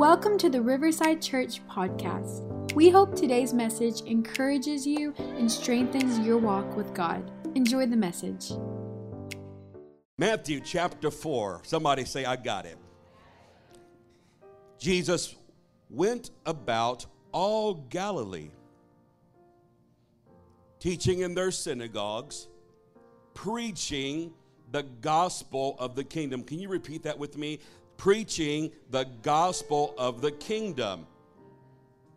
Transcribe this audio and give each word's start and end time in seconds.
Welcome 0.00 0.38
to 0.38 0.48
the 0.48 0.62
Riverside 0.62 1.20
Church 1.20 1.60
podcast. 1.68 2.72
We 2.72 2.88
hope 2.88 3.14
today's 3.14 3.52
message 3.52 4.00
encourages 4.06 4.86
you 4.86 5.12
and 5.18 5.52
strengthens 5.52 6.18
your 6.20 6.38
walk 6.38 6.74
with 6.74 6.94
God. 6.94 7.30
Enjoy 7.54 7.84
the 7.84 7.98
message. 7.98 8.50
Matthew 10.16 10.62
chapter 10.64 11.10
4. 11.10 11.60
Somebody 11.64 12.06
say, 12.06 12.24
I 12.24 12.36
got 12.36 12.64
it. 12.64 12.78
Jesus 14.78 15.34
went 15.90 16.30
about 16.46 17.04
all 17.30 17.74
Galilee, 17.74 18.52
teaching 20.78 21.18
in 21.18 21.34
their 21.34 21.50
synagogues, 21.50 22.48
preaching 23.34 24.32
the 24.72 24.84
gospel 25.02 25.76
of 25.78 25.94
the 25.94 26.04
kingdom. 26.04 26.42
Can 26.42 26.58
you 26.58 26.70
repeat 26.70 27.02
that 27.02 27.18
with 27.18 27.36
me? 27.36 27.58
Preaching 28.00 28.72
the 28.88 29.04
gospel 29.20 29.94
of 29.98 30.22
the 30.22 30.30
kingdom. 30.32 31.06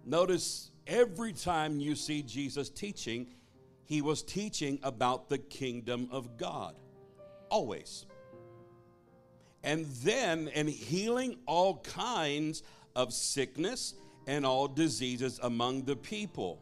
Notice 0.05 0.71
every 0.87 1.33
time 1.33 1.81
you 1.81 1.93
see 1.93 2.21
Jesus 2.21 2.69
teaching, 2.69 3.27
he 3.83 4.01
was 4.01 4.21
teaching 4.21 4.79
about 4.81 5.27
the 5.27 5.37
kingdom 5.37 6.07
of 6.09 6.37
God. 6.37 6.75
Always. 7.49 8.05
And 9.61 9.85
then, 10.03 10.49
and 10.55 10.69
healing 10.69 11.39
all 11.45 11.79
kinds 11.79 12.63
of 12.95 13.11
sickness 13.11 13.93
and 14.25 14.45
all 14.45 14.69
diseases 14.69 15.37
among 15.43 15.83
the 15.83 15.97
people. 15.97 16.61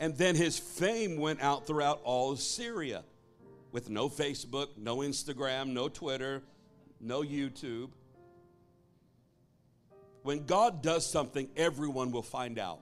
And 0.00 0.16
then 0.16 0.36
his 0.36 0.58
fame 0.58 1.18
went 1.18 1.42
out 1.42 1.66
throughout 1.66 2.00
all 2.02 2.34
Syria 2.36 3.04
with 3.72 3.90
no 3.90 4.08
Facebook, 4.08 4.68
no 4.78 5.00
Instagram, 5.00 5.74
no 5.74 5.90
Twitter, 5.90 6.42
no 7.04 7.22
YouTube. 7.22 7.90
When 10.22 10.46
God 10.46 10.82
does 10.82 11.06
something, 11.06 11.48
everyone 11.56 12.10
will 12.10 12.22
find 12.22 12.58
out. 12.58 12.80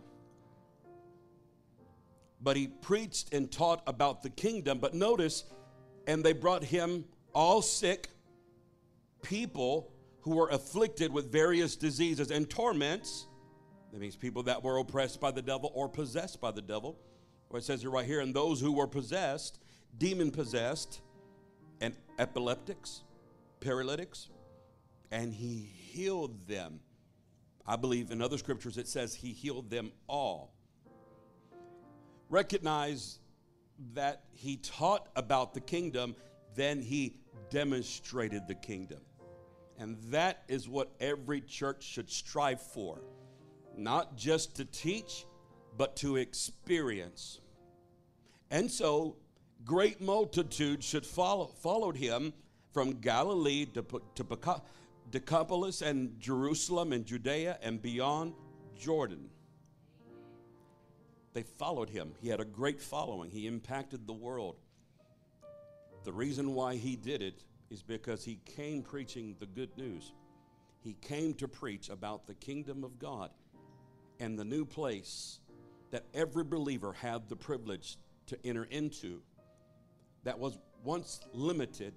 But 2.41 2.57
he 2.57 2.69
preached 2.69 3.35
and 3.35 3.51
taught 3.51 3.83
about 3.87 4.23
the 4.23 4.31
kingdom. 4.31 4.79
But 4.79 4.95
notice, 4.95 5.45
and 6.07 6.25
they 6.25 6.33
brought 6.33 6.65
him 6.65 7.05
all 7.35 7.63
sick 7.63 8.09
people 9.23 9.93
who 10.21 10.37
were 10.37 10.49
afflicted 10.49 11.13
with 11.13 11.31
various 11.31 11.77
diseases 11.77 12.31
and 12.31 12.49
torments. 12.49 13.27
That 13.93 14.01
means 14.01 14.17
people 14.17 14.45
that 14.45 14.63
were 14.63 14.79
oppressed 14.79 15.21
by 15.21 15.31
the 15.31 15.43
devil 15.43 15.71
or 15.75 15.89
possessed 15.89 16.41
by 16.41 16.51
the 16.51 16.63
devil. 16.63 16.99
Or 17.51 17.59
it 17.59 17.65
says 17.65 17.85
it 17.85 17.89
right 17.89 18.07
here, 18.07 18.21
and 18.21 18.35
those 18.35 18.61
who 18.61 18.73
were 18.73 18.87
possessed 18.87 19.59
demon 19.99 20.31
possessed, 20.31 21.01
and 21.81 21.95
epileptics, 22.19 23.03
paralytics, 23.63 24.29
and 25.11 25.33
he 25.33 25.71
healed 25.91 26.47
them. 26.47 26.81
I 27.67 27.77
believe 27.77 28.11
in 28.11 28.21
other 28.21 28.39
scriptures 28.39 28.77
it 28.77 28.89
says 28.89 29.15
he 29.15 29.33
healed 29.33 29.71
them 29.71 29.93
all. 30.09 30.53
Recognize 32.29 33.19
that 33.95 34.25
he 34.33 34.57
taught 34.57 35.09
about 35.17 35.55
the 35.55 35.61
kingdom, 35.61 36.15
then 36.55 36.81
he 36.81 37.17
demonstrated 37.51 38.47
the 38.49 38.55
kingdom. 38.55 39.01
And 39.79 39.97
that 40.11 40.43
is 40.49 40.69
what 40.69 40.93
every 41.01 41.41
church 41.41 41.83
should 41.83 42.11
strive 42.11 42.61
for. 42.61 43.01
Not 43.77 44.17
just 44.17 44.57
to 44.57 44.65
teach, 44.65 45.27
but 45.77 45.97
to 45.97 46.17
experience. 46.17 47.41
And 48.51 48.71
so 48.71 49.17
great 49.65 50.01
multitudes 50.01 50.85
should 50.85 51.07
follow 51.07 51.47
followed 51.47 51.97
him 51.97 52.33
from 52.73 53.01
Galilee 53.01 53.67
to, 53.67 53.85
to 54.15 54.63
Decapolis 55.11 55.83
and 55.83 56.19
Jerusalem 56.19 56.93
and 56.93 57.05
Judea 57.05 57.59
and 57.63 57.81
beyond 57.81 58.35
Jordan. 58.79 59.29
They 61.35 61.43
followed 61.43 61.91
him. 61.91 62.13
He 62.21 62.29
had 62.29 62.41
a 62.41 62.45
great 62.45 62.81
following. 62.81 63.31
He 63.31 63.47
impacted 63.47 64.07
the 64.07 64.13
world. 64.13 64.57
The 66.05 66.13
reason 66.13 66.55
why 66.55 66.77
he 66.77 66.97
did 66.97 67.23
it 67.23 67.45
is 67.71 67.83
because 67.83 68.25
he 68.25 68.41
came 68.45 68.83
preaching 68.83 69.37
the 69.39 69.47
good 69.47 69.77
news. 69.77 70.13
He 70.81 70.95
came 70.95 71.33
to 71.35 71.49
preach 71.49 71.89
about 71.89 72.27
the 72.27 72.35
kingdom 72.35 72.85
of 72.85 72.99
God 72.99 73.31
and 74.21 74.39
the 74.39 74.45
new 74.45 74.65
place 74.65 75.39
that 75.91 76.05
every 76.13 76.45
believer 76.45 76.93
had 76.93 77.29
the 77.29 77.37
privilege 77.37 77.97
to 78.27 78.39
enter 78.45 78.65
into 78.65 79.21
that 80.25 80.39
was 80.39 80.59
once 80.85 81.21
limited 81.33 81.95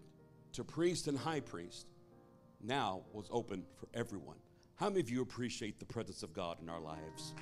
to 0.56 0.64
priest 0.64 1.08
and 1.08 1.18
high 1.18 1.40
priest 1.40 1.88
now 2.62 3.02
was 3.14 3.28
open 3.32 3.64
for 3.78 3.88
everyone. 3.94 4.38
How 4.76 4.90
many 4.90 5.02
of 5.02 5.10
you 5.10 5.22
appreciate 5.22 5.80
the 5.80 5.86
presence 5.86 6.24
of 6.24 6.34
God 6.34 6.62
in 6.62 6.70
our 6.70 6.80
lives? 6.80 7.34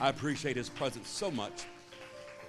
I 0.00 0.08
appreciate 0.08 0.56
his 0.56 0.68
presence 0.68 1.08
so 1.08 1.30
much. 1.30 1.64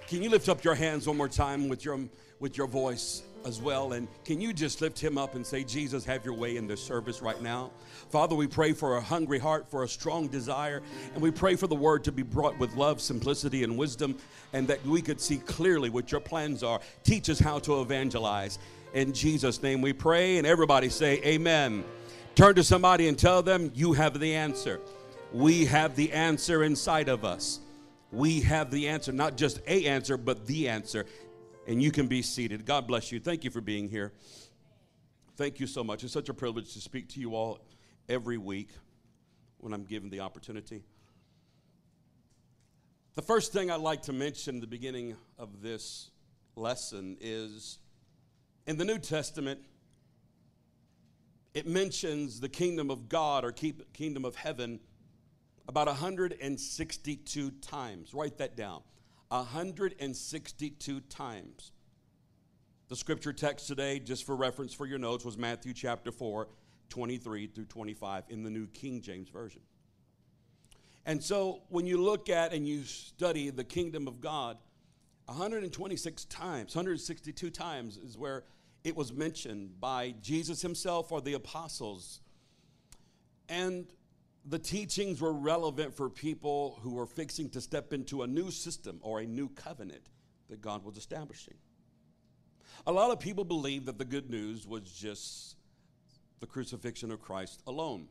Can 0.08 0.22
you 0.22 0.30
lift 0.30 0.48
up 0.48 0.64
your 0.64 0.74
hands 0.74 1.06
one 1.06 1.16
more 1.16 1.28
time 1.28 1.68
with 1.68 1.84
your 1.84 1.98
with 2.40 2.56
your 2.56 2.66
voice 2.66 3.22
as 3.44 3.60
well. 3.60 3.92
And 3.92 4.08
can 4.24 4.40
you 4.40 4.52
just 4.52 4.80
lift 4.80 4.98
him 4.98 5.16
up 5.16 5.34
and 5.34 5.46
say, 5.46 5.62
Jesus, 5.62 6.04
have 6.04 6.24
your 6.24 6.34
way 6.34 6.56
in 6.56 6.66
this 6.66 6.82
service 6.82 7.22
right 7.22 7.40
now? 7.40 7.70
Father, 8.10 8.34
we 8.34 8.46
pray 8.46 8.72
for 8.72 8.96
a 8.96 9.00
hungry 9.00 9.38
heart, 9.38 9.70
for 9.70 9.84
a 9.84 9.88
strong 9.88 10.26
desire, 10.28 10.82
and 11.14 11.22
we 11.22 11.30
pray 11.30 11.54
for 11.54 11.66
the 11.66 11.74
word 11.74 12.04
to 12.04 12.12
be 12.12 12.22
brought 12.22 12.58
with 12.58 12.74
love, 12.74 13.00
simplicity, 13.00 13.62
and 13.62 13.78
wisdom, 13.78 14.18
and 14.52 14.66
that 14.68 14.84
we 14.84 15.00
could 15.00 15.20
see 15.20 15.38
clearly 15.38 15.90
what 15.90 16.10
your 16.10 16.20
plans 16.20 16.62
are. 16.62 16.80
Teach 17.04 17.30
us 17.30 17.38
how 17.38 17.58
to 17.60 17.80
evangelize. 17.80 18.58
In 18.96 19.12
Jesus' 19.12 19.62
name 19.62 19.82
we 19.82 19.92
pray, 19.92 20.38
and 20.38 20.46
everybody 20.46 20.88
say, 20.88 21.20
Amen. 21.22 21.84
Turn 22.34 22.54
to 22.54 22.64
somebody 22.64 23.08
and 23.08 23.18
tell 23.18 23.42
them, 23.42 23.70
You 23.74 23.92
have 23.92 24.18
the 24.18 24.34
answer. 24.34 24.80
We 25.32 25.66
have 25.66 25.96
the 25.96 26.12
answer 26.12 26.64
inside 26.64 27.08
of 27.08 27.24
us. 27.24 27.60
We 28.10 28.40
have 28.40 28.70
the 28.70 28.88
answer, 28.88 29.12
not 29.12 29.36
just 29.36 29.60
a 29.66 29.86
answer, 29.86 30.16
but 30.16 30.46
the 30.46 30.68
answer 30.68 31.04
and 31.66 31.82
you 31.82 31.90
can 31.90 32.06
be 32.06 32.22
seated. 32.22 32.64
God 32.64 32.86
bless 32.86 33.10
you. 33.10 33.20
Thank 33.20 33.44
you 33.44 33.50
for 33.50 33.60
being 33.60 33.88
here. 33.88 34.12
Thank 35.36 35.60
you 35.60 35.66
so 35.66 35.82
much. 35.82 36.04
It's 36.04 36.12
such 36.12 36.28
a 36.28 36.34
privilege 36.34 36.72
to 36.74 36.80
speak 36.80 37.08
to 37.10 37.20
you 37.20 37.34
all 37.34 37.58
every 38.08 38.38
week 38.38 38.70
when 39.58 39.72
I'm 39.72 39.84
given 39.84 40.08
the 40.08 40.20
opportunity. 40.20 40.84
The 43.14 43.22
first 43.22 43.52
thing 43.52 43.70
I'd 43.70 43.80
like 43.80 44.02
to 44.02 44.12
mention 44.12 44.60
the 44.60 44.66
beginning 44.66 45.16
of 45.38 45.60
this 45.60 46.10
lesson 46.54 47.16
is 47.20 47.78
in 48.66 48.76
the 48.76 48.84
New 48.84 48.98
Testament, 48.98 49.60
it 51.54 51.66
mentions 51.66 52.40
the 52.40 52.48
kingdom 52.48 52.90
of 52.90 53.08
God 53.08 53.44
or 53.44 53.52
kingdom 53.52 54.24
of 54.24 54.36
heaven 54.36 54.80
about 55.68 55.86
162 55.86 57.50
times. 57.62 58.14
Write 58.14 58.38
that 58.38 58.56
down. 58.56 58.82
162 59.28 61.00
times. 61.00 61.72
The 62.88 62.96
scripture 62.96 63.32
text 63.32 63.66
today, 63.66 63.98
just 63.98 64.24
for 64.24 64.36
reference 64.36 64.72
for 64.72 64.86
your 64.86 64.98
notes, 64.98 65.24
was 65.24 65.36
Matthew 65.36 65.72
chapter 65.72 66.12
4, 66.12 66.46
23 66.88 67.48
through 67.48 67.64
25 67.64 68.24
in 68.28 68.44
the 68.44 68.50
New 68.50 68.68
King 68.68 69.00
James 69.00 69.28
Version. 69.28 69.62
And 71.04 71.22
so 71.22 71.62
when 71.68 71.86
you 71.86 72.00
look 72.00 72.28
at 72.28 72.52
and 72.52 72.66
you 72.66 72.84
study 72.84 73.50
the 73.50 73.64
kingdom 73.64 74.06
of 74.06 74.20
God, 74.20 74.58
126 75.26 76.24
times, 76.26 76.76
162 76.76 77.50
times 77.50 77.96
is 77.96 78.16
where 78.16 78.44
it 78.86 78.94
was 78.94 79.12
mentioned 79.12 79.80
by 79.80 80.14
Jesus 80.22 80.62
himself 80.62 81.10
or 81.10 81.20
the 81.20 81.32
apostles. 81.32 82.20
And 83.48 83.92
the 84.44 84.60
teachings 84.60 85.20
were 85.20 85.32
relevant 85.32 85.92
for 85.92 86.08
people 86.08 86.78
who 86.82 86.94
were 86.94 87.06
fixing 87.06 87.50
to 87.50 87.60
step 87.60 87.92
into 87.92 88.22
a 88.22 88.28
new 88.28 88.52
system 88.52 89.00
or 89.02 89.18
a 89.18 89.26
new 89.26 89.48
covenant 89.48 90.06
that 90.48 90.60
God 90.60 90.84
was 90.84 90.96
establishing. 90.96 91.54
A 92.86 92.92
lot 92.92 93.10
of 93.10 93.18
people 93.18 93.42
believe 93.42 93.86
that 93.86 93.98
the 93.98 94.04
good 94.04 94.30
news 94.30 94.68
was 94.68 94.82
just 94.82 95.56
the 96.38 96.46
crucifixion 96.46 97.10
of 97.10 97.20
Christ 97.20 97.62
alone. 97.66 98.06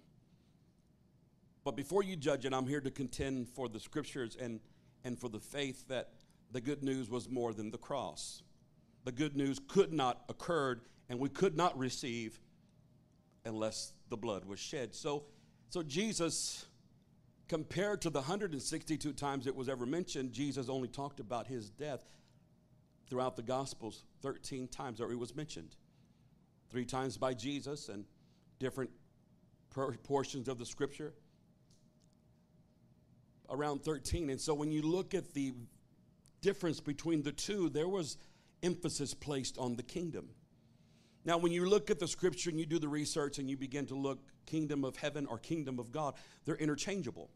But 1.64 1.78
before 1.78 2.04
you 2.04 2.18
judge 2.18 2.44
it, 2.44 2.54
I'm 2.54 2.68
here 2.68 2.82
to 2.82 2.92
contend 2.92 3.48
for 3.48 3.70
the 3.70 3.80
scriptures 3.80 4.36
and, 4.38 4.60
and 5.06 5.18
for 5.18 5.30
the 5.30 5.40
faith 5.40 5.88
that 5.88 6.10
the 6.52 6.60
good 6.60 6.84
news 6.84 7.10
was 7.10 7.30
more 7.30 7.54
than 7.54 7.72
the 7.72 7.78
cross. 7.78 8.44
The 9.06 9.12
good 9.12 9.38
news 9.38 9.60
could 9.68 9.94
not 9.94 10.24
occur 10.30 10.82
and 11.10 11.20
we 11.20 11.30
could 11.30 11.56
not 11.56 11.78
receive 11.78 12.40
unless 13.46 13.94
the 14.10 14.18
blood 14.18 14.46
was 14.46 14.60
shed. 14.60 14.94
So 14.94 15.26
so 15.70 15.84
Jesus, 15.84 16.66
compared 17.48 18.02
to 18.04 18.10
the 18.10 18.20
162 18.20 19.14
times 19.14 19.48
it 19.48 19.56
was 19.56 19.68
ever 19.68 19.86
mentioned, 19.86 20.32
Jesus 20.32 20.70
only 20.70 20.88
talked 20.88 21.20
about 21.20 21.48
his 21.48 21.70
death 21.70 22.00
throughout 23.10 23.36
the 23.36 23.44
Gospels 23.44 24.06
13 24.22 24.68
times, 24.70 25.02
or 25.02 25.12
it 25.12 25.20
was 25.20 25.36
mentioned. 25.36 25.76
Three 26.70 26.86
times 26.86 27.18
by 27.18 27.34
Jesus 27.34 27.90
and 27.90 28.06
different 28.60 28.90
portions 30.04 30.48
of 30.48 30.58
the 30.58 30.66
scripture. 30.66 31.14
Around 33.50 33.84
13. 33.84 34.30
And 34.30 34.40
so 34.40 34.54
when 34.54 34.72
you 34.72 34.82
look 34.82 35.14
at 35.14 35.34
the 35.34 35.54
difference 36.42 36.80
between 36.80 37.22
the 37.22 37.32
two, 37.32 37.70
there 37.70 37.88
was 37.88 38.18
emphasis 38.66 39.14
placed 39.14 39.58
on 39.58 39.76
the 39.76 39.84
kingdom. 39.84 40.30
Now, 41.24 41.38
when 41.38 41.52
you 41.52 41.68
look 41.68 41.90
at 41.90 42.00
the 42.00 42.08
scripture 42.08 42.50
and 42.50 42.60
you 42.60 42.66
do 42.66 42.80
the 42.80 42.88
research 42.88 43.40
and 43.40 43.50
you 43.50 43.58
begin 43.58 43.86
to 43.88 43.96
look 43.96 44.20
kingdom 44.46 44.84
of 44.84 44.96
heaven 44.96 45.26
or 45.26 45.40
kingdom 45.40 45.80
of 45.80 45.92
God, 45.92 46.16
they're 46.46 46.56
interchangeable. 46.56 47.30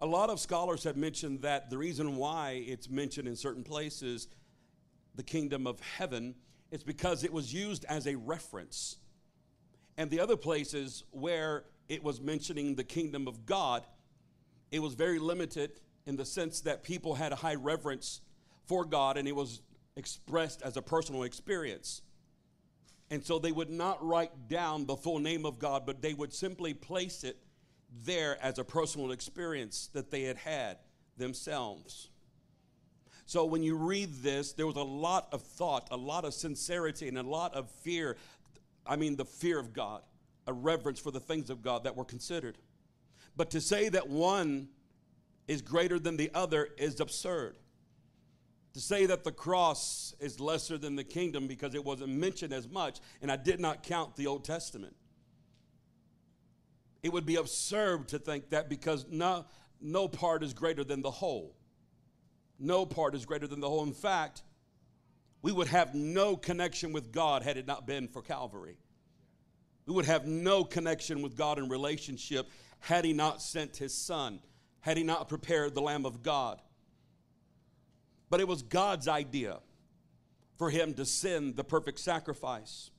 A 0.00 0.06
lot 0.06 0.30
of 0.30 0.38
scholars 0.38 0.84
have 0.84 0.96
mentioned 0.96 1.42
that 1.42 1.70
the 1.70 1.78
reason 1.78 2.16
why 2.16 2.62
it's 2.66 2.88
mentioned 2.88 3.26
in 3.26 3.34
certain 3.34 3.64
places, 3.64 4.28
the 5.16 5.24
kingdom 5.24 5.66
of 5.66 5.80
heaven, 5.80 6.36
is 6.70 6.84
because 6.84 7.24
it 7.24 7.32
was 7.32 7.52
used 7.52 7.84
as 7.86 8.06
a 8.06 8.14
reference. 8.14 8.98
And 9.96 10.08
the 10.08 10.20
other 10.20 10.36
places 10.36 11.02
where 11.10 11.64
it 11.88 12.04
was 12.04 12.20
mentioning 12.20 12.76
the 12.76 12.84
kingdom 12.84 13.26
of 13.26 13.44
God, 13.44 13.84
it 14.70 14.78
was 14.78 14.94
very 14.94 15.18
limited 15.18 15.80
in 16.06 16.16
the 16.16 16.24
sense 16.24 16.60
that 16.60 16.84
people 16.84 17.16
had 17.16 17.32
a 17.32 17.36
high 17.36 17.56
reverence 17.56 18.20
for 18.66 18.84
God 18.84 19.16
and 19.16 19.26
it 19.26 19.34
was 19.34 19.62
expressed 19.98 20.62
as 20.62 20.76
a 20.76 20.82
personal 20.82 21.24
experience. 21.24 22.02
And 23.10 23.22
so 23.22 23.38
they 23.38 23.52
would 23.52 23.70
not 23.70 24.04
write 24.06 24.48
down 24.48 24.86
the 24.86 24.96
full 24.96 25.18
name 25.18 25.44
of 25.44 25.58
God, 25.58 25.84
but 25.84 26.00
they 26.00 26.14
would 26.14 26.32
simply 26.32 26.72
place 26.72 27.24
it 27.24 27.36
there 28.04 28.38
as 28.42 28.58
a 28.58 28.64
personal 28.64 29.10
experience 29.10 29.90
that 29.94 30.10
they 30.10 30.22
had 30.22 30.36
had 30.36 30.78
themselves. 31.16 32.10
So 33.26 33.44
when 33.44 33.62
you 33.62 33.76
read 33.76 34.22
this, 34.22 34.52
there 34.52 34.66
was 34.66 34.76
a 34.76 34.82
lot 34.82 35.28
of 35.32 35.42
thought, 35.42 35.88
a 35.90 35.96
lot 35.96 36.24
of 36.24 36.32
sincerity, 36.32 37.08
and 37.08 37.18
a 37.18 37.22
lot 37.22 37.54
of 37.54 37.68
fear. 37.70 38.16
I 38.86 38.96
mean, 38.96 39.16
the 39.16 39.24
fear 39.24 39.58
of 39.58 39.72
God, 39.72 40.02
a 40.46 40.52
reverence 40.52 41.00
for 41.00 41.10
the 41.10 41.20
things 41.20 41.50
of 41.50 41.60
God 41.60 41.84
that 41.84 41.96
were 41.96 42.04
considered. 42.04 42.56
But 43.36 43.50
to 43.50 43.60
say 43.60 43.88
that 43.88 44.08
one 44.08 44.68
is 45.46 45.60
greater 45.60 45.98
than 45.98 46.16
the 46.16 46.30
other 46.34 46.68
is 46.78 47.00
absurd 47.00 47.56
to 48.74 48.80
say 48.80 49.06
that 49.06 49.24
the 49.24 49.32
cross 49.32 50.14
is 50.20 50.40
lesser 50.40 50.78
than 50.78 50.96
the 50.96 51.04
kingdom 51.04 51.46
because 51.46 51.74
it 51.74 51.84
wasn't 51.84 52.10
mentioned 52.10 52.52
as 52.52 52.68
much, 52.68 53.00
and 53.22 53.32
I 53.32 53.36
did 53.36 53.60
not 53.60 53.82
count 53.82 54.16
the 54.16 54.26
Old 54.26 54.44
Testament. 54.44 54.94
It 57.02 57.12
would 57.12 57.26
be 57.26 57.36
absurd 57.36 58.08
to 58.08 58.18
think 58.18 58.50
that 58.50 58.68
because 58.68 59.06
no, 59.08 59.46
no 59.80 60.08
part 60.08 60.42
is 60.42 60.52
greater 60.52 60.84
than 60.84 61.02
the 61.02 61.10
whole. 61.10 61.54
No 62.58 62.84
part 62.84 63.14
is 63.14 63.24
greater 63.24 63.46
than 63.46 63.60
the 63.60 63.68
whole. 63.68 63.84
In 63.84 63.92
fact, 63.92 64.42
we 65.42 65.52
would 65.52 65.68
have 65.68 65.94
no 65.94 66.36
connection 66.36 66.92
with 66.92 67.12
God 67.12 67.42
had 67.42 67.56
it 67.56 67.66
not 67.66 67.86
been 67.86 68.08
for 68.08 68.20
Calvary. 68.20 68.76
We 69.86 69.94
would 69.94 70.06
have 70.06 70.26
no 70.26 70.64
connection 70.64 71.22
with 71.22 71.36
God 71.36 71.58
in 71.58 71.68
relationship 71.68 72.48
had 72.80 73.04
He 73.04 73.12
not 73.12 73.40
sent 73.40 73.76
His 73.76 73.94
Son, 73.94 74.40
had 74.80 74.96
He 74.96 75.04
not 75.04 75.28
prepared 75.28 75.74
the 75.74 75.80
Lamb 75.80 76.04
of 76.04 76.22
God. 76.22 76.60
But 78.30 78.40
it 78.40 78.48
was 78.48 78.62
God's 78.62 79.08
idea 79.08 79.58
for 80.56 80.70
him 80.70 80.94
to 80.94 81.04
send 81.04 81.56
the 81.56 81.64
perfect 81.64 82.00
sacrifice. 82.00 82.90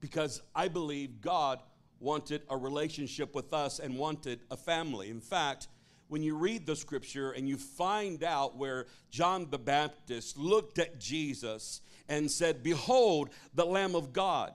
Because 0.00 0.42
I 0.54 0.68
believe 0.68 1.20
God 1.20 1.60
wanted 2.00 2.42
a 2.50 2.56
relationship 2.56 3.34
with 3.34 3.52
us 3.52 3.78
and 3.78 3.96
wanted 3.96 4.40
a 4.50 4.56
family. 4.56 5.10
In 5.10 5.20
fact, 5.20 5.68
when 6.08 6.22
you 6.22 6.36
read 6.36 6.66
the 6.66 6.76
scripture 6.76 7.30
and 7.30 7.48
you 7.48 7.56
find 7.56 8.22
out 8.22 8.56
where 8.56 8.86
John 9.10 9.46
the 9.50 9.58
Baptist 9.58 10.36
looked 10.36 10.78
at 10.78 10.98
Jesus 10.98 11.80
and 12.08 12.30
said, 12.30 12.62
Behold, 12.62 13.30
the 13.54 13.64
Lamb 13.64 13.94
of 13.94 14.12
God. 14.12 14.54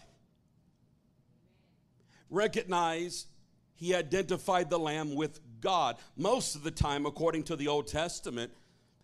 Recognize 2.29 3.27
he 3.75 3.95
identified 3.95 4.69
the 4.69 4.77
Lamb 4.77 5.15
with 5.15 5.39
God. 5.61 5.97
Most 6.15 6.55
of 6.55 6.63
the 6.63 6.71
time, 6.71 7.05
according 7.05 7.43
to 7.43 7.55
the 7.55 7.67
Old 7.69 7.87
Testament, 7.87 8.51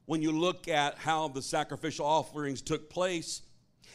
when 0.05 0.21
you 0.21 0.31
look 0.31 0.67
at 0.67 0.97
how 0.97 1.27
the 1.27 1.41
sacrificial 1.41 2.05
offerings 2.05 2.61
took 2.61 2.89
place, 2.89 3.41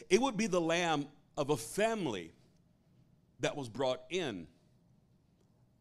it 0.09 0.21
would 0.21 0.37
be 0.37 0.47
the 0.47 0.61
lamb 0.61 1.07
of 1.37 1.49
a 1.49 1.57
family 1.57 2.31
that 3.39 3.55
was 3.55 3.69
brought 3.69 4.01
in. 4.09 4.47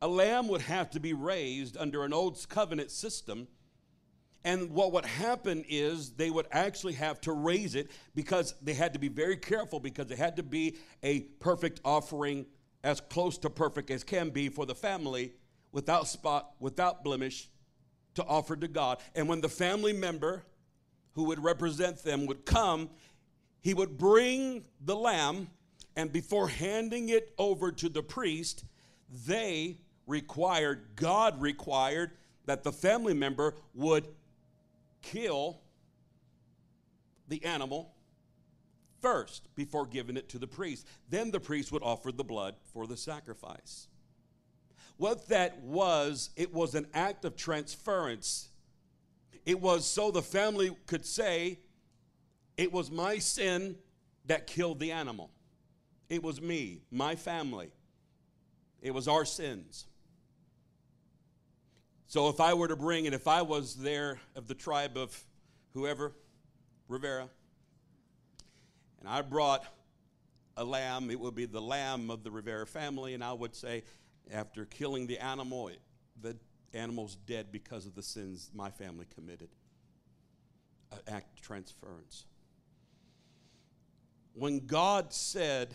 A 0.01 0.09
lamb 0.09 0.49
would 0.49 0.61
have 0.63 0.91
to 0.91 1.01
be 1.01 1.13
raised 1.13 1.77
under 1.77 2.05
an 2.05 2.13
old 2.13 2.49
covenant 2.49 2.91
system. 2.91 3.49
And 4.45 4.71
what 4.71 4.93
would 4.93 5.05
happen 5.05 5.65
is 5.69 6.11
they 6.11 6.31
would 6.31 6.47
actually 6.53 6.93
have 6.93 7.21
to 7.23 7.33
raise 7.33 7.75
it 7.75 7.91
because 8.15 8.55
they 8.63 8.75
had 8.75 8.93
to 8.93 8.99
be 8.99 9.09
very 9.09 9.37
careful 9.37 9.81
because 9.81 10.11
it 10.11 10.19
had 10.19 10.37
to 10.37 10.45
be 10.45 10.77
a 11.03 11.21
perfect 11.41 11.81
offering, 11.85 12.47
as 12.85 13.01
close 13.01 13.39
to 13.39 13.51
perfect 13.51 13.91
as 13.91 14.05
can 14.05 14.31
be 14.31 14.49
for 14.49 14.65
the 14.65 14.75
family, 14.75 15.33
without 15.73 16.07
spot, 16.07 16.53
without 16.61 17.03
blemish, 17.03 17.51
to 18.19 18.25
offer 18.25 18.57
to 18.57 18.69
God. 18.69 18.99
And 19.15 19.29
when 19.29 19.41
the 19.41 19.49
family 19.49 19.93
member 19.93 20.43
who 21.15 21.25
would 21.25 21.43
represent 21.43 22.03
them 22.03 22.27
would 22.27 22.45
come, 22.45 22.91
he 23.61 23.75
would 23.75 23.97
bring 23.97 24.65
the 24.85 24.97
lamb, 24.97 25.49
and 25.97 26.13
before 26.13 26.49
handing 26.49 27.09
it 27.09 27.33
over 27.39 27.71
to 27.73 27.89
the 27.89 28.03
priest, 28.03 28.65
they 29.27 29.79
required, 30.07 30.97
God 30.97 31.41
required, 31.41 32.11
that 32.47 32.65
the 32.65 32.73
family 32.73 33.15
member 33.15 33.55
would 33.75 34.09
kill 35.03 35.61
the 37.29 37.45
animal 37.45 37.93
first 39.01 39.49
before 39.55 39.87
giving 39.87 40.17
it 40.17 40.29
to 40.31 40.39
the 40.39 40.47
priest. 40.47 40.87
Then 41.09 41.31
the 41.31 41.41
priest 41.41 41.71
would 41.71 41.83
offer 41.83 42.11
the 42.11 42.25
blood 42.25 42.57
for 42.73 42.87
the 42.87 42.97
sacrifice. 42.97 43.87
What 44.99 45.29
that 45.29 45.61
was, 45.61 46.31
it 46.37 46.53
was 46.53 46.75
an 46.75 46.89
act 46.93 47.25
of 47.25 47.37
transference. 47.37 48.49
It 49.47 49.61
was 49.61 49.87
so 49.87 50.11
the 50.11 50.23
family 50.23 50.77
could 50.87 51.07
say, 51.07 51.61
It 52.57 52.73
was 52.73 52.91
my 52.91 53.19
sin 53.19 53.77
that 54.27 54.47
killed 54.47 54.81
the 54.81 54.93
animal. 54.93 55.31
It 56.09 56.23
was 56.23 56.41
me, 56.41 56.83
my 56.91 57.15
family. 57.15 57.71
It 58.83 58.93
was 58.93 59.07
our 59.09 59.25
sins. 59.25 59.87
So 62.09 62.29
if 62.29 62.41
I 62.41 62.55
were 62.55 62.69
to 62.69 62.77
bring, 62.77 63.07
and 63.07 63.15
if 63.15 63.29
I 63.29 63.43
was 63.43 63.75
there 63.75 64.19
of 64.35 64.49
the 64.49 64.55
tribe 64.55 64.97
of 64.97 65.17
whoever, 65.75 66.13
Rivera, 66.89 67.29
and 68.99 69.09
I 69.09 69.23
brought 69.23 69.65
a 70.57 70.65
lamb, 70.65 71.11
it 71.11 71.21
would 71.21 71.35
be 71.35 71.45
the 71.45 71.61
lamb 71.61 72.11
of 72.11 72.25
the 72.25 72.31
Rivera 72.31 72.67
family, 72.67 73.15
and 73.15 73.23
I 73.23 73.33
would 73.33 73.55
say, 73.55 73.85
after 74.33 74.65
killing 74.65 75.07
the 75.07 75.19
animal, 75.19 75.71
the 76.21 76.37
animal's 76.75 77.17
dead 77.27 77.47
because 77.51 77.87
of 77.87 77.95
the 77.95 78.03
sins 78.03 78.51
my 78.55 78.71
family 78.71 79.07
committed. 79.15 79.49
Act 81.07 81.39
of 81.39 81.41
transference. 81.41 82.25
When 84.35 84.67
God 84.67 85.13
said, 85.13 85.75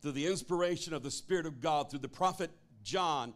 through 0.00 0.12
the 0.12 0.26
inspiration 0.26 0.94
of 0.94 1.02
the 1.02 1.10
Spirit 1.10 1.46
of 1.46 1.60
God, 1.60 1.90
through 1.90 2.00
the 2.00 2.08
prophet 2.08 2.50
John, 2.82 3.34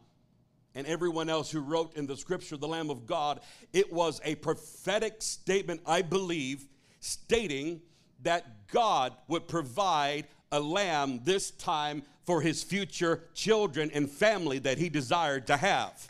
and 0.74 0.86
everyone 0.86 1.30
else 1.30 1.50
who 1.50 1.60
wrote 1.60 1.96
in 1.96 2.06
the 2.06 2.16
scripture, 2.16 2.56
the 2.56 2.68
Lamb 2.68 2.90
of 2.90 3.06
God, 3.06 3.40
it 3.72 3.90
was 3.92 4.20
a 4.24 4.34
prophetic 4.34 5.22
statement, 5.22 5.80
I 5.86 6.02
believe, 6.02 6.66
stating 7.00 7.80
that 8.22 8.68
God 8.68 9.14
would 9.28 9.48
provide 9.48 10.26
a 10.52 10.60
lamb 10.60 11.20
this 11.24 11.50
time 11.52 12.02
for 12.26 12.40
his 12.40 12.62
future 12.62 13.22
children 13.32 13.90
and 13.94 14.10
family 14.10 14.58
that 14.58 14.78
he 14.78 14.88
desired 14.88 15.46
to 15.46 15.56
have. 15.56 16.08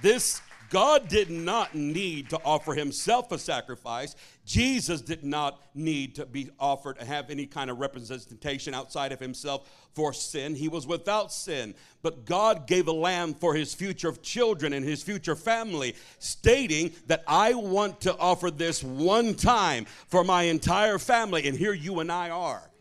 This 0.00 0.40
God 0.70 1.08
did 1.08 1.28
not 1.28 1.74
need 1.74 2.30
to 2.30 2.40
offer 2.46 2.72
himself 2.72 3.30
a 3.30 3.38
sacrifice. 3.38 4.16
Jesus 4.46 5.02
did 5.02 5.22
not 5.22 5.62
need 5.74 6.14
to 6.14 6.24
be 6.24 6.48
offered 6.58 6.98
to 6.98 7.04
have 7.04 7.28
any 7.28 7.44
kind 7.44 7.68
of 7.68 7.78
representation 7.78 8.72
outside 8.72 9.12
of 9.12 9.20
himself 9.20 9.68
for 9.92 10.14
sin. 10.14 10.54
He 10.54 10.68
was 10.68 10.86
without 10.86 11.30
sin. 11.30 11.74
But 12.00 12.24
God 12.24 12.66
gave 12.66 12.88
a 12.88 12.92
lamb 12.92 13.34
for 13.34 13.54
his 13.54 13.74
future 13.74 14.12
children 14.12 14.72
and 14.72 14.82
his 14.82 15.02
future 15.02 15.36
family, 15.36 15.94
stating 16.18 16.92
that 17.06 17.22
I 17.26 17.52
want 17.52 18.00
to 18.02 18.16
offer 18.16 18.50
this 18.50 18.82
one 18.82 19.34
time 19.34 19.84
for 20.08 20.24
my 20.24 20.44
entire 20.44 20.98
family. 20.98 21.46
And 21.46 21.58
here 21.58 21.74
you 21.74 22.00
and 22.00 22.10
I 22.10 22.30
are 22.30 22.71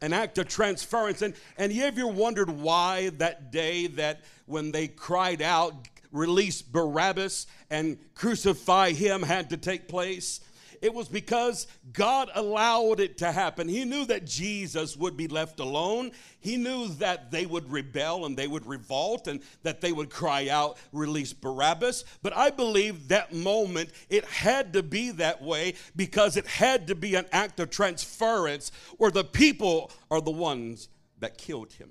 an 0.00 0.12
act 0.12 0.38
of 0.38 0.48
transference. 0.48 1.22
And, 1.22 1.34
and 1.56 1.72
you 1.72 1.84
ever 1.84 2.06
wondered 2.06 2.50
why 2.50 3.10
that 3.18 3.50
day 3.50 3.86
that 3.88 4.20
when 4.46 4.72
they 4.72 4.88
cried 4.88 5.42
out, 5.42 5.74
release 6.12 6.62
Barabbas 6.62 7.46
and 7.70 7.98
crucify 8.14 8.92
him 8.92 9.22
had 9.22 9.50
to 9.50 9.56
take 9.56 9.88
place? 9.88 10.40
It 10.80 10.94
was 10.94 11.08
because 11.08 11.66
God 11.92 12.30
allowed 12.34 13.00
it 13.00 13.18
to 13.18 13.32
happen. 13.32 13.68
He 13.68 13.84
knew 13.84 14.04
that 14.06 14.24
Jesus 14.24 14.96
would 14.96 15.16
be 15.16 15.28
left 15.28 15.60
alone. 15.60 16.12
He 16.40 16.56
knew 16.56 16.88
that 16.94 17.30
they 17.30 17.46
would 17.46 17.70
rebel 17.70 18.26
and 18.26 18.36
they 18.36 18.46
would 18.46 18.66
revolt 18.66 19.26
and 19.26 19.40
that 19.62 19.80
they 19.80 19.92
would 19.92 20.10
cry 20.10 20.48
out, 20.48 20.78
Release 20.92 21.32
Barabbas. 21.32 22.04
But 22.22 22.36
I 22.36 22.50
believe 22.50 23.08
that 23.08 23.32
moment 23.32 23.90
it 24.08 24.24
had 24.24 24.72
to 24.74 24.82
be 24.82 25.10
that 25.12 25.42
way 25.42 25.74
because 25.96 26.36
it 26.36 26.46
had 26.46 26.86
to 26.88 26.94
be 26.94 27.14
an 27.14 27.26
act 27.32 27.60
of 27.60 27.70
transference 27.70 28.72
where 28.96 29.10
the 29.10 29.24
people 29.24 29.90
are 30.10 30.20
the 30.20 30.30
ones 30.30 30.88
that 31.18 31.38
killed 31.38 31.72
him. 31.72 31.90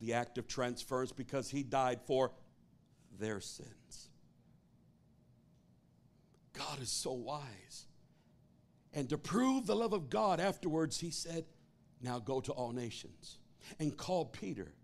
The 0.00 0.14
act 0.14 0.38
of 0.38 0.48
transference 0.48 1.12
because 1.12 1.50
he 1.50 1.62
died 1.62 2.00
for 2.06 2.32
their 3.18 3.40
sins. 3.40 4.08
God 6.52 6.80
is 6.80 6.90
so 6.90 7.12
wise. 7.12 7.86
And 8.92 9.08
to 9.08 9.18
prove 9.18 9.66
the 9.66 9.76
love 9.76 9.92
of 9.92 10.10
God 10.10 10.40
afterwards, 10.40 11.00
he 11.00 11.10
said, 11.10 11.44
Now 12.02 12.18
go 12.18 12.40
to 12.40 12.52
all 12.52 12.72
nations. 12.72 13.38
And 13.78 13.96
called 13.96 14.32
Peter. 14.32 14.74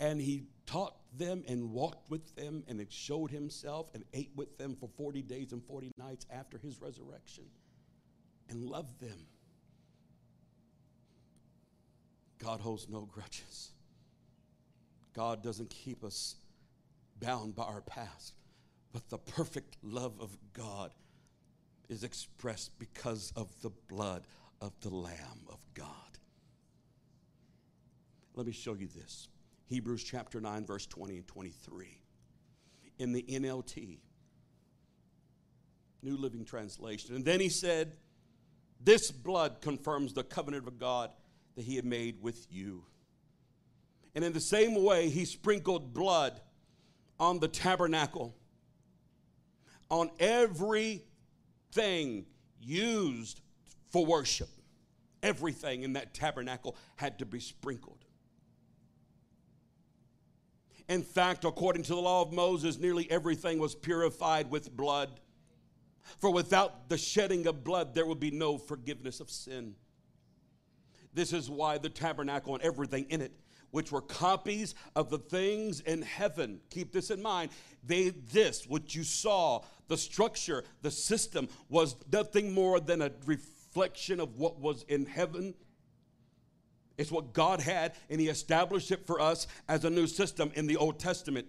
And 0.00 0.20
he 0.20 0.44
taught 0.64 0.96
them 1.16 1.44
and 1.48 1.72
walked 1.72 2.10
with 2.10 2.34
them 2.34 2.64
and 2.68 2.84
showed 2.90 3.30
himself 3.30 3.90
and 3.94 4.04
ate 4.14 4.30
with 4.36 4.56
them 4.58 4.76
for 4.78 4.88
40 4.96 5.22
days 5.22 5.52
and 5.52 5.62
40 5.64 5.92
nights 5.98 6.26
after 6.30 6.58
his 6.58 6.80
resurrection 6.80 7.44
and 8.48 8.64
loved 8.64 9.00
them. 9.00 9.26
God 12.38 12.60
holds 12.60 12.88
no 12.88 13.02
grudges. 13.02 13.70
God 15.14 15.42
doesn't 15.42 15.70
keep 15.70 16.04
us 16.04 16.36
bound 17.18 17.54
by 17.54 17.64
our 17.64 17.80
past, 17.80 18.34
but 18.96 19.10
the 19.10 19.18
perfect 19.18 19.76
love 19.82 20.14
of 20.22 20.34
God 20.54 20.90
is 21.90 22.02
expressed 22.02 22.78
because 22.78 23.30
of 23.36 23.54
the 23.60 23.68
blood 23.88 24.26
of 24.62 24.72
the 24.80 24.88
Lamb 24.88 25.42
of 25.50 25.58
God. 25.74 25.92
Let 28.34 28.46
me 28.46 28.54
show 28.54 28.72
you 28.72 28.88
this 28.88 29.28
Hebrews 29.66 30.02
chapter 30.02 30.40
9, 30.40 30.64
verse 30.64 30.86
20 30.86 31.16
and 31.16 31.26
23. 31.26 31.98
In 32.98 33.12
the 33.12 33.22
NLT, 33.24 33.98
New 36.02 36.16
Living 36.16 36.46
Translation. 36.46 37.16
And 37.16 37.22
then 37.22 37.38
he 37.38 37.50
said, 37.50 37.92
This 38.82 39.10
blood 39.10 39.60
confirms 39.60 40.14
the 40.14 40.24
covenant 40.24 40.66
of 40.66 40.78
God 40.78 41.10
that 41.56 41.66
he 41.66 41.76
had 41.76 41.84
made 41.84 42.22
with 42.22 42.46
you. 42.50 42.84
And 44.14 44.24
in 44.24 44.32
the 44.32 44.40
same 44.40 44.82
way, 44.82 45.10
he 45.10 45.26
sprinkled 45.26 45.92
blood 45.92 46.40
on 47.20 47.40
the 47.40 47.48
tabernacle, 47.48 48.34
on 49.90 50.10
every 50.18 51.02
thing 51.72 52.26
used 52.60 53.40
for 53.90 54.04
worship. 54.04 54.48
Everything 55.22 55.82
in 55.82 55.94
that 55.94 56.14
tabernacle 56.14 56.76
had 56.96 57.18
to 57.18 57.26
be 57.26 57.40
sprinkled. 57.40 58.04
In 60.88 61.02
fact, 61.02 61.44
according 61.44 61.82
to 61.84 61.94
the 61.94 62.00
law 62.00 62.22
of 62.22 62.32
Moses, 62.32 62.78
nearly 62.78 63.10
everything 63.10 63.58
was 63.58 63.74
purified 63.74 64.50
with 64.50 64.76
blood. 64.76 65.20
For 66.18 66.30
without 66.30 66.88
the 66.88 66.96
shedding 66.96 67.46
of 67.48 67.64
blood, 67.64 67.94
there 67.94 68.06
would 68.06 68.20
be 68.20 68.30
no 68.30 68.56
forgiveness 68.56 69.18
of 69.18 69.28
sin. 69.28 69.74
This 71.12 71.32
is 71.32 71.50
why 71.50 71.78
the 71.78 71.88
tabernacle 71.88 72.54
and 72.54 72.62
everything 72.62 73.06
in 73.08 73.20
it, 73.20 73.32
which 73.76 73.92
were 73.92 74.00
copies 74.00 74.74
of 74.94 75.10
the 75.10 75.18
things 75.18 75.80
in 75.80 76.00
heaven, 76.00 76.58
keep 76.70 76.92
this 76.92 77.10
in 77.10 77.20
mind, 77.20 77.50
they, 77.84 78.08
this, 78.08 78.66
what 78.66 78.94
you 78.94 79.04
saw, 79.04 79.60
the 79.88 79.98
structure, 79.98 80.64
the 80.80 80.90
system, 80.90 81.46
was 81.68 81.94
nothing 82.10 82.54
more 82.54 82.80
than 82.80 83.02
a 83.02 83.12
reflection 83.26 84.18
of 84.18 84.38
what 84.38 84.58
was 84.58 84.82
in 84.84 85.04
heaven. 85.04 85.52
It's 86.96 87.12
what 87.12 87.34
God 87.34 87.60
had, 87.60 87.92
and 88.08 88.18
He 88.18 88.28
established 88.28 88.90
it 88.90 89.06
for 89.06 89.20
us 89.20 89.46
as 89.68 89.84
a 89.84 89.90
new 89.90 90.06
system 90.06 90.50
in 90.54 90.66
the 90.66 90.78
Old 90.78 90.98
Testament. 90.98 91.46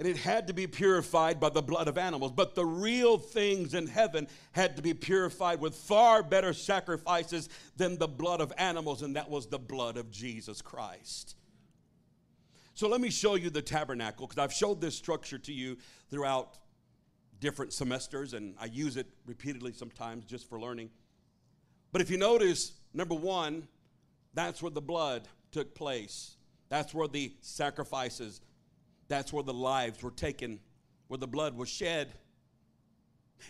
And 0.00 0.08
it 0.08 0.16
had 0.16 0.46
to 0.46 0.54
be 0.54 0.66
purified 0.66 1.38
by 1.38 1.50
the 1.50 1.60
blood 1.60 1.86
of 1.86 1.98
animals. 1.98 2.32
But 2.32 2.54
the 2.54 2.64
real 2.64 3.18
things 3.18 3.74
in 3.74 3.86
heaven 3.86 4.28
had 4.52 4.76
to 4.76 4.82
be 4.82 4.94
purified 4.94 5.60
with 5.60 5.74
far 5.74 6.22
better 6.22 6.54
sacrifices 6.54 7.50
than 7.76 7.98
the 7.98 8.08
blood 8.08 8.40
of 8.40 8.50
animals, 8.56 9.02
and 9.02 9.14
that 9.16 9.28
was 9.28 9.48
the 9.48 9.58
blood 9.58 9.98
of 9.98 10.10
Jesus 10.10 10.62
Christ. 10.62 11.36
So 12.72 12.88
let 12.88 13.02
me 13.02 13.10
show 13.10 13.34
you 13.34 13.50
the 13.50 13.60
tabernacle 13.60 14.26
because 14.26 14.42
I've 14.42 14.54
showed 14.54 14.80
this 14.80 14.94
structure 14.94 15.36
to 15.36 15.52
you 15.52 15.76
throughout 16.08 16.56
different 17.38 17.74
semesters 17.74 18.32
and 18.32 18.54
I 18.58 18.66
use 18.66 18.96
it 18.96 19.06
repeatedly 19.26 19.74
sometimes 19.74 20.24
just 20.24 20.48
for 20.48 20.58
learning. 20.58 20.88
But 21.92 22.00
if 22.00 22.10
you 22.10 22.16
notice, 22.16 22.72
number 22.94 23.14
one, 23.14 23.68
that's 24.32 24.62
where 24.62 24.70
the 24.70 24.80
blood 24.80 25.28
took 25.52 25.74
place. 25.74 26.36
That's 26.70 26.94
where 26.94 27.08
the 27.08 27.34
sacrifices, 27.42 28.40
that's 29.10 29.32
where 29.32 29.42
the 29.42 29.52
lives 29.52 30.02
were 30.02 30.12
taken, 30.12 30.60
where 31.08 31.18
the 31.18 31.26
blood 31.26 31.56
was 31.56 31.68
shed. 31.68 32.08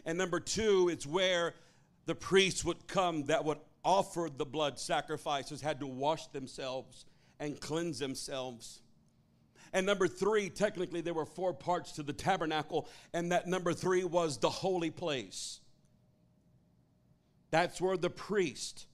And 0.07 0.17
number 0.17 0.41
two, 0.41 0.89
it's 0.91 1.07
where 1.07 1.55
the 2.07 2.15
priests 2.15 2.65
would 2.65 2.89
come 2.89 3.25
that 3.27 3.45
would 3.45 3.59
offer 3.85 4.29
the 4.35 4.47
blood 4.47 4.79
sacrifices, 4.79 5.61
had 5.61 5.81
to 5.81 5.87
wash 5.87 6.27
themselves 6.29 7.05
and 7.39 7.61
cleanse 7.61 7.99
themselves. 7.99 8.81
And 9.73 9.85
number 9.85 10.09
three, 10.09 10.49
technically, 10.49 11.03
there 11.03 11.15
were 11.15 11.27
four 11.27 11.53
parts 11.53 11.93
to 11.93 12.03
the 12.03 12.13
tabernacle, 12.15 12.89
and 13.13 13.31
that 13.31 13.47
number 13.47 13.75
three 13.75 14.03
was 14.03 14.39
the 14.39 14.51
holy 14.51 14.91
place. 14.91 15.61
That's 17.51 17.81
where 17.81 17.99
the 17.99 18.11
priest 18.11 18.87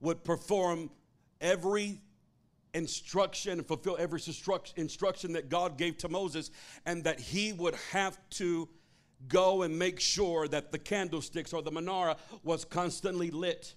would 0.00 0.22
perform 0.22 0.90
every 1.40 2.00
instruction 2.74 3.52
and 3.52 3.66
fulfill 3.66 3.96
every 3.98 4.20
instruction 4.76 5.32
that 5.32 5.48
God 5.48 5.76
gave 5.76 5.98
to 5.98 6.08
Moses, 6.08 6.50
and 6.86 7.04
that 7.04 7.20
he 7.20 7.52
would 7.52 7.74
have 7.92 8.18
to 8.30 8.68
go 9.28 9.62
and 9.62 9.78
make 9.78 10.00
sure 10.00 10.48
that 10.48 10.72
the 10.72 10.78
candlesticks 10.78 11.52
or 11.52 11.62
the 11.62 11.70
menorah 11.70 12.16
was 12.42 12.64
constantly 12.64 13.30
lit. 13.30 13.74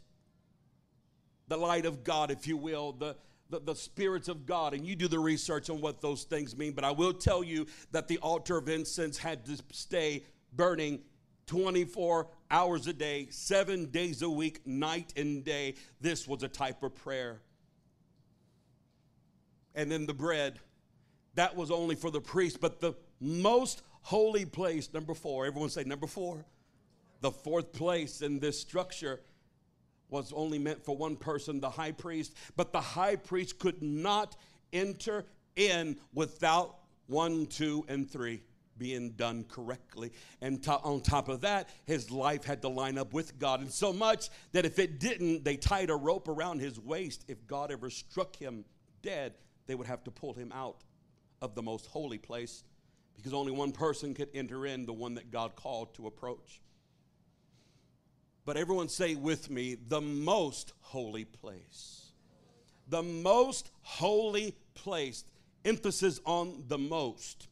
The 1.47 1.57
light 1.57 1.85
of 1.85 2.03
God, 2.03 2.31
if 2.31 2.47
you 2.47 2.55
will, 2.55 2.93
the, 2.93 3.15
the, 3.49 3.59
the, 3.59 3.75
spirits 3.75 4.29
of 4.29 4.45
God, 4.45 4.73
and 4.73 4.85
you 4.85 4.95
do 4.95 5.07
the 5.07 5.19
research 5.19 5.69
on 5.69 5.81
what 5.81 6.01
those 6.01 6.23
things 6.23 6.55
mean. 6.55 6.71
But 6.71 6.85
I 6.85 6.91
will 6.91 7.13
tell 7.13 7.43
you 7.43 7.67
that 7.91 8.07
the 8.07 8.17
altar 8.19 8.57
of 8.57 8.69
incense 8.69 9.17
had 9.17 9.45
to 9.45 9.57
stay 9.71 10.23
burning 10.53 11.01
24 11.47 12.27
hours 12.49 12.87
a 12.87 12.93
day, 12.93 13.27
seven 13.29 13.87
days 13.87 14.21
a 14.21 14.29
week, 14.29 14.65
night 14.65 15.13
and 15.17 15.43
day. 15.43 15.75
This 15.99 16.27
was 16.27 16.43
a 16.43 16.47
type 16.47 16.83
of 16.83 16.95
prayer. 16.95 17.41
And 19.75 19.91
then 19.91 20.05
the 20.05 20.13
bread, 20.13 20.59
that 21.35 21.55
was 21.55 21.71
only 21.71 21.95
for 21.95 22.11
the 22.11 22.21
priest, 22.21 22.59
but 22.61 22.79
the 22.79 22.93
most 23.19 23.81
holy 24.01 24.45
place, 24.45 24.93
number 24.93 25.13
four, 25.13 25.45
everyone 25.45 25.69
say 25.69 25.83
number 25.83 26.07
four, 26.07 26.45
the 27.21 27.31
fourth 27.31 27.71
place 27.71 28.21
in 28.21 28.39
this 28.39 28.59
structure 28.59 29.21
was 30.09 30.31
only 30.33 30.59
meant 30.59 30.83
for 30.83 30.95
one 30.95 31.15
person, 31.15 31.59
the 31.59 31.69
high 31.69 31.91
priest, 31.91 32.35
but 32.55 32.71
the 32.71 32.81
high 32.81 33.15
priest 33.15 33.57
could 33.57 33.81
not 33.81 34.35
enter 34.71 35.25
in 35.55 35.97
without 36.13 36.75
one, 37.07 37.45
two, 37.47 37.85
and 37.87 38.09
three 38.09 38.43
being 38.77 39.11
done 39.11 39.45
correctly. 39.45 40.11
And 40.41 40.61
to, 40.63 40.73
on 40.73 41.01
top 41.01 41.29
of 41.29 41.41
that, 41.41 41.69
his 41.85 42.11
life 42.11 42.43
had 42.43 42.61
to 42.63 42.69
line 42.69 42.97
up 42.97 43.13
with 43.13 43.39
God. 43.39 43.61
And 43.61 43.71
so 43.71 43.93
much 43.93 44.29
that 44.51 44.65
if 44.65 44.79
it 44.79 44.99
didn't, 44.99 45.43
they 45.43 45.57
tied 45.57 45.89
a 45.89 45.95
rope 45.95 46.27
around 46.27 46.59
his 46.59 46.79
waist. 46.79 47.23
If 47.27 47.45
God 47.47 47.71
ever 47.71 47.89
struck 47.89 48.35
him 48.35 48.65
dead, 49.01 49.33
they 49.67 49.75
would 49.75 49.87
have 49.87 50.03
to 50.03 50.11
pull 50.11 50.33
him 50.33 50.51
out 50.51 50.77
of 51.41 51.55
the 51.55 51.61
most 51.61 51.87
holy 51.87 52.17
place 52.17 52.63
because 53.15 53.33
only 53.33 53.51
one 53.51 53.71
person 53.71 54.13
could 54.13 54.29
enter 54.33 54.65
in, 54.65 54.85
the 54.85 54.93
one 54.93 55.15
that 55.15 55.31
God 55.31 55.55
called 55.55 55.93
to 55.95 56.07
approach. 56.07 56.61
But 58.45 58.57
everyone 58.57 58.89
say 58.89 59.15
with 59.15 59.49
me, 59.49 59.75
the 59.75 60.01
most 60.01 60.73
holy 60.81 61.25
place. 61.25 62.11
The 62.89 63.03
most 63.03 63.69
holy 63.81 64.55
place. 64.73 65.23
Emphasis 65.63 66.19
on 66.25 66.63
the 66.67 66.77
most. 66.77 67.47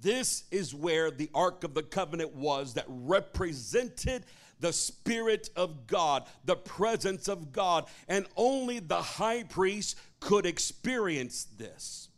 This 0.00 0.44
is 0.50 0.74
where 0.74 1.10
the 1.10 1.28
Ark 1.34 1.64
of 1.64 1.74
the 1.74 1.82
Covenant 1.82 2.34
was 2.34 2.74
that 2.74 2.86
represented 2.88 4.24
the 4.60 4.72
Spirit 4.72 5.50
of 5.56 5.86
God, 5.86 6.24
the 6.44 6.56
presence 6.56 7.28
of 7.28 7.52
God. 7.52 7.86
And 8.08 8.26
only 8.36 8.78
the 8.78 9.00
high 9.00 9.42
priest 9.42 9.98
could 10.20 10.46
experience 10.46 11.46
this. 11.56 12.08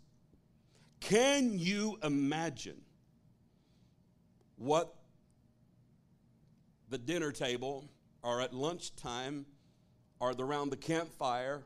Can 1.00 1.58
you 1.58 1.98
imagine 2.02 2.80
what 4.56 4.94
the 6.88 6.98
dinner 6.98 7.32
table 7.32 7.88
or 8.22 8.40
at 8.40 8.52
lunchtime 8.52 9.46
or 10.20 10.32
around 10.38 10.70
the 10.70 10.76
campfire 10.76 11.64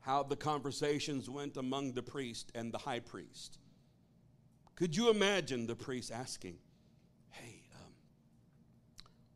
how 0.00 0.22
the 0.22 0.36
conversations 0.36 1.28
went 1.28 1.56
among 1.56 1.92
the 1.92 2.02
priest 2.02 2.50
and 2.54 2.72
the 2.72 2.78
high 2.78 3.00
priest. 3.00 3.58
Could 4.74 4.96
you 4.96 5.10
imagine 5.10 5.66
the 5.66 5.76
priest 5.76 6.10
asking, 6.10 6.56
Hey, 7.28 7.62
um, 7.74 7.92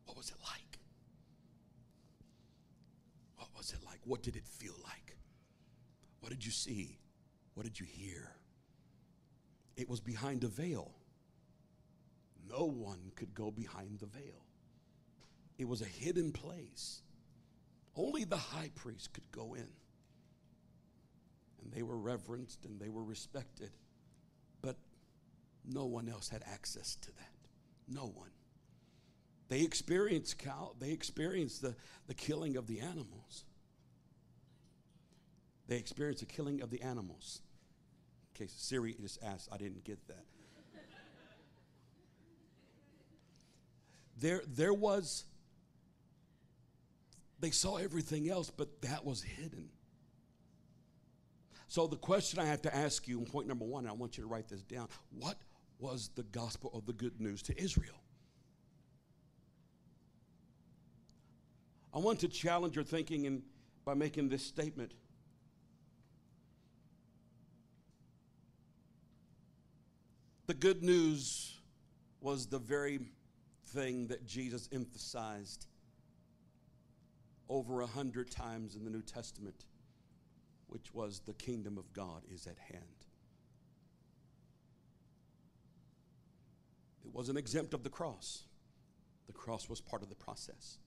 what 0.05 0.17
was 0.17 0.29
it 0.29 0.37
like? 0.41 0.79
What 3.37 3.49
was 3.55 3.71
it 3.71 3.85
like? 3.85 3.94
What 4.05 4.23
did 4.23 4.35
it 4.35 4.47
feel 4.47 4.75
like? 4.83 5.17
What 6.21 6.29
did 6.31 6.45
you 6.45 6.51
see? 6.51 6.99
What 7.55 7.63
did 7.65 7.79
you 7.79 7.85
hear? 7.85 8.31
It 9.75 9.89
was 9.89 9.99
behind 9.99 10.43
a 10.43 10.47
veil. 10.47 10.91
No 12.47 12.65
one 12.65 13.11
could 13.15 13.33
go 13.33 13.51
behind 13.51 13.99
the 13.99 14.05
veil. 14.05 14.45
It 15.57 15.67
was 15.67 15.81
a 15.81 15.85
hidden 15.85 16.31
place. 16.31 17.01
Only 17.95 18.23
the 18.23 18.37
high 18.37 18.69
priest 18.75 19.13
could 19.13 19.31
go 19.31 19.53
in. 19.55 19.67
And 21.61 21.73
they 21.73 21.81
were 21.81 21.97
reverenced 21.97 22.65
and 22.65 22.79
they 22.79 22.89
were 22.89 23.03
respected. 23.03 23.71
But 24.61 24.77
no 25.67 25.85
one 25.85 26.07
else 26.07 26.29
had 26.29 26.43
access 26.45 26.95
to 27.01 27.11
that. 27.13 27.33
No 27.87 28.05
one. 28.05 28.29
They 29.47 29.61
experienced 29.61 30.39
cow, 30.39 30.73
they 30.79 30.91
experienced 30.91 31.61
the, 31.61 31.75
the 32.07 32.13
killing 32.13 32.57
of 32.57 32.67
the 32.67 32.79
animals. 32.79 33.45
They 35.67 35.77
experienced 35.77 36.19
the 36.19 36.25
killing 36.25 36.61
of 36.61 36.69
the 36.69 36.81
animals. 36.81 37.41
Okay, 38.35 38.47
Siri 38.47 38.95
just 39.01 39.23
asked, 39.23 39.49
I 39.51 39.57
didn't 39.57 39.83
get 39.83 40.05
that. 40.07 40.25
there, 44.17 44.41
there 44.47 44.73
was, 44.73 45.25
they 47.39 47.51
saw 47.51 47.77
everything 47.77 48.29
else, 48.29 48.49
but 48.49 48.81
that 48.81 49.05
was 49.05 49.23
hidden. 49.23 49.69
So 51.67 51.87
the 51.87 51.97
question 51.97 52.39
I 52.39 52.45
have 52.45 52.61
to 52.63 52.75
ask 52.75 53.07
you, 53.07 53.19
point 53.21 53.47
number 53.47 53.65
one, 53.65 53.83
and 53.83 53.89
I 53.89 53.93
want 53.93 54.17
you 54.17 54.23
to 54.23 54.29
write 54.29 54.47
this 54.47 54.61
down 54.61 54.87
what 55.11 55.37
was 55.79 56.09
the 56.15 56.23
gospel 56.23 56.71
of 56.73 56.85
the 56.85 56.93
good 56.93 57.19
news 57.19 57.41
to 57.43 57.61
Israel? 57.61 58.01
I 61.93 61.99
want 61.99 62.19
to 62.19 62.27
challenge 62.27 62.75
your 62.75 62.83
thinking 62.83 63.25
in, 63.25 63.41
by 63.85 63.93
making 63.93 64.29
this 64.29 64.45
statement. 64.45 64.93
The 70.47 70.53
good 70.53 70.83
news 70.83 71.57
was 72.21 72.45
the 72.45 72.59
very 72.59 72.99
thing 73.69 74.07
that 74.07 74.25
Jesus 74.25 74.69
emphasized 74.71 75.65
over 77.49 77.81
a 77.81 77.87
hundred 77.87 78.29
times 78.29 78.75
in 78.75 78.83
the 78.83 78.91
New 78.91 79.01
Testament, 79.01 79.65
which 80.67 80.93
was 80.93 81.21
the 81.25 81.33
kingdom 81.33 81.79
of 81.79 81.91
God 81.93 82.21
is 82.31 82.45
at 82.45 82.57
hand. 82.59 82.83
It 87.03 87.11
wasn't 87.11 87.39
exempt 87.39 87.73
of 87.73 87.83
the 87.83 87.89
cross, 87.89 88.43
the 89.25 89.33
cross 89.33 89.67
was 89.67 89.81
part 89.81 90.03
of 90.03 90.09
the 90.09 90.15
process. 90.15 90.77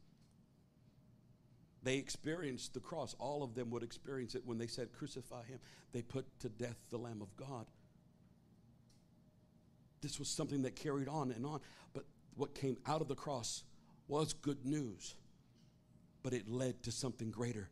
They 1.83 1.97
experienced 1.97 2.75
the 2.75 2.81
cross. 2.81 3.15
All 3.19 3.43
of 3.43 3.55
them 3.55 3.71
would 3.71 3.83
experience 3.83 4.35
it 4.35 4.43
when 4.45 4.59
they 4.59 4.67
said, 4.67 4.93
Crucify 4.93 5.45
him. 5.45 5.61
They 5.93 6.03
put 6.03 6.27
to 6.41 6.49
death 6.49 6.77
the 6.91 6.99
Lamb 6.99 7.23
of 7.23 7.35
God. 7.37 7.67
This 10.01 10.19
was 10.19 10.29
something 10.29 10.63
that 10.63 10.77
carried 10.77 11.09
on 11.09 11.31
and 11.33 11.45
on. 11.45 11.61
But 11.93 12.05
what 12.37 12.55
came 12.55 12.77
out 12.87 13.01
of 13.01 13.09
the 13.09 13.15
cross 13.15 13.65
was 14.07 14.33
good 14.33 14.65
news, 14.65 15.15
but 16.23 16.33
it 16.33 16.49
led 16.49 16.83
to 16.85 16.93
something 16.93 17.31
greater. 17.31 17.69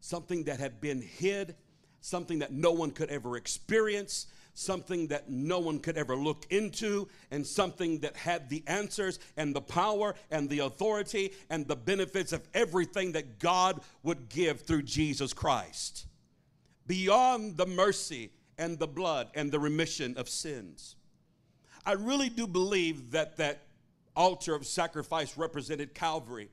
Something 0.00 0.44
that 0.44 0.60
had 0.60 0.80
been 0.80 1.00
hid, 1.00 1.56
something 2.00 2.40
that 2.40 2.52
no 2.52 2.72
one 2.72 2.90
could 2.90 3.10
ever 3.10 3.36
experience, 3.36 4.26
something 4.54 5.06
that 5.08 5.30
no 5.30 5.58
one 5.58 5.78
could 5.78 5.96
ever 5.96 6.14
look 6.14 6.46
into, 6.50 7.08
and 7.30 7.46
something 7.46 8.00
that 8.00 8.16
had 8.16 8.48
the 8.48 8.62
answers 8.66 9.18
and 9.36 9.54
the 9.54 9.60
power 9.60 10.14
and 10.30 10.48
the 10.48 10.60
authority 10.60 11.32
and 11.48 11.66
the 11.66 11.76
benefits 11.76 12.32
of 12.32 12.46
everything 12.52 13.12
that 13.12 13.38
God 13.38 13.80
would 14.02 14.28
give 14.28 14.60
through 14.60 14.82
Jesus 14.82 15.32
Christ. 15.32 16.06
Beyond 16.86 17.56
the 17.56 17.66
mercy 17.66 18.32
and 18.58 18.78
the 18.78 18.88
blood 18.88 19.28
and 19.34 19.50
the 19.50 19.60
remission 19.60 20.16
of 20.16 20.28
sins. 20.28 20.96
I 21.84 21.92
really 21.92 22.28
do 22.28 22.46
believe 22.46 23.10
that 23.10 23.36
that 23.38 23.62
altar 24.14 24.54
of 24.54 24.66
sacrifice 24.66 25.36
represented 25.36 25.94
Calvary. 25.94 26.48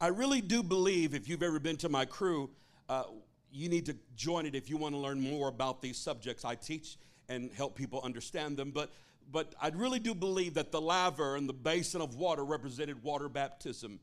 I 0.00 0.08
really 0.08 0.40
do 0.40 0.62
believe, 0.62 1.14
if 1.14 1.28
you've 1.28 1.42
ever 1.42 1.58
been 1.58 1.76
to 1.78 1.88
my 1.88 2.04
crew, 2.04 2.50
uh, 2.88 3.04
you 3.50 3.68
need 3.68 3.86
to 3.86 3.96
join 4.16 4.46
it 4.46 4.54
if 4.54 4.68
you 4.68 4.76
want 4.76 4.94
to 4.94 4.98
learn 5.00 5.20
more 5.20 5.48
about 5.48 5.80
these 5.80 5.96
subjects 5.96 6.44
I 6.44 6.54
teach 6.54 6.98
and 7.28 7.50
help 7.52 7.74
people 7.74 8.00
understand 8.02 8.56
them. 8.56 8.70
But, 8.70 8.90
but 9.32 9.54
I 9.60 9.68
really 9.68 9.98
do 9.98 10.14
believe 10.14 10.54
that 10.54 10.70
the 10.70 10.80
laver 10.80 11.36
and 11.36 11.48
the 11.48 11.54
basin 11.54 12.00
of 12.00 12.16
water 12.16 12.44
represented 12.44 13.02
water 13.02 13.28
baptism 13.28 13.98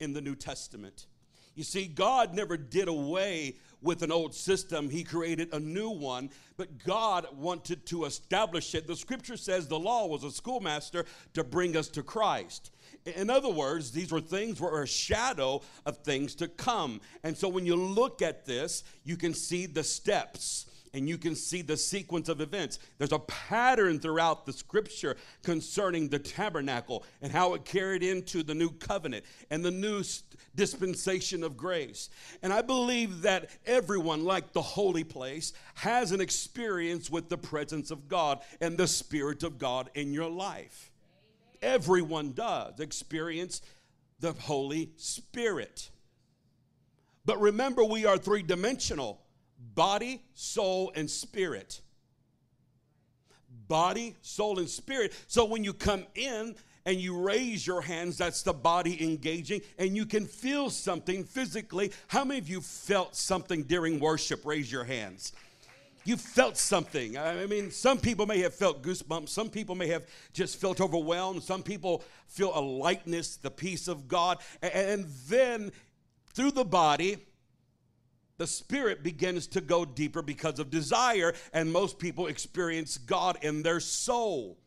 in 0.00 0.12
the 0.12 0.20
New 0.20 0.34
Testament. 0.34 1.06
You 1.56 1.64
see, 1.64 1.86
God 1.86 2.34
never 2.34 2.58
did 2.58 2.86
away 2.86 3.56
with 3.82 4.02
an 4.02 4.12
old 4.12 4.34
system, 4.34 4.90
He 4.90 5.02
created 5.02 5.52
a 5.52 5.60
new 5.60 5.90
one, 5.90 6.30
but 6.56 6.84
God 6.84 7.26
wanted 7.34 7.86
to 7.86 8.04
establish 8.04 8.74
it. 8.74 8.86
The 8.86 8.96
scripture 8.96 9.36
says 9.36 9.66
the 9.66 9.78
law 9.78 10.06
was 10.06 10.22
a 10.22 10.30
schoolmaster 10.30 11.06
to 11.34 11.42
bring 11.42 11.76
us 11.76 11.88
to 11.88 12.02
Christ. 12.02 12.70
In 13.04 13.30
other 13.30 13.48
words, 13.48 13.92
these 13.92 14.12
were 14.12 14.20
things 14.20 14.60
were 14.60 14.82
a 14.82 14.86
shadow 14.86 15.62
of 15.84 15.98
things 15.98 16.34
to 16.36 16.48
come. 16.48 17.00
And 17.22 17.36
so 17.36 17.48
when 17.48 17.64
you 17.64 17.76
look 17.76 18.22
at 18.22 18.44
this, 18.44 18.84
you 19.04 19.16
can 19.16 19.32
see 19.32 19.66
the 19.66 19.84
steps 19.84 20.66
and 20.94 21.08
you 21.08 21.18
can 21.18 21.34
see 21.34 21.62
the 21.62 21.76
sequence 21.76 22.28
of 22.28 22.40
events. 22.40 22.78
There's 22.98 23.12
a 23.12 23.18
pattern 23.18 23.98
throughout 23.98 24.46
the 24.46 24.52
scripture 24.52 25.16
concerning 25.42 26.08
the 26.08 26.18
tabernacle 26.18 27.04
and 27.22 27.32
how 27.32 27.54
it 27.54 27.64
carried 27.64 28.02
into 28.02 28.42
the 28.42 28.54
new 28.54 28.70
covenant 28.70 29.24
and 29.50 29.64
the 29.64 29.70
new 29.70 30.02
dispensation 30.54 31.42
of 31.42 31.56
grace. 31.56 32.10
And 32.42 32.52
I 32.52 32.62
believe 32.62 33.22
that 33.22 33.50
everyone, 33.66 34.24
like 34.24 34.52
the 34.52 34.62
holy 34.62 35.04
place, 35.04 35.52
has 35.74 36.12
an 36.12 36.20
experience 36.20 37.10
with 37.10 37.28
the 37.28 37.38
presence 37.38 37.90
of 37.90 38.08
God 38.08 38.40
and 38.60 38.76
the 38.76 38.88
Spirit 38.88 39.42
of 39.42 39.58
God 39.58 39.90
in 39.94 40.12
your 40.12 40.30
life. 40.30 40.90
Everyone 41.62 42.32
does 42.32 42.80
experience 42.80 43.62
the 44.20 44.32
Holy 44.32 44.90
Spirit. 44.96 45.90
But 47.24 47.40
remember, 47.40 47.84
we 47.84 48.06
are 48.06 48.16
three 48.16 48.42
dimensional 48.42 49.20
body, 49.58 50.22
soul, 50.34 50.92
and 50.94 51.10
spirit. 51.10 51.80
Body, 53.68 54.14
soul, 54.22 54.58
and 54.58 54.68
spirit. 54.68 55.12
So 55.26 55.44
when 55.44 55.64
you 55.64 55.72
come 55.72 56.04
in 56.14 56.54
and 56.84 57.00
you 57.00 57.18
raise 57.18 57.66
your 57.66 57.80
hands, 57.80 58.18
that's 58.18 58.42
the 58.42 58.52
body 58.52 59.02
engaging, 59.02 59.60
and 59.76 59.96
you 59.96 60.06
can 60.06 60.24
feel 60.24 60.70
something 60.70 61.24
physically. 61.24 61.90
How 62.06 62.24
many 62.24 62.38
of 62.38 62.48
you 62.48 62.60
felt 62.60 63.16
something 63.16 63.64
during 63.64 63.98
worship? 63.98 64.46
Raise 64.46 64.70
your 64.70 64.84
hands. 64.84 65.32
You 66.04 66.16
felt 66.16 66.56
something. 66.56 67.18
I 67.18 67.46
mean, 67.46 67.72
some 67.72 67.98
people 67.98 68.26
may 68.26 68.38
have 68.42 68.54
felt 68.54 68.80
goosebumps. 68.80 69.30
Some 69.30 69.50
people 69.50 69.74
may 69.74 69.88
have 69.88 70.06
just 70.32 70.60
felt 70.60 70.80
overwhelmed. 70.80 71.42
Some 71.42 71.64
people 71.64 72.04
feel 72.28 72.52
a 72.54 72.60
lightness, 72.60 73.36
the 73.36 73.50
peace 73.50 73.88
of 73.88 74.06
God. 74.06 74.38
And 74.62 75.06
then 75.26 75.72
through 76.32 76.52
the 76.52 76.64
body, 76.64 77.16
the 78.38 78.46
spirit 78.46 79.02
begins 79.02 79.46
to 79.48 79.60
go 79.60 79.84
deeper 79.84 80.22
because 80.22 80.58
of 80.58 80.70
desire, 80.70 81.34
and 81.52 81.72
most 81.72 81.98
people 81.98 82.26
experience 82.26 82.98
God 82.98 83.38
in 83.42 83.62
their 83.62 83.80
soul. 83.80 84.58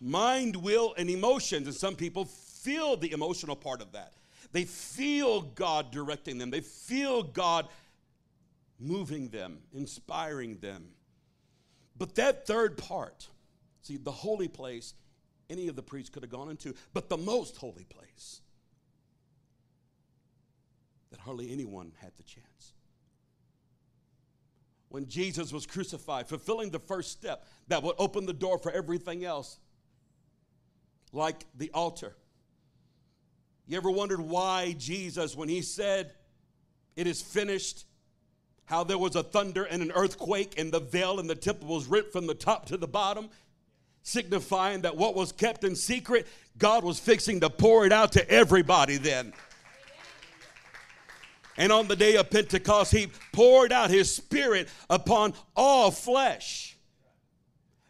Mind, 0.00 0.56
will, 0.56 0.94
and 0.96 1.08
emotions, 1.08 1.66
and 1.66 1.76
some 1.76 1.94
people 1.94 2.24
feel 2.24 2.96
the 2.96 3.12
emotional 3.12 3.54
part 3.54 3.80
of 3.80 3.92
that. 3.92 4.14
They 4.52 4.64
feel 4.64 5.42
God 5.42 5.92
directing 5.92 6.38
them, 6.38 6.50
they 6.50 6.60
feel 6.60 7.22
God 7.22 7.68
moving 8.78 9.28
them, 9.28 9.58
inspiring 9.72 10.58
them. 10.58 10.88
But 11.96 12.14
that 12.16 12.46
third 12.46 12.78
part, 12.78 13.28
see, 13.82 13.98
the 13.98 14.10
holy 14.10 14.48
place, 14.48 14.94
any 15.50 15.68
of 15.68 15.76
the 15.76 15.82
priests 15.82 16.08
could 16.08 16.22
have 16.22 16.30
gone 16.30 16.48
into, 16.48 16.74
but 16.94 17.08
the 17.08 17.18
most 17.18 17.58
holy 17.58 17.84
place, 17.84 18.40
that 21.10 21.20
hardly 21.20 21.52
anyone 21.52 21.92
had 22.00 22.12
the 22.16 22.22
chance 22.22 22.49
when 24.90 25.08
Jesus 25.08 25.52
was 25.52 25.66
crucified, 25.66 26.28
fulfilling 26.28 26.70
the 26.70 26.80
first 26.80 27.12
step 27.12 27.46
that 27.68 27.82
would 27.82 27.94
open 27.98 28.26
the 28.26 28.32
door 28.32 28.58
for 28.58 28.70
everything 28.72 29.24
else, 29.24 29.58
like 31.12 31.46
the 31.56 31.70
altar. 31.72 32.14
You 33.66 33.76
ever 33.76 33.90
wondered 33.90 34.20
why 34.20 34.74
Jesus, 34.78 35.36
when 35.36 35.48
he 35.48 35.62
said, 35.62 36.12
It 36.96 37.06
is 37.06 37.22
finished, 37.22 37.86
how 38.64 38.82
there 38.82 38.98
was 38.98 39.14
a 39.14 39.22
thunder 39.22 39.62
and 39.62 39.80
an 39.80 39.92
earthquake, 39.92 40.58
and 40.58 40.72
the 40.72 40.80
veil 40.80 41.20
in 41.20 41.28
the 41.28 41.36
temple 41.36 41.68
was 41.68 41.86
ripped 41.86 42.12
from 42.12 42.26
the 42.26 42.34
top 42.34 42.66
to 42.66 42.76
the 42.76 42.88
bottom, 42.88 43.30
signifying 44.02 44.80
that 44.80 44.96
what 44.96 45.14
was 45.14 45.30
kept 45.30 45.62
in 45.62 45.76
secret, 45.76 46.26
God 46.58 46.82
was 46.82 46.98
fixing 46.98 47.38
to 47.40 47.50
pour 47.50 47.86
it 47.86 47.92
out 47.92 48.12
to 48.12 48.28
everybody 48.28 48.96
then. 48.96 49.34
And 51.56 51.72
on 51.72 51.88
the 51.88 51.96
day 51.96 52.16
of 52.16 52.30
Pentecost, 52.30 52.92
he 52.92 53.08
poured 53.32 53.72
out 53.72 53.90
his 53.90 54.14
spirit 54.14 54.68
upon 54.88 55.34
all 55.54 55.90
flesh, 55.90 56.76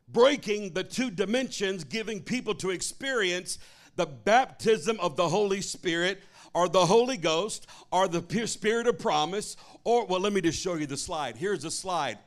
breaking 0.09 0.73
the 0.73 0.85
two 0.85 1.11
dimensions, 1.11 1.85
giving 1.85 2.21
people 2.21 2.55
to 2.57 2.71
experience 2.71 3.59
the 3.97 4.07
baptism 4.07 4.99
of 5.01 5.17
the 5.17 5.29
Holy 5.29 5.61
Spirit 5.61 6.23
or 6.55 6.69
the 6.69 6.87
Holy 6.87 7.17
Ghost 7.17 7.67
or 7.93 8.09
the 8.09 8.47
Spirit 8.47 8.87
of 8.87 8.99
promise. 8.99 9.57
Or, 9.85 10.07
well, 10.07 10.21
let 10.21 10.33
me 10.33 10.41
just 10.41 10.61
show 10.61 10.75
you 10.75 10.87
the 10.87 10.97
slide. 10.97 11.37
Here's 11.37 11.63
the 11.63 11.71
slide. 11.71 12.19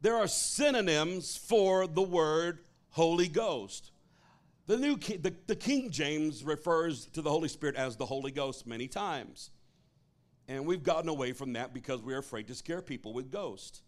There 0.00 0.16
are 0.16 0.26
synonyms 0.26 1.36
for 1.36 1.86
the 1.86 2.02
word 2.02 2.58
Holy 2.90 3.28
Ghost. 3.28 3.90
The, 4.66 4.76
new 4.78 4.96
the, 4.96 5.34
the 5.46 5.56
King 5.56 5.90
James 5.90 6.42
refers 6.42 7.06
to 7.08 7.22
the 7.22 7.30
Holy 7.30 7.48
Spirit 7.48 7.76
as 7.76 7.96
the 7.96 8.06
Holy 8.06 8.30
Ghost 8.30 8.66
many 8.66 8.88
times. 8.88 9.50
And 10.48 10.66
we've 10.66 10.82
gotten 10.82 11.08
away 11.08 11.32
from 11.32 11.52
that 11.54 11.74
because 11.74 12.02
we're 12.02 12.18
afraid 12.18 12.48
to 12.48 12.54
scare 12.54 12.80
people 12.80 13.12
with 13.12 13.30
ghosts. 13.30 13.82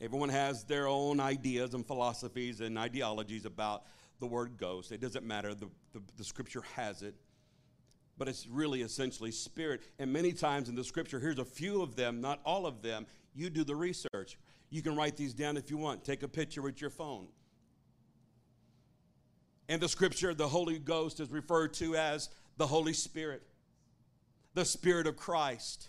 Everyone 0.00 0.28
has 0.28 0.64
their 0.64 0.86
own 0.86 1.20
ideas 1.20 1.74
and 1.74 1.86
philosophies 1.86 2.60
and 2.60 2.78
ideologies 2.78 3.46
about 3.46 3.84
the 4.20 4.26
word 4.26 4.56
ghost. 4.58 4.92
It 4.92 5.00
doesn't 5.00 5.24
matter, 5.24 5.54
the, 5.54 5.68
the, 5.92 6.02
the 6.16 6.24
scripture 6.24 6.62
has 6.74 7.02
it. 7.02 7.14
But 8.18 8.28
it's 8.28 8.46
really 8.46 8.80
essentially 8.80 9.30
spirit. 9.30 9.82
And 9.98 10.10
many 10.10 10.32
times 10.32 10.70
in 10.70 10.74
the 10.74 10.84
scripture, 10.84 11.20
here's 11.20 11.38
a 11.38 11.44
few 11.44 11.82
of 11.82 11.96
them, 11.96 12.22
not 12.22 12.40
all 12.44 12.66
of 12.66 12.80
them. 12.80 13.06
You 13.34 13.50
do 13.50 13.64
the 13.64 13.76
research. 13.76 14.38
You 14.70 14.80
can 14.80 14.96
write 14.96 15.16
these 15.16 15.34
down 15.34 15.58
if 15.58 15.70
you 15.70 15.76
want. 15.76 16.04
Take 16.04 16.22
a 16.22 16.28
picture 16.28 16.62
with 16.62 16.80
your 16.80 16.90
phone. 16.90 17.28
In 19.68 19.80
the 19.80 19.88
scripture, 19.88 20.32
the 20.32 20.48
Holy 20.48 20.78
Ghost 20.78 21.20
is 21.20 21.30
referred 21.30 21.74
to 21.74 21.96
as 21.96 22.28
the 22.56 22.66
Holy 22.66 22.92
Spirit, 22.92 23.42
the 24.54 24.64
Spirit 24.64 25.06
of 25.06 25.16
Christ, 25.16 25.88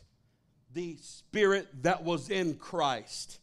the 0.74 0.98
Spirit 0.98 1.68
that 1.84 2.04
was 2.04 2.30
in 2.30 2.56
Christ. 2.56 3.40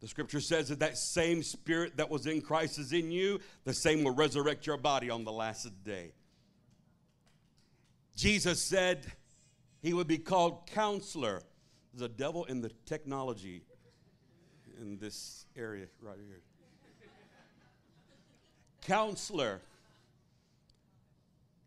The 0.00 0.08
scripture 0.08 0.40
says 0.40 0.68
that 0.68 0.80
that 0.80 0.96
same 0.96 1.42
spirit 1.42 1.98
that 1.98 2.08
was 2.08 2.26
in 2.26 2.40
Christ 2.40 2.78
is 2.78 2.94
in 2.94 3.10
you, 3.10 3.40
the 3.64 3.74
same 3.74 4.02
will 4.02 4.14
resurrect 4.14 4.66
your 4.66 4.78
body 4.78 5.10
on 5.10 5.24
the 5.24 5.32
last 5.32 5.68
day. 5.84 6.12
Jesus 8.16 8.62
said 8.62 9.12
he 9.82 9.92
would 9.92 10.08
be 10.08 10.16
called 10.16 10.66
counselor. 10.66 11.42
There's 11.92 12.02
a 12.02 12.08
devil 12.08 12.46
in 12.46 12.62
the 12.62 12.70
technology 12.86 13.62
in 14.80 14.98
this 14.98 15.44
area 15.54 15.86
right 16.00 16.18
here. 16.26 16.40
Counselor, 18.82 19.60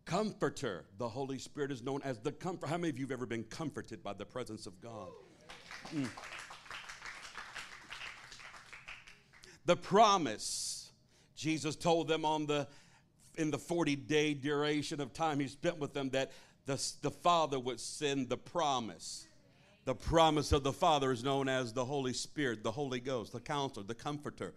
comforter. 0.04 0.84
The 0.98 1.08
Holy 1.08 1.38
Spirit 1.38 1.70
is 1.70 1.82
known 1.82 2.02
as 2.02 2.18
the 2.18 2.32
comfort. 2.32 2.68
How 2.68 2.76
many 2.76 2.90
of 2.90 2.98
you 2.98 3.04
have 3.04 3.12
ever 3.12 3.26
been 3.26 3.44
comforted 3.44 4.02
by 4.02 4.12
the 4.12 4.24
presence 4.24 4.66
of 4.66 4.80
God? 4.80 5.08
Mm. 5.94 6.08
The 9.66 9.76
promise. 9.76 10.90
Jesus 11.36 11.74
told 11.74 12.08
them 12.08 12.24
on 12.24 12.46
the 12.46 12.68
in 13.36 13.50
the 13.50 13.58
40 13.58 13.96
day 13.96 14.34
duration 14.34 15.00
of 15.00 15.12
time 15.12 15.40
he 15.40 15.48
spent 15.48 15.78
with 15.78 15.92
them 15.92 16.10
that 16.10 16.32
the, 16.66 16.80
the 17.02 17.10
Father 17.10 17.58
would 17.58 17.80
send 17.80 18.28
the 18.28 18.36
promise. 18.36 19.26
The 19.84 19.94
promise 19.94 20.52
of 20.52 20.62
the 20.62 20.72
Father 20.72 21.12
is 21.12 21.22
known 21.22 21.48
as 21.48 21.72
the 21.72 21.84
Holy 21.84 22.14
Spirit, 22.14 22.62
the 22.62 22.70
Holy 22.70 23.00
Ghost, 23.00 23.32
the 23.32 23.40
counselor, 23.40 23.84
the 23.84 23.94
comforter. 23.94 24.54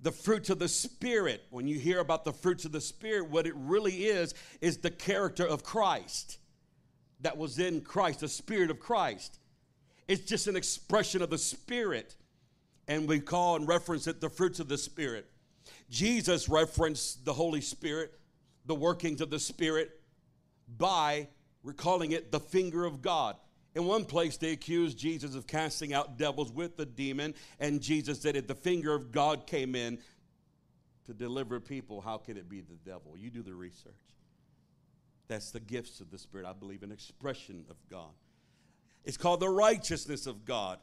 The 0.00 0.12
fruits 0.12 0.50
of 0.50 0.58
the 0.58 0.68
Spirit, 0.68 1.44
when 1.50 1.66
you 1.66 1.78
hear 1.78 2.00
about 2.00 2.24
the 2.24 2.32
fruits 2.32 2.64
of 2.64 2.72
the 2.72 2.80
Spirit, 2.80 3.30
what 3.30 3.46
it 3.46 3.54
really 3.56 4.06
is, 4.06 4.34
is 4.60 4.78
the 4.78 4.90
character 4.90 5.46
of 5.46 5.64
Christ 5.64 6.38
that 7.20 7.36
was 7.36 7.58
in 7.58 7.80
Christ, 7.80 8.20
the 8.20 8.28
Spirit 8.28 8.70
of 8.70 8.78
Christ. 8.78 9.38
It's 10.06 10.24
just 10.26 10.46
an 10.46 10.56
expression 10.56 11.22
of 11.22 11.30
the 11.30 11.38
Spirit 11.38 12.14
and 12.88 13.08
we 13.08 13.20
call 13.20 13.56
and 13.56 13.66
reference 13.66 14.06
it 14.06 14.20
the 14.20 14.30
fruits 14.30 14.60
of 14.60 14.68
the 14.68 14.78
Spirit. 14.78 15.26
Jesus 15.90 16.48
referenced 16.48 17.24
the 17.24 17.32
Holy 17.32 17.60
Spirit, 17.60 18.12
the 18.66 18.74
workings 18.74 19.20
of 19.20 19.30
the 19.30 19.38
Spirit, 19.38 19.90
by 20.78 21.28
recalling 21.62 22.12
it 22.12 22.30
the 22.30 22.40
finger 22.40 22.84
of 22.84 23.02
God. 23.02 23.36
In 23.76 23.84
one 23.84 24.06
place, 24.06 24.38
they 24.38 24.52
accused 24.52 24.96
Jesus 24.96 25.34
of 25.34 25.46
casting 25.46 25.92
out 25.92 26.16
devils 26.16 26.50
with 26.50 26.78
the 26.78 26.86
demon, 26.86 27.34
and 27.60 27.82
Jesus 27.82 28.18
said, 28.22 28.34
If 28.34 28.46
the 28.46 28.54
finger 28.54 28.94
of 28.94 29.12
God 29.12 29.46
came 29.46 29.74
in 29.74 29.98
to 31.04 31.12
deliver 31.12 31.60
people, 31.60 32.00
how 32.00 32.16
could 32.16 32.38
it 32.38 32.48
be 32.48 32.62
the 32.62 32.78
devil? 32.86 33.18
You 33.18 33.28
do 33.28 33.42
the 33.42 33.52
research. 33.52 33.92
That's 35.28 35.50
the 35.50 35.60
gifts 35.60 36.00
of 36.00 36.10
the 36.10 36.16
Spirit, 36.16 36.46
I 36.46 36.54
believe, 36.54 36.82
an 36.82 36.90
expression 36.90 37.66
of 37.68 37.76
God. 37.90 38.14
It's 39.04 39.18
called 39.18 39.40
the 39.40 39.50
righteousness 39.50 40.26
of 40.26 40.46
God 40.46 40.78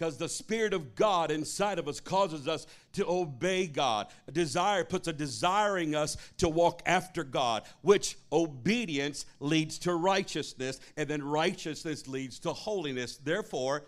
because 0.00 0.16
the 0.16 0.30
Spirit 0.30 0.72
of 0.72 0.94
God 0.94 1.30
inside 1.30 1.78
of 1.78 1.86
us 1.86 2.00
causes 2.00 2.48
us 2.48 2.66
to 2.94 3.06
obey 3.06 3.66
God. 3.66 4.06
A 4.26 4.32
desire 4.32 4.82
puts 4.82 5.08
a 5.08 5.12
desiring 5.12 5.94
us 5.94 6.16
to 6.38 6.48
walk 6.48 6.80
after 6.86 7.22
God, 7.22 7.64
which 7.82 8.16
obedience 8.32 9.26
leads 9.40 9.78
to 9.80 9.94
righteousness, 9.94 10.80
and 10.96 11.06
then 11.06 11.22
righteousness 11.22 12.08
leads 12.08 12.38
to 12.38 12.54
holiness. 12.54 13.18
Therefore, 13.18 13.84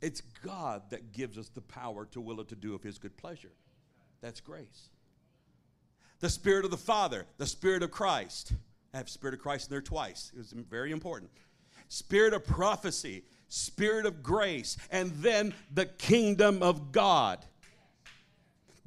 it's 0.00 0.20
God 0.44 0.82
that 0.90 1.10
gives 1.10 1.38
us 1.38 1.48
the 1.48 1.60
power 1.60 2.04
to 2.12 2.20
will 2.20 2.40
it 2.40 2.46
to 2.46 2.54
do 2.54 2.72
of 2.76 2.84
His 2.84 2.98
good 2.98 3.16
pleasure. 3.16 3.52
That's 4.20 4.38
grace. 4.38 4.90
The 6.20 6.30
Spirit 6.30 6.64
of 6.64 6.70
the 6.70 6.76
Father, 6.76 7.26
the 7.38 7.46
Spirit 7.46 7.82
of 7.82 7.90
Christ. 7.90 8.52
I 8.94 8.98
have 8.98 9.08
Spirit 9.08 9.34
of 9.34 9.40
Christ 9.40 9.66
in 9.66 9.74
there 9.74 9.80
twice. 9.80 10.30
It 10.32 10.38
was 10.38 10.52
very 10.52 10.92
important. 10.92 11.32
Spirit 11.88 12.32
of 12.32 12.44
prophecy 12.46 13.24
Spirit 13.48 14.06
of 14.06 14.22
grace, 14.22 14.76
and 14.90 15.12
then 15.16 15.54
the 15.72 15.86
kingdom 15.86 16.62
of 16.62 16.92
God. 16.92 17.44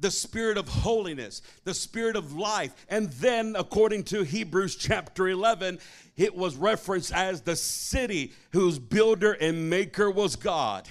The 0.00 0.10
spirit 0.10 0.56
of 0.56 0.66
holiness, 0.66 1.42
the 1.64 1.74
spirit 1.74 2.16
of 2.16 2.34
life. 2.34 2.74
And 2.88 3.10
then, 3.12 3.54
according 3.56 4.04
to 4.04 4.22
Hebrews 4.22 4.76
chapter 4.76 5.28
11, 5.28 5.78
it 6.16 6.34
was 6.34 6.56
referenced 6.56 7.12
as 7.12 7.42
the 7.42 7.56
city 7.56 8.32
whose 8.52 8.78
builder 8.78 9.32
and 9.32 9.68
maker 9.68 10.10
was 10.10 10.36
God. 10.36 10.88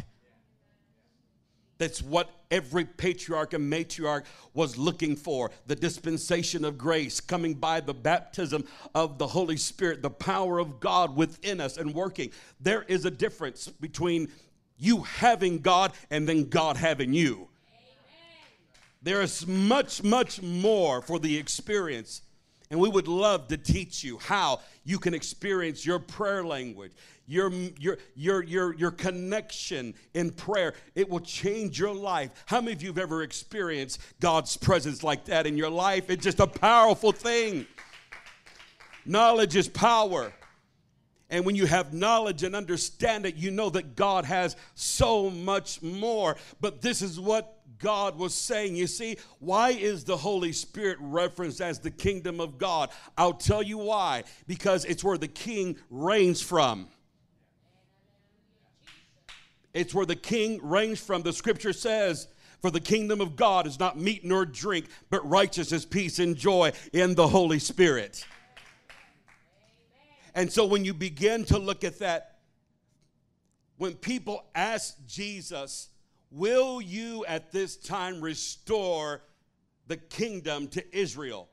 That's 1.80 2.04
what 2.04 2.30
every 2.52 2.86
patriarch 2.86 3.54
and 3.54 3.72
matriarch 3.72 4.26
was 4.54 4.78
looking 4.78 5.16
for 5.16 5.50
the 5.66 5.76
dispensation 5.76 6.66
of 6.66 6.78
grace 6.78 7.22
coming 7.22 7.54
by 7.54 7.80
the 7.80 7.94
baptism 7.94 8.66
of 8.94 9.18
the 9.18 9.28
Holy 9.28 9.58
Spirit, 9.58 10.02
the 10.02 10.10
power 10.10 10.60
of 10.60 10.80
God 10.82 11.16
within 11.16 11.62
us 11.62 11.78
and 11.78 11.96
working. 11.96 12.32
There 12.60 12.84
is 12.84 13.06
a 13.06 13.12
difference 13.12 13.70
between 13.70 14.28
you 14.78 15.04
having 15.04 15.60
God 15.60 15.94
and 16.12 16.28
then 16.28 16.50
God 16.50 16.76
having 16.76 17.14
you. 17.14 17.48
There 19.02 19.22
is 19.22 19.48
much, 19.48 20.04
much 20.04 20.42
more 20.42 21.02
for 21.02 21.18
the 21.18 21.38
experience. 21.38 22.22
And 22.72 22.80
we 22.80 22.90
would 22.90 23.08
love 23.08 23.48
to 23.48 23.58
teach 23.58 24.04
you 24.04 24.18
how 24.20 24.60
you 24.84 25.00
can 25.00 25.14
experience 25.14 25.86
your 25.86 25.98
prayer 25.98 26.44
language, 26.44 26.92
your, 27.30 27.52
your, 27.80 27.98
your, 28.16 28.44
your, 28.44 28.76
your 28.76 28.92
connection 28.92 29.94
in 30.16 30.32
prayer. 30.32 30.74
It 30.96 31.08
will 31.08 31.20
change 31.20 31.80
your 31.80 31.94
life. 31.94 32.32
How 32.48 32.60
many 32.60 32.74
of 32.74 32.82
you 32.82 32.90
have 32.90 32.98
ever 32.98 33.22
experienced 33.22 34.02
God's 34.20 34.58
presence 34.58 35.04
like 35.04 35.26
that 35.26 35.46
in 35.46 35.56
your 35.56 35.70
life? 35.70 36.10
It's 36.10 36.24
just 36.24 36.40
a 36.40 36.48
powerful 36.48 37.12
thing. 37.12 37.68
Knowledge 39.06 39.56
is 39.56 39.68
power. 39.68 40.34
And 41.30 41.46
when 41.46 41.56
you 41.56 41.68
have 41.68 41.94
knowledge 41.94 42.42
and 42.42 42.56
understand 42.56 43.28
it, 43.28 43.36
you 43.36 43.52
know 43.52 43.70
that 43.70 43.96
God 43.96 44.26
has 44.26 44.56
so 44.74 45.30
much 45.30 45.84
more. 45.84 46.36
But 46.60 46.82
this 46.82 47.04
is 47.04 47.20
what 47.20 47.60
God 47.78 48.18
was 48.18 48.34
saying. 48.34 48.76
You 48.76 48.88
see, 48.88 49.18
why 49.38 49.70
is 49.70 50.04
the 50.04 50.18
Holy 50.18 50.52
Spirit 50.52 50.98
referenced 51.00 51.62
as 51.62 51.78
the 51.78 51.92
kingdom 51.92 52.40
of 52.40 52.58
God? 52.58 52.90
I'll 53.16 53.34
tell 53.34 53.62
you 53.62 53.78
why. 53.78 54.24
Because 54.48 54.84
it's 54.86 55.04
where 55.04 55.20
the 55.20 55.28
king 55.28 55.78
reigns 55.92 56.42
from. 56.42 56.88
It's 59.74 59.94
where 59.94 60.06
the 60.06 60.16
king 60.16 60.60
reigns 60.64 61.00
from. 61.00 61.22
The 61.22 61.34
scripture 61.34 61.74
says, 61.74 62.28
For 62.62 62.72
the 62.72 62.80
kingdom 62.80 63.22
of 63.22 63.36
God 63.36 63.68
is 63.68 63.80
not 63.80 64.00
meat 64.00 64.26
nor 64.26 64.46
drink, 64.46 64.88
but 65.10 65.28
righteousness, 65.30 65.86
peace, 65.86 66.20
and 66.20 66.36
joy 66.36 66.72
in 66.94 67.16
the 67.16 67.28
Holy 67.28 67.60
Spirit. 67.60 68.26
And 70.36 70.52
so 70.52 70.66
when 70.66 70.86
you 70.86 70.94
begin 70.94 71.44
to 71.46 71.58
look 71.58 71.84
at 71.84 72.00
that, 72.00 72.38
when 73.78 73.94
people 73.96 74.46
ask 74.56 74.96
Jesus, 75.08 75.90
Will 76.32 76.80
you 76.80 77.26
at 77.26 77.52
this 77.52 77.76
time 77.76 78.22
restore 78.22 79.24
the 79.88 79.98
kingdom 79.98 80.68
to 80.70 80.96
Israel? 80.96 81.50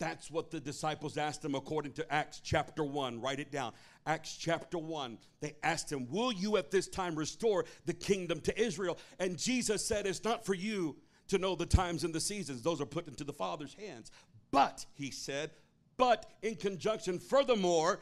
That's 0.00 0.28
what 0.28 0.50
the 0.50 0.58
disciples 0.58 1.16
asked 1.16 1.44
him 1.44 1.54
according 1.54 1.92
to 1.92 2.12
Acts 2.12 2.40
chapter 2.42 2.82
1. 2.82 3.20
Write 3.20 3.38
it 3.38 3.52
down. 3.52 3.72
Acts 4.06 4.36
chapter 4.36 4.78
1. 4.78 5.18
They 5.40 5.54
asked 5.62 5.90
him, 5.90 6.08
Will 6.10 6.32
you 6.32 6.56
at 6.56 6.70
this 6.70 6.88
time 6.88 7.14
restore 7.14 7.64
the 7.86 7.94
kingdom 7.94 8.40
to 8.40 8.60
Israel? 8.60 8.98
And 9.18 9.38
Jesus 9.38 9.84
said, 9.84 10.06
It's 10.06 10.24
not 10.24 10.44
for 10.44 10.54
you 10.54 10.96
to 11.28 11.38
know 11.38 11.54
the 11.54 11.66
times 11.66 12.04
and 12.04 12.14
the 12.14 12.20
seasons, 12.20 12.62
those 12.62 12.80
are 12.80 12.86
put 12.86 13.08
into 13.08 13.24
the 13.24 13.32
Father's 13.32 13.74
hands. 13.74 14.10
But, 14.50 14.84
he 14.94 15.10
said, 15.10 15.50
but 15.96 16.26
in 16.42 16.56
conjunction, 16.56 17.18
furthermore, 17.18 18.00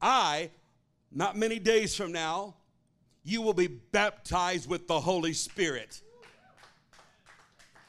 I, 0.00 0.50
not 1.10 1.36
many 1.36 1.58
days 1.58 1.94
from 1.94 2.12
now, 2.12 2.56
you 3.24 3.40
will 3.40 3.54
be 3.54 3.68
baptized 3.68 4.68
with 4.68 4.88
the 4.88 5.00
Holy 5.00 5.32
Spirit. 5.32 6.02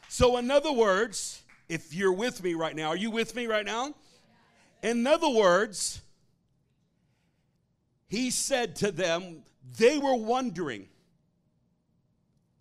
So, 0.09 0.37
in 0.37 0.51
other 0.51 0.71
words, 0.71 1.41
if 1.67 1.93
you're 1.93 2.13
with 2.13 2.43
me 2.43 2.53
right 2.53 2.75
now, 2.75 2.89
are 2.89 2.95
you 2.95 3.09
with 3.09 3.35
me 3.35 3.47
right 3.47 3.65
now? 3.65 3.95
In 4.83 5.07
other 5.07 5.29
words, 5.29 6.02
he 8.13 8.29
said 8.29 8.75
to 8.75 8.91
them, 8.91 9.41
they 9.79 9.97
were 9.97 10.13
wondering, 10.13 10.87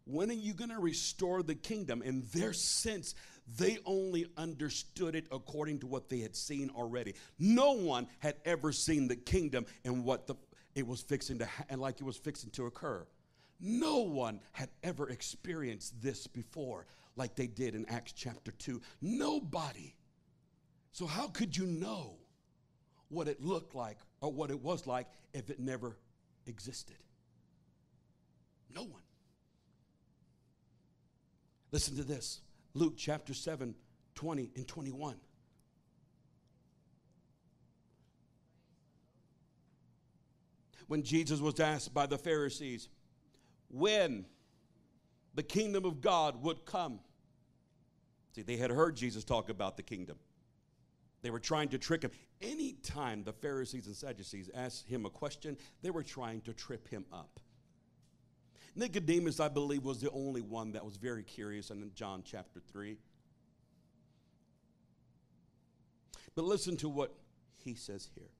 when 0.06 0.30
are 0.30 0.32
you 0.32 0.54
going 0.54 0.70
to 0.70 0.78
restore 0.78 1.42
the 1.42 1.54
kingdom? 1.54 2.00
In 2.00 2.24
their 2.32 2.54
sense, 2.54 3.14
they 3.58 3.76
only 3.84 4.24
understood 4.38 5.14
it 5.14 5.26
according 5.30 5.80
to 5.80 5.86
what 5.86 6.08
they 6.08 6.20
had 6.20 6.34
seen 6.34 6.70
already. 6.74 7.12
No 7.38 7.72
one 7.72 8.06
had 8.20 8.36
ever 8.46 8.72
seen 8.72 9.08
the 9.08 9.16
kingdom 9.16 9.66
and 9.84 10.06
what 10.06 10.26
the 10.26 10.36
it 10.74 10.86
was 10.86 11.02
fixing 11.02 11.38
to 11.40 11.48
and 11.68 11.82
like 11.82 12.00
it 12.00 12.04
was 12.04 12.16
fixing 12.16 12.48
to 12.52 12.64
occur. 12.64 13.06
No 13.60 13.98
one 13.98 14.40
had 14.52 14.70
ever 14.82 15.10
experienced 15.10 16.00
this 16.00 16.26
before. 16.26 16.86
like 17.14 17.36
they 17.36 17.46
did 17.46 17.74
in 17.74 17.84
Acts 17.90 18.12
chapter 18.12 18.52
2. 18.52 18.80
Nobody. 19.02 19.94
So, 20.92 21.04
how 21.04 21.28
could 21.28 21.54
you 21.54 21.66
know 21.66 22.21
what 23.12 23.28
it 23.28 23.42
looked 23.42 23.74
like 23.74 23.98
or 24.20 24.32
what 24.32 24.50
it 24.50 24.60
was 24.60 24.86
like 24.86 25.06
if 25.32 25.50
it 25.50 25.60
never 25.60 25.96
existed? 26.46 26.96
No 28.74 28.82
one. 28.82 29.02
Listen 31.70 31.96
to 31.96 32.04
this 32.04 32.40
Luke 32.74 32.94
chapter 32.96 33.34
7, 33.34 33.74
20 34.14 34.50
and 34.56 34.66
21. 34.66 35.16
When 40.88 41.02
Jesus 41.02 41.40
was 41.40 41.60
asked 41.60 41.94
by 41.94 42.06
the 42.06 42.18
Pharisees 42.18 42.88
when 43.70 44.26
the 45.34 45.42
kingdom 45.42 45.84
of 45.84 46.00
God 46.00 46.42
would 46.42 46.64
come. 46.66 47.00
See, 48.34 48.42
they 48.42 48.56
had 48.56 48.70
heard 48.70 48.96
Jesus 48.96 49.24
talk 49.24 49.48
about 49.48 49.76
the 49.76 49.82
kingdom. 49.82 50.18
They 51.22 51.30
were 51.30 51.40
trying 51.40 51.68
to 51.68 51.78
trick 51.78 52.02
him. 52.02 52.10
Anytime 52.40 53.22
the 53.22 53.32
Pharisees 53.32 53.86
and 53.86 53.94
Sadducees 53.96 54.50
asked 54.54 54.88
him 54.88 55.06
a 55.06 55.10
question, 55.10 55.56
they 55.80 55.90
were 55.90 56.02
trying 56.02 56.40
to 56.42 56.52
trip 56.52 56.88
him 56.88 57.04
up. 57.12 57.38
Nicodemus, 58.74 59.38
I 59.38 59.48
believe, 59.48 59.84
was 59.84 60.00
the 60.00 60.10
only 60.10 60.40
one 60.40 60.72
that 60.72 60.84
was 60.84 60.96
very 60.96 61.22
curious 61.22 61.70
in 61.70 61.90
John 61.94 62.22
chapter 62.24 62.60
3. 62.72 62.96
But 66.34 66.44
listen 66.44 66.76
to 66.78 66.88
what 66.88 67.14
he 67.58 67.74
says 67.74 68.08
here. 68.14 68.30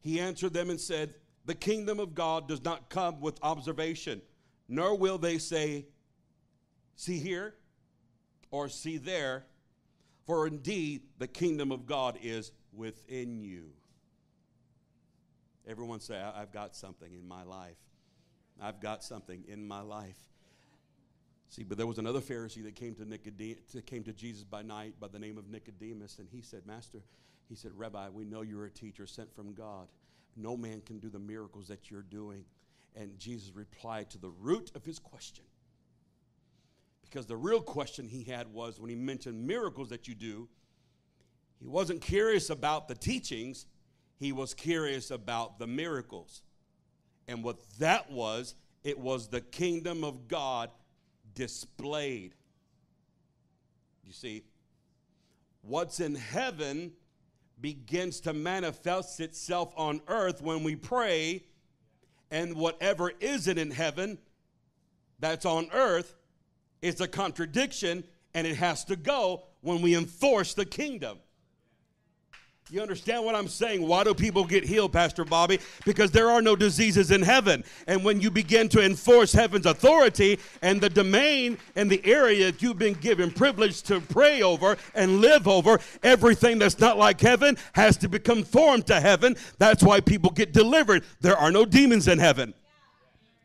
He 0.00 0.20
answered 0.20 0.52
them 0.52 0.70
and 0.70 0.80
said, 0.80 1.14
The 1.46 1.54
kingdom 1.54 1.98
of 1.98 2.14
God 2.14 2.46
does 2.46 2.62
not 2.62 2.90
come 2.90 3.20
with 3.20 3.38
observation, 3.42 4.22
nor 4.68 4.96
will 4.96 5.18
they 5.18 5.38
say, 5.38 5.86
See 6.94 7.18
here 7.18 7.54
or 8.50 8.68
see 8.68 8.96
there, 8.96 9.44
for 10.26 10.46
indeed 10.46 11.02
the 11.18 11.26
kingdom 11.26 11.72
of 11.72 11.86
God 11.86 12.18
is 12.22 12.52
within 12.72 13.42
you. 13.42 13.70
Everyone 15.66 16.00
say, 16.00 16.16
I've 16.16 16.52
got 16.52 16.74
something 16.74 17.12
in 17.12 17.26
my 17.26 17.42
life. 17.42 17.76
I've 18.60 18.80
got 18.80 19.04
something 19.04 19.44
in 19.48 19.66
my 19.66 19.80
life. 19.80 20.18
See, 21.50 21.62
but 21.62 21.78
there 21.78 21.86
was 21.86 21.98
another 21.98 22.20
Pharisee 22.20 22.62
that 22.64 22.74
came 22.74 22.94
to, 22.96 23.04
Nicodemus, 23.04 23.76
came 23.86 24.02
to 24.04 24.12
Jesus 24.12 24.44
by 24.44 24.62
night 24.62 24.94
by 25.00 25.08
the 25.08 25.18
name 25.18 25.38
of 25.38 25.48
Nicodemus, 25.48 26.18
and 26.18 26.28
he 26.30 26.42
said, 26.42 26.66
Master, 26.66 26.98
he 27.48 27.54
said, 27.54 27.72
Rabbi, 27.74 28.08
we 28.10 28.24
know 28.24 28.42
you're 28.42 28.66
a 28.66 28.70
teacher 28.70 29.06
sent 29.06 29.34
from 29.34 29.54
God. 29.54 29.88
No 30.36 30.56
man 30.56 30.82
can 30.82 30.98
do 30.98 31.08
the 31.08 31.18
miracles 31.18 31.68
that 31.68 31.90
you're 31.90 32.02
doing. 32.02 32.44
And 32.94 33.18
Jesus 33.18 33.52
replied 33.54 34.10
to 34.10 34.18
the 34.18 34.28
root 34.28 34.70
of 34.74 34.84
his 34.84 34.98
question. 34.98 35.44
Because 37.08 37.26
the 37.26 37.36
real 37.36 37.62
question 37.62 38.06
he 38.08 38.22
had 38.24 38.52
was 38.52 38.78
when 38.78 38.90
he 38.90 38.96
mentioned 38.96 39.46
miracles 39.46 39.88
that 39.88 40.06
you 40.08 40.14
do, 40.14 40.48
he 41.58 41.66
wasn't 41.66 42.00
curious 42.00 42.50
about 42.50 42.86
the 42.86 42.94
teachings, 42.94 43.66
he 44.16 44.32
was 44.32 44.54
curious 44.54 45.10
about 45.10 45.58
the 45.58 45.66
miracles. 45.66 46.42
And 47.26 47.42
what 47.42 47.58
that 47.78 48.10
was, 48.10 48.54
it 48.84 48.98
was 48.98 49.28
the 49.28 49.40
kingdom 49.40 50.04
of 50.04 50.28
God 50.28 50.70
displayed. 51.34 52.34
You 54.04 54.12
see, 54.12 54.44
what's 55.62 56.00
in 56.00 56.14
heaven 56.14 56.92
begins 57.60 58.20
to 58.20 58.32
manifest 58.32 59.20
itself 59.20 59.72
on 59.76 60.00
earth 60.08 60.42
when 60.42 60.62
we 60.62 60.76
pray, 60.76 61.44
and 62.30 62.54
whatever 62.54 63.12
isn't 63.20 63.58
in 63.58 63.70
heaven 63.70 64.18
that's 65.18 65.44
on 65.44 65.68
earth 65.72 66.14
is 66.82 67.00
a 67.00 67.08
contradiction, 67.08 68.04
and 68.34 68.46
it 68.46 68.56
has 68.56 68.84
to 68.86 68.96
go 68.96 69.44
when 69.60 69.82
we 69.82 69.96
enforce 69.96 70.54
the 70.54 70.64
kingdom. 70.64 71.18
You 72.70 72.82
understand 72.82 73.24
what 73.24 73.34
I'm 73.34 73.48
saying? 73.48 73.86
Why 73.86 74.04
do 74.04 74.12
people 74.12 74.44
get 74.44 74.62
healed, 74.62 74.92
Pastor 74.92 75.24
Bobby? 75.24 75.58
Because 75.86 76.10
there 76.10 76.28
are 76.28 76.42
no 76.42 76.54
diseases 76.54 77.10
in 77.10 77.22
heaven. 77.22 77.64
And 77.86 78.04
when 78.04 78.20
you 78.20 78.30
begin 78.30 78.68
to 78.70 78.84
enforce 78.84 79.32
heaven's 79.32 79.64
authority 79.64 80.38
and 80.60 80.78
the 80.78 80.90
domain 80.90 81.56
and 81.76 81.88
the 81.88 82.04
area 82.04 82.52
that 82.52 82.60
you've 82.60 82.78
been 82.78 82.92
given 82.92 83.30
privilege 83.30 83.80
to 83.84 84.02
pray 84.02 84.42
over 84.42 84.76
and 84.94 85.22
live 85.22 85.48
over, 85.48 85.80
everything 86.02 86.58
that's 86.58 86.78
not 86.78 86.98
like 86.98 87.18
heaven 87.22 87.56
has 87.72 87.96
to 87.98 88.08
become 88.08 88.44
formed 88.44 88.86
to 88.88 89.00
heaven. 89.00 89.34
That's 89.58 89.82
why 89.82 90.00
people 90.00 90.30
get 90.30 90.52
delivered. 90.52 91.04
There 91.22 91.38
are 91.38 91.50
no 91.50 91.64
demons 91.64 92.06
in 92.06 92.18
heaven. 92.18 92.52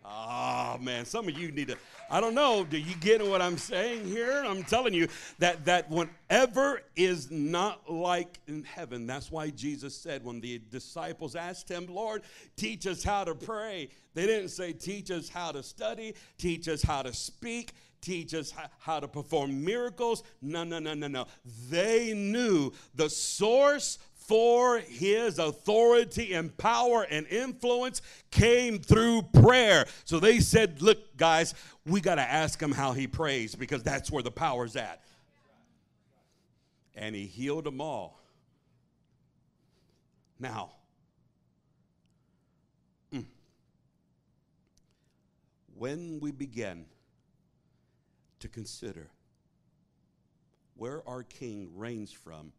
Oh, 0.04 0.78
man, 0.82 1.06
some 1.06 1.30
of 1.30 1.40
you 1.40 1.50
need 1.52 1.70
to 1.70 1.78
I 2.10 2.22
don't 2.22 2.36
know. 2.36 2.64
Do 2.64 2.78
you 2.78 2.96
get 2.96 3.26
what 3.26 3.42
I'm 3.42 3.58
saying 3.58 4.06
here? 4.06 4.44
I'm 4.46 4.64
telling 4.64 4.94
you 4.94 5.08
that 5.40 5.66
that 5.66 5.90
whatever 5.90 6.82
is 6.96 7.32
not 7.32 7.92
like 7.92 8.40
in 8.48 8.64
heaven, 8.64 9.08
that's 9.08 9.32
why 9.32 9.50
Jesus 9.50 9.96
said 9.96 10.24
when 10.24 10.40
the 10.42 10.62
disciples 10.70 11.36
asked 11.36 11.70
him, 11.70 11.88
Lord, 11.88 12.24
teach 12.56 12.86
us 12.88 13.04
how 13.04 13.24
to 13.24 13.36
pray. 13.36 13.90
They 14.14 14.28
didn't 14.28 14.50
say, 14.50 14.74
teach 14.74 15.10
us 15.12 15.30
how 15.30 15.52
to 15.52 15.64
study, 15.64 16.14
teach 16.38 16.68
us 16.68 16.84
how 16.84 17.02
to 17.02 17.14
speak, 17.14 17.74
teach 18.02 18.34
us 18.34 18.54
how 18.80 19.00
to 19.00 19.08
perform 19.08 19.64
miracles. 19.64 20.24
No, 20.42 20.64
no, 20.64 20.80
no, 20.80 20.94
no, 20.94 21.08
no. 21.08 21.26
They 21.70 22.14
knew 22.14 22.72
the 22.94 23.10
source 23.10 23.98
for 24.34 24.80
his 24.80 25.38
authority 25.38 26.34
and 26.34 26.58
power 26.58 27.06
and 27.08 27.28
influence 27.28 28.02
came 28.32 28.80
through 28.80 29.22
prayer. 29.22 29.86
So 30.06 30.20
they 30.20 30.40
said, 30.40 30.82
Look, 30.82 31.16
guys, 31.18 31.54
we 31.86 32.02
got 32.02 32.16
to 32.16 32.24
ask 32.24 32.60
him 32.60 32.72
how 32.72 32.94
he 32.94 33.06
prays 33.06 33.54
because 33.54 33.84
that's 33.84 34.10
where 34.10 34.24
the 34.24 34.32
power's 34.32 34.76
at. 34.76 35.04
And 36.96 37.14
he 37.14 37.28
healed 37.28 37.66
them 37.66 37.80
all. 37.80 38.20
Now, 40.40 40.72
mm, 43.14 43.26
when 45.78 46.20
we 46.20 46.32
begin 46.32 46.86
to 48.40 48.48
consider 48.48 49.12
where 50.76 51.08
our 51.08 51.22
king 51.22 51.70
reigns 51.76 52.12
from, 52.12 52.52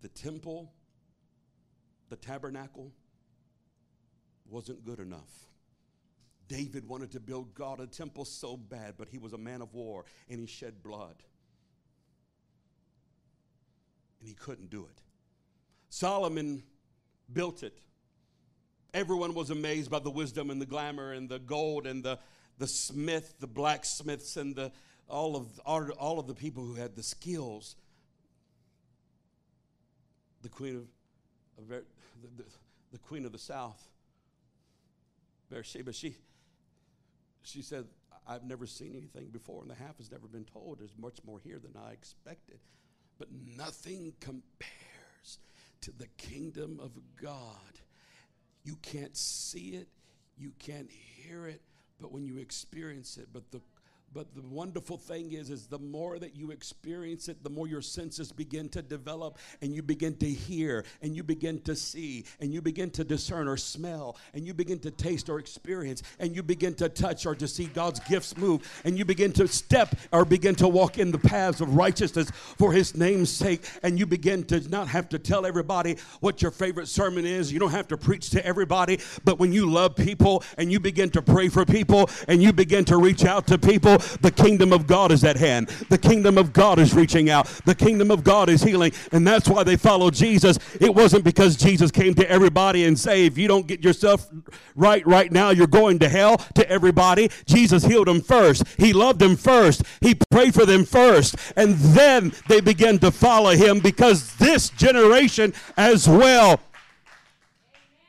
the 0.00 0.08
temple, 0.08 0.72
the 2.08 2.16
tabernacle 2.16 2.92
wasn't 4.48 4.84
good 4.84 4.98
enough. 4.98 5.48
David 6.48 6.88
wanted 6.88 7.12
to 7.12 7.20
build 7.20 7.54
God 7.54 7.78
a 7.80 7.86
temple 7.86 8.24
so 8.24 8.56
bad, 8.56 8.94
but 8.96 9.08
he 9.08 9.18
was 9.18 9.32
a 9.34 9.38
man 9.38 9.60
of 9.60 9.74
war 9.74 10.04
and 10.30 10.40
he 10.40 10.46
shed 10.46 10.82
blood. 10.82 11.22
And 14.20 14.28
he 14.28 14.34
couldn't 14.34 14.70
do 14.70 14.86
it. 14.86 15.02
Solomon 15.90 16.62
built 17.32 17.62
it. 17.62 17.78
Everyone 18.94 19.34
was 19.34 19.50
amazed 19.50 19.90
by 19.90 19.98
the 19.98 20.10
wisdom 20.10 20.50
and 20.50 20.60
the 20.60 20.66
glamour 20.66 21.12
and 21.12 21.28
the 21.28 21.38
gold 21.38 21.86
and 21.86 22.02
the, 22.02 22.18
the 22.56 22.66
smith, 22.66 23.34
the 23.38 23.46
blacksmiths, 23.46 24.36
and 24.38 24.56
the, 24.56 24.72
all, 25.08 25.36
of, 25.36 25.60
all, 25.66 25.90
all 25.90 26.18
of 26.18 26.26
the 26.26 26.34
people 26.34 26.64
who 26.64 26.74
had 26.74 26.96
the 26.96 27.02
skills 27.02 27.76
the 30.48 30.56
queen 30.56 30.76
of, 30.76 31.62
of 31.62 31.68
the, 31.68 31.82
the, 32.36 32.44
the, 32.92 32.98
queen 32.98 33.26
of 33.26 33.32
the 33.32 33.38
south, 33.38 33.86
Bathsheba, 35.50 35.92
she, 35.92 36.16
she 37.42 37.60
said, 37.60 37.84
I've 38.26 38.44
never 38.44 38.66
seen 38.66 38.94
anything 38.96 39.28
before, 39.28 39.60
and 39.60 39.70
the 39.70 39.74
half 39.74 39.98
has 39.98 40.10
never 40.10 40.26
been 40.26 40.44
told. 40.44 40.78
There's 40.78 40.96
much 40.98 41.18
more 41.26 41.38
here 41.38 41.58
than 41.58 41.72
I 41.82 41.92
expected. 41.92 42.60
But 43.18 43.28
nothing 43.56 44.14
compares 44.20 45.38
to 45.82 45.92
the 45.92 46.06
kingdom 46.16 46.80
of 46.82 46.92
God. 47.20 47.80
You 48.64 48.76
can't 48.80 49.16
see 49.16 49.70
it, 49.70 49.88
you 50.38 50.52
can't 50.58 50.90
hear 50.90 51.46
it, 51.46 51.60
but 52.00 52.12
when 52.12 52.24
you 52.24 52.38
experience 52.38 53.18
it, 53.18 53.28
but 53.32 53.50
the 53.50 53.60
but 54.14 54.34
the 54.34 54.42
wonderful 54.42 54.96
thing 54.96 55.32
is, 55.32 55.50
is 55.50 55.66
the 55.66 55.78
more 55.78 56.18
that 56.18 56.34
you 56.34 56.50
experience 56.50 57.28
it, 57.28 57.44
the 57.44 57.50
more 57.50 57.68
your 57.68 57.82
senses 57.82 58.32
begin 58.32 58.68
to 58.70 58.80
develop 58.80 59.36
and 59.60 59.74
you 59.74 59.82
begin 59.82 60.16
to 60.16 60.26
hear 60.26 60.84
and 61.02 61.14
you 61.14 61.22
begin 61.22 61.60
to 61.60 61.76
see 61.76 62.24
and 62.40 62.52
you 62.52 62.62
begin 62.62 62.90
to 62.90 63.04
discern 63.04 63.46
or 63.46 63.58
smell 63.58 64.16
and 64.32 64.46
you 64.46 64.54
begin 64.54 64.78
to 64.78 64.90
taste 64.90 65.28
or 65.28 65.38
experience 65.38 66.02
and 66.20 66.34
you 66.34 66.42
begin 66.42 66.74
to 66.74 66.88
touch 66.88 67.26
or 67.26 67.34
to 67.34 67.46
see 67.46 67.66
God's 67.66 68.00
gifts 68.00 68.36
move 68.38 68.66
and 68.84 68.96
you 68.96 69.04
begin 69.04 69.30
to 69.32 69.46
step 69.46 69.94
or 70.10 70.24
begin 70.24 70.54
to 70.56 70.68
walk 70.68 70.98
in 70.98 71.10
the 71.10 71.18
paths 71.18 71.60
of 71.60 71.76
righteousness 71.76 72.30
for 72.56 72.72
his 72.72 72.96
name's 72.96 73.30
sake 73.30 73.68
and 73.82 73.98
you 73.98 74.06
begin 74.06 74.42
to 74.44 74.66
not 74.70 74.88
have 74.88 75.10
to 75.10 75.18
tell 75.18 75.44
everybody 75.44 75.98
what 76.20 76.40
your 76.40 76.50
favorite 76.50 76.88
sermon 76.88 77.26
is. 77.26 77.52
You 77.52 77.58
don't 77.58 77.72
have 77.72 77.88
to 77.88 77.98
preach 77.98 78.30
to 78.30 78.44
everybody, 78.44 79.00
but 79.24 79.38
when 79.38 79.52
you 79.52 79.70
love 79.70 79.96
people 79.96 80.42
and 80.56 80.72
you 80.72 80.80
begin 80.80 81.10
to 81.10 81.20
pray 81.20 81.50
for 81.50 81.66
people 81.66 82.08
and 82.26 82.42
you 82.42 82.54
begin 82.54 82.86
to 82.86 82.96
reach 82.96 83.26
out 83.26 83.46
to 83.48 83.58
people 83.58 83.97
the 84.20 84.30
kingdom 84.30 84.72
of 84.72 84.86
God 84.86 85.12
is 85.12 85.24
at 85.24 85.36
hand. 85.36 85.68
The 85.88 85.98
kingdom 85.98 86.38
of 86.38 86.52
God 86.52 86.78
is 86.78 86.94
reaching 86.94 87.30
out. 87.30 87.46
The 87.64 87.74
kingdom 87.74 88.10
of 88.10 88.24
God 88.24 88.48
is 88.48 88.62
healing. 88.62 88.92
And 89.12 89.26
that's 89.26 89.48
why 89.48 89.64
they 89.64 89.76
follow 89.76 90.10
Jesus. 90.10 90.58
It 90.80 90.94
wasn't 90.94 91.24
because 91.24 91.56
Jesus 91.56 91.90
came 91.90 92.14
to 92.14 92.30
everybody 92.30 92.84
and 92.84 92.98
say, 92.98 93.26
if 93.26 93.38
you 93.38 93.48
don't 93.48 93.66
get 93.66 93.84
yourself 93.84 94.28
right 94.74 95.06
right 95.06 95.32
now, 95.32 95.50
you're 95.50 95.66
going 95.66 95.98
to 96.00 96.08
hell 96.08 96.38
to 96.54 96.68
everybody. 96.70 97.30
Jesus 97.46 97.84
healed 97.84 98.08
them 98.08 98.20
first. 98.20 98.64
He 98.76 98.92
loved 98.92 99.18
them 99.18 99.36
first. 99.36 99.82
He 100.00 100.14
prayed 100.14 100.54
for 100.54 100.66
them 100.66 100.84
first. 100.84 101.36
And 101.56 101.74
then 101.74 102.32
they 102.48 102.60
began 102.60 102.98
to 103.00 103.10
follow 103.10 103.50
him 103.50 103.80
because 103.80 104.34
this 104.36 104.70
generation 104.70 105.52
as 105.76 106.08
well 106.08 106.60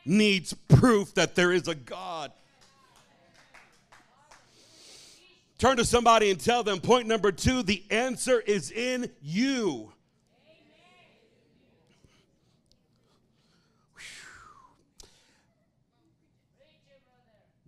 needs 0.06 0.54
proof 0.68 1.14
that 1.14 1.36
there 1.36 1.52
is 1.52 1.68
a 1.68 1.76
God. 1.76 2.32
Turn 5.60 5.76
to 5.76 5.84
somebody 5.84 6.32
and 6.32 6.40
tell 6.40 6.64
them 6.64 6.80
point 6.80 7.06
number 7.06 7.34
two 7.34 7.64
the 7.64 7.84
answer 7.92 8.40
is 8.40 8.72
in 8.72 9.12
you. 9.22 9.92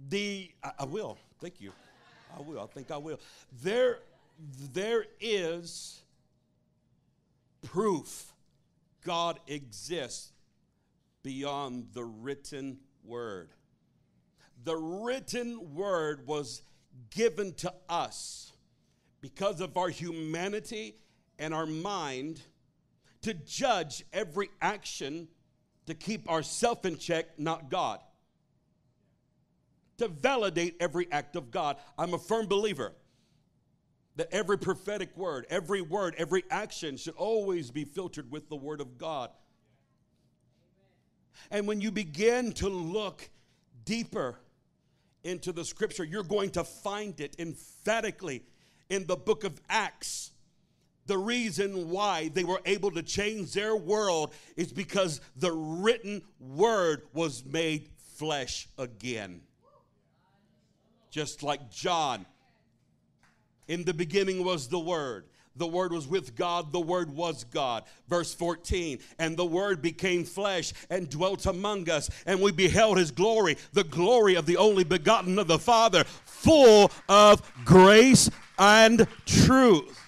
The 0.08 0.50
I, 0.64 0.72
I 0.80 0.86
will. 0.86 1.18
Thank 1.42 1.60
you. 1.60 1.74
I 2.38 2.42
will. 2.42 2.62
I 2.62 2.66
think 2.68 2.92
I 2.92 2.98
will. 2.98 3.20
There 3.62 4.00
there 4.74 5.06
is 5.20 6.02
proof 7.62 8.32
God 9.04 9.38
exists 9.48 10.32
beyond 11.24 11.88
the 11.94 12.06
written 12.06 12.78
word. 13.04 13.50
The 14.64 14.78
written 14.78 15.76
word 15.76 16.26
was 16.26 16.62
given 17.10 17.54
to 17.56 17.74
us 17.90 18.52
because 19.22 19.62
of 19.62 19.78
our 19.78 19.90
humanity 19.90 20.96
and 21.40 21.54
our 21.54 21.66
mind 21.66 22.42
to 23.22 23.34
judge 23.34 24.04
every 24.14 24.50
action 24.62 25.28
to 25.86 25.94
keep 25.94 26.30
ourself 26.30 26.86
in 26.86 26.98
check, 26.98 27.38
not 27.38 27.70
God. 27.70 28.00
To 29.98 30.08
validate 30.08 30.78
every 30.80 31.12
act 31.12 31.36
of 31.36 31.52
God. 31.52 31.78
I'm 31.98 32.14
a 32.14 32.18
firm 32.18 32.48
believer 32.48 32.94
that 34.16 34.30
every 34.32 34.58
prophetic 34.58 35.16
word, 35.16 35.46
every 35.50 35.82
word, 35.82 36.16
every 36.18 36.44
action 36.50 36.98
should 36.98 37.16
always 37.16 37.72
be 37.72 37.86
filtered 37.86 38.32
with 38.32 38.50
the 38.50 38.56
word 38.56 38.82
of 38.82 38.98
God. 38.98 39.30
And 41.50 41.68
when 41.68 41.82
you 41.82 41.92
begin 41.92 42.52
to 42.54 42.70
look 42.70 43.30
deeper 43.86 44.38
into 45.24 45.52
the 45.52 45.66
scripture, 45.66 46.04
you're 46.04 46.24
going 46.24 46.52
to 46.52 46.64
find 46.64 47.20
it 47.20 47.36
emphatically 47.40 48.44
in 48.90 49.06
the 49.08 49.16
book 49.16 49.44
of 49.44 49.60
Acts. 49.70 50.32
The 51.08 51.18
reason 51.18 51.90
why 51.90 52.30
they 52.30 52.44
were 52.44 52.62
able 52.66 52.92
to 52.92 53.04
change 53.04 53.54
their 53.54 53.76
world 53.76 54.34
is 54.56 54.72
because 54.72 55.22
the 55.36 55.52
written 55.52 56.22
word 56.40 57.04
was 57.14 57.44
made 57.44 57.90
flesh 58.16 58.68
again. 58.78 59.42
Just 61.10 61.44
like 61.44 61.72
John. 61.72 62.26
In 63.68 63.84
the 63.84 63.94
beginning 63.94 64.44
was 64.44 64.68
the 64.68 64.80
word 64.80 65.26
the 65.56 65.68
Word 65.68 65.92
was 65.92 66.08
with 66.08 66.36
God, 66.36 66.72
the 66.72 66.80
Word 66.80 67.16
was 67.16 67.44
God. 67.46 67.84
Verse 68.08 68.34
14, 68.34 69.00
and 69.20 69.36
the 69.36 69.46
Word 69.46 69.82
became 69.82 70.24
flesh 70.24 70.74
and 70.90 71.10
dwelt 71.10 71.46
among 71.46 71.90
us, 71.90 72.10
and 72.26 72.42
we 72.42 72.52
beheld 72.52 72.98
His 72.98 73.12
glory, 73.12 73.58
the 73.74 73.84
glory 73.84 74.36
of 74.36 74.46
the 74.46 74.58
only 74.58 74.84
begotten 74.84 75.38
of 75.40 75.48
the 75.48 75.60
Father, 75.60 76.04
full 76.26 76.92
of 77.10 77.42
grace 77.66 78.30
and 78.58 79.08
truth. 79.26 80.00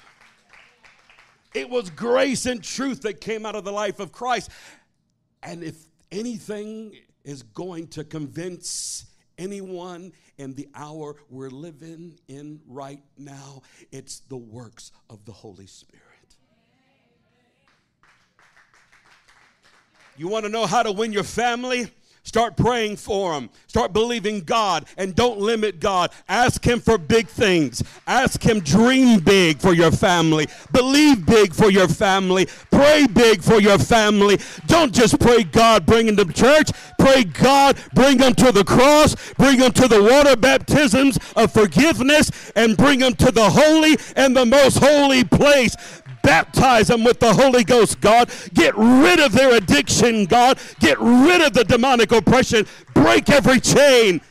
It 1.54 1.70
was 1.70 1.90
grace 1.90 2.46
and 2.46 2.64
truth 2.64 3.02
that 3.02 3.22
came 3.22 3.46
out 3.46 3.56
of 3.56 3.64
the 3.64 3.72
life 3.72 4.00
of 4.00 4.12
Christ. 4.12 4.50
And 5.44 5.64
if 5.64 5.76
anything 6.12 6.96
is 7.24 7.44
going 7.44 7.88
to 7.88 8.04
convince 8.04 9.06
anyone 9.38 10.14
in 10.38 10.54
the 10.54 10.68
hour 10.76 11.16
we're 11.30 11.50
living 11.50 12.20
in 12.28 12.60
right 12.68 13.02
now. 13.18 13.62
It's 13.92 14.20
the 14.22 14.38
works 14.38 14.92
of 15.10 15.26
the 15.26 15.32
Holy 15.32 15.68
Spirit. 15.68 16.04
You 20.16 20.28
want 20.28 20.46
to 20.46 20.50
know 20.52 20.66
how 20.66 20.84
to 20.84 20.92
win 20.92 21.12
your 21.12 21.24
family? 21.24 21.92
Start 22.26 22.56
praying 22.56 22.96
for 22.96 23.34
them. 23.34 23.50
Start 23.68 23.92
believing 23.92 24.40
God 24.40 24.86
and 24.98 25.14
don't 25.14 25.40
limit 25.40 25.82
God. 25.82 26.10
Ask 26.30 26.66
Him 26.66 26.80
for 26.80 26.98
big 26.98 27.28
things. 27.28 27.84
Ask 28.08 28.42
Him, 28.42 28.62
dream 28.62 29.20
big 29.20 29.60
for 29.60 29.74
your 29.74 29.92
family. 29.92 30.48
Believe 30.72 31.26
big 31.26 31.54
for 31.54 31.70
your 31.70 31.90
family. 31.90 32.48
Pray 32.72 33.08
big 33.08 33.44
for 33.44 33.60
your 33.60 33.78
family. 33.78 34.40
Don't 34.68 34.94
just 34.94 35.20
pray 35.20 35.44
God, 35.44 35.86
bring 35.86 36.06
them 36.06 36.16
to 36.16 36.34
church. 36.34 36.72
Pray 36.98 37.26
God, 37.26 37.78
bring 37.94 38.18
them 38.18 38.34
to 38.36 38.54
the 38.54 38.64
cross. 38.64 39.16
Bring 39.34 39.60
them 39.60 39.74
to 39.74 39.90
the 39.90 40.02
water 40.02 40.38
baptisms 40.38 41.20
of 41.36 41.52
forgiveness 41.52 42.32
and 42.56 42.78
bring 42.78 43.00
them 43.00 43.16
to 43.16 43.32
the 43.32 43.50
holy 43.50 43.98
and 44.16 44.36
the 44.36 44.46
most 44.46 44.78
holy 44.78 45.26
place. 45.26 45.76
Baptize 46.24 46.88
them 46.88 47.04
with 47.04 47.20
the 47.20 47.34
Holy 47.34 47.64
Ghost, 47.64 48.02
God. 48.02 48.32
Get 48.54 48.76
rid 48.78 49.20
of 49.20 49.34
their 49.34 49.56
addiction, 49.56 50.26
God. 50.26 50.58
Get 50.80 50.98
rid 51.00 51.42
of 51.42 51.54
the 51.54 51.66
demonic 51.66 52.12
oppression. 52.12 52.66
Break 52.94 53.30
every 53.30 53.60
chain. 53.60 54.22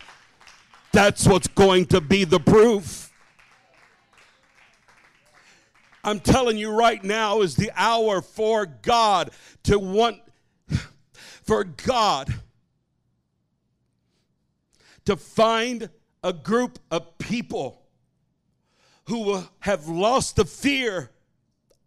That's 0.92 1.26
what's 1.26 1.48
going 1.48 1.86
to 1.86 2.00
be 2.00 2.24
the 2.24 2.40
proof. 2.40 3.12
I'm 6.02 6.18
telling 6.18 6.56
you 6.56 6.70
right 6.70 7.02
now 7.04 7.42
is 7.42 7.56
the 7.56 7.70
hour 7.76 8.22
for 8.22 8.66
God 8.66 9.30
to 9.64 9.78
want, 9.78 10.18
for 11.42 11.62
God 11.62 12.34
to 15.04 15.16
find 15.16 15.90
a 16.24 16.32
group 16.32 16.78
of 16.90 17.18
people 17.18 17.82
who 19.04 19.42
have 19.60 19.88
lost 19.88 20.36
the 20.36 20.44
fear 20.44 21.10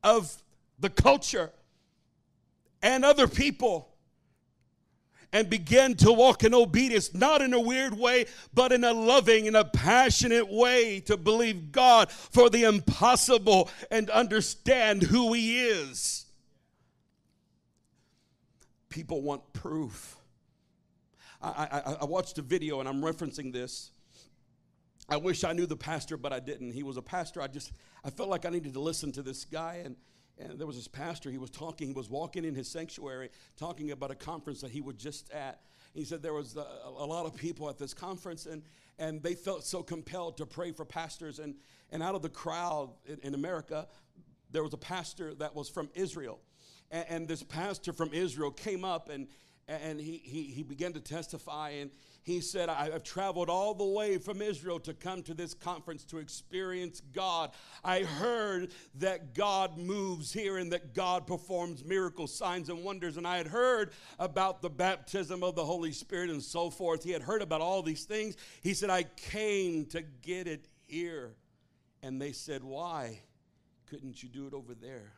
of 0.05 0.41
the 0.79 0.89
culture 0.89 1.51
and 2.81 3.03
other 3.03 3.27
people 3.27 3.89
and 5.33 5.49
begin 5.49 5.95
to 5.95 6.13
walk 6.13 6.43
in 6.43 6.53
obedience, 6.53 7.13
not 7.13 7.41
in 7.41 7.53
a 7.53 7.59
weird 7.59 7.97
way, 7.97 8.25
but 8.53 8.71
in 8.71 8.85
a 8.85 8.93
loving 8.93 9.47
and 9.47 9.57
a 9.57 9.65
passionate 9.65 10.49
way 10.49 11.01
to 11.01 11.17
believe 11.17 11.73
God 11.73 12.09
for 12.09 12.49
the 12.49 12.63
impossible 12.63 13.69
and 13.91 14.09
understand 14.11 15.01
who 15.03 15.33
He 15.33 15.59
is. 15.59 16.25
People 18.87 19.23
want 19.23 19.51
proof. 19.51 20.15
I, 21.41 21.81
I, 21.85 21.97
I 22.01 22.05
watched 22.05 22.37
a 22.37 22.41
video 22.41 22.79
and 22.79 22.87
I'm 22.87 23.01
referencing 23.01 23.51
this 23.51 23.91
I 25.07 25.17
wish 25.17 25.43
I 25.43 25.53
knew 25.53 25.65
the 25.65 25.77
pastor, 25.77 26.17
but 26.17 26.33
I 26.33 26.39
didn't. 26.39 26.71
He 26.71 26.83
was 26.83 26.97
a 26.97 27.01
pastor. 27.01 27.41
I 27.41 27.47
just 27.47 27.71
I 28.03 28.09
felt 28.09 28.29
like 28.29 28.45
I 28.45 28.49
needed 28.49 28.73
to 28.73 28.79
listen 28.79 29.11
to 29.13 29.21
this 29.21 29.45
guy 29.45 29.81
and 29.85 29.95
and 30.37 30.59
there 30.59 30.67
was 30.67 30.75
this 30.75 30.87
pastor 30.87 31.31
he 31.31 31.37
was 31.37 31.49
talking 31.49 31.87
he 31.87 31.93
was 31.93 32.09
walking 32.09 32.43
in 32.43 32.55
his 32.55 32.67
sanctuary 32.67 33.29
talking 33.57 33.91
about 33.91 34.11
a 34.11 34.15
conference 34.15 34.61
that 34.61 34.71
he 34.71 34.81
was 34.81 34.95
just 34.95 35.31
at 35.31 35.61
he 35.93 36.03
said 36.03 36.21
there 36.21 36.33
was 36.33 36.57
uh, 36.57 36.65
a, 36.85 36.89
a, 36.89 37.05
lot 37.05 37.25
of 37.25 37.35
people 37.35 37.69
at 37.69 37.77
this 37.77 37.93
conference 37.93 38.45
and 38.45 38.61
and 38.99 39.21
they 39.23 39.33
felt 39.33 39.63
so 39.63 39.81
compelled 39.81 40.37
to 40.37 40.45
pray 40.45 40.71
for 40.71 40.85
pastors 40.85 41.39
and 41.39 41.55
and 41.91 42.03
out 42.03 42.15
of 42.15 42.21
the 42.21 42.29
crowd 42.29 42.89
in, 43.05 43.17
in 43.23 43.33
america 43.33 43.87
there 44.51 44.63
was 44.63 44.73
a 44.73 44.77
pastor 44.77 45.33
that 45.33 45.55
was 45.55 45.69
from 45.69 45.89
israel 45.93 46.39
and, 46.91 47.05
and 47.09 47.27
this 47.27 47.43
pastor 47.43 47.93
from 47.93 48.13
israel 48.13 48.51
came 48.51 48.83
up 48.83 49.09
and 49.09 49.27
and 49.67 49.99
he, 49.99 50.21
he, 50.23 50.43
he 50.43 50.61
began 50.61 50.93
to 50.93 50.99
testify 50.99 51.71
and 51.71 51.89
he 52.25 52.41
said, 52.41 52.69
I've 52.69 53.03
traveled 53.03 53.51
all 53.51 53.75
the 53.75 53.85
way 53.85 54.17
from 54.17 54.41
Israel 54.41 54.79
to 54.79 54.95
come 54.95 55.21
to 55.23 55.35
this 55.35 55.53
conference 55.53 56.03
to 56.05 56.17
experience 56.17 56.99
God. 57.13 57.51
I 57.83 58.01
heard 58.01 58.71
that 58.95 59.35
God 59.35 59.77
moves 59.77 60.33
here 60.33 60.57
and 60.57 60.71
that 60.71 60.95
God 60.95 61.27
performs 61.27 61.85
miracles, 61.85 62.35
signs, 62.35 62.69
and 62.69 62.83
wonders. 62.83 63.17
And 63.17 63.27
I 63.27 63.37
had 63.37 63.45
heard 63.45 63.91
about 64.17 64.63
the 64.63 64.71
baptism 64.71 65.43
of 65.43 65.53
the 65.53 65.63
Holy 65.63 65.91
Spirit 65.91 66.31
and 66.31 66.41
so 66.41 66.71
forth. 66.71 67.03
He 67.03 67.11
had 67.11 67.21
heard 67.21 67.43
about 67.43 67.61
all 67.61 67.83
these 67.83 68.05
things. 68.05 68.37
He 68.63 68.73
said, 68.73 68.89
I 68.89 69.03
came 69.03 69.85
to 69.87 70.01
get 70.23 70.47
it 70.47 70.67
here. 70.87 71.35
And 72.01 72.19
they 72.19 72.31
said, 72.31 72.63
Why 72.63 73.19
couldn't 73.85 74.23
you 74.23 74.29
do 74.29 74.47
it 74.47 74.55
over 74.55 74.73
there? 74.73 75.13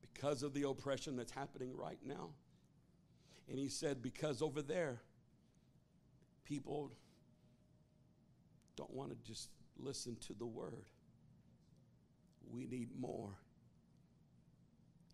Because 0.00 0.42
of 0.42 0.54
the 0.54 0.64
oppression 0.64 1.14
that's 1.14 1.30
happening 1.30 1.70
right 1.76 2.00
now. 2.04 2.30
And 3.48 3.58
he 3.58 3.68
said, 3.68 4.02
Because 4.02 4.42
over 4.42 4.62
there, 4.62 5.00
people 6.44 6.92
don't 8.76 8.92
want 8.92 9.10
to 9.10 9.16
just 9.26 9.50
listen 9.78 10.16
to 10.26 10.34
the 10.34 10.46
word. 10.46 10.86
We 12.50 12.66
need 12.66 12.88
more. 12.98 13.30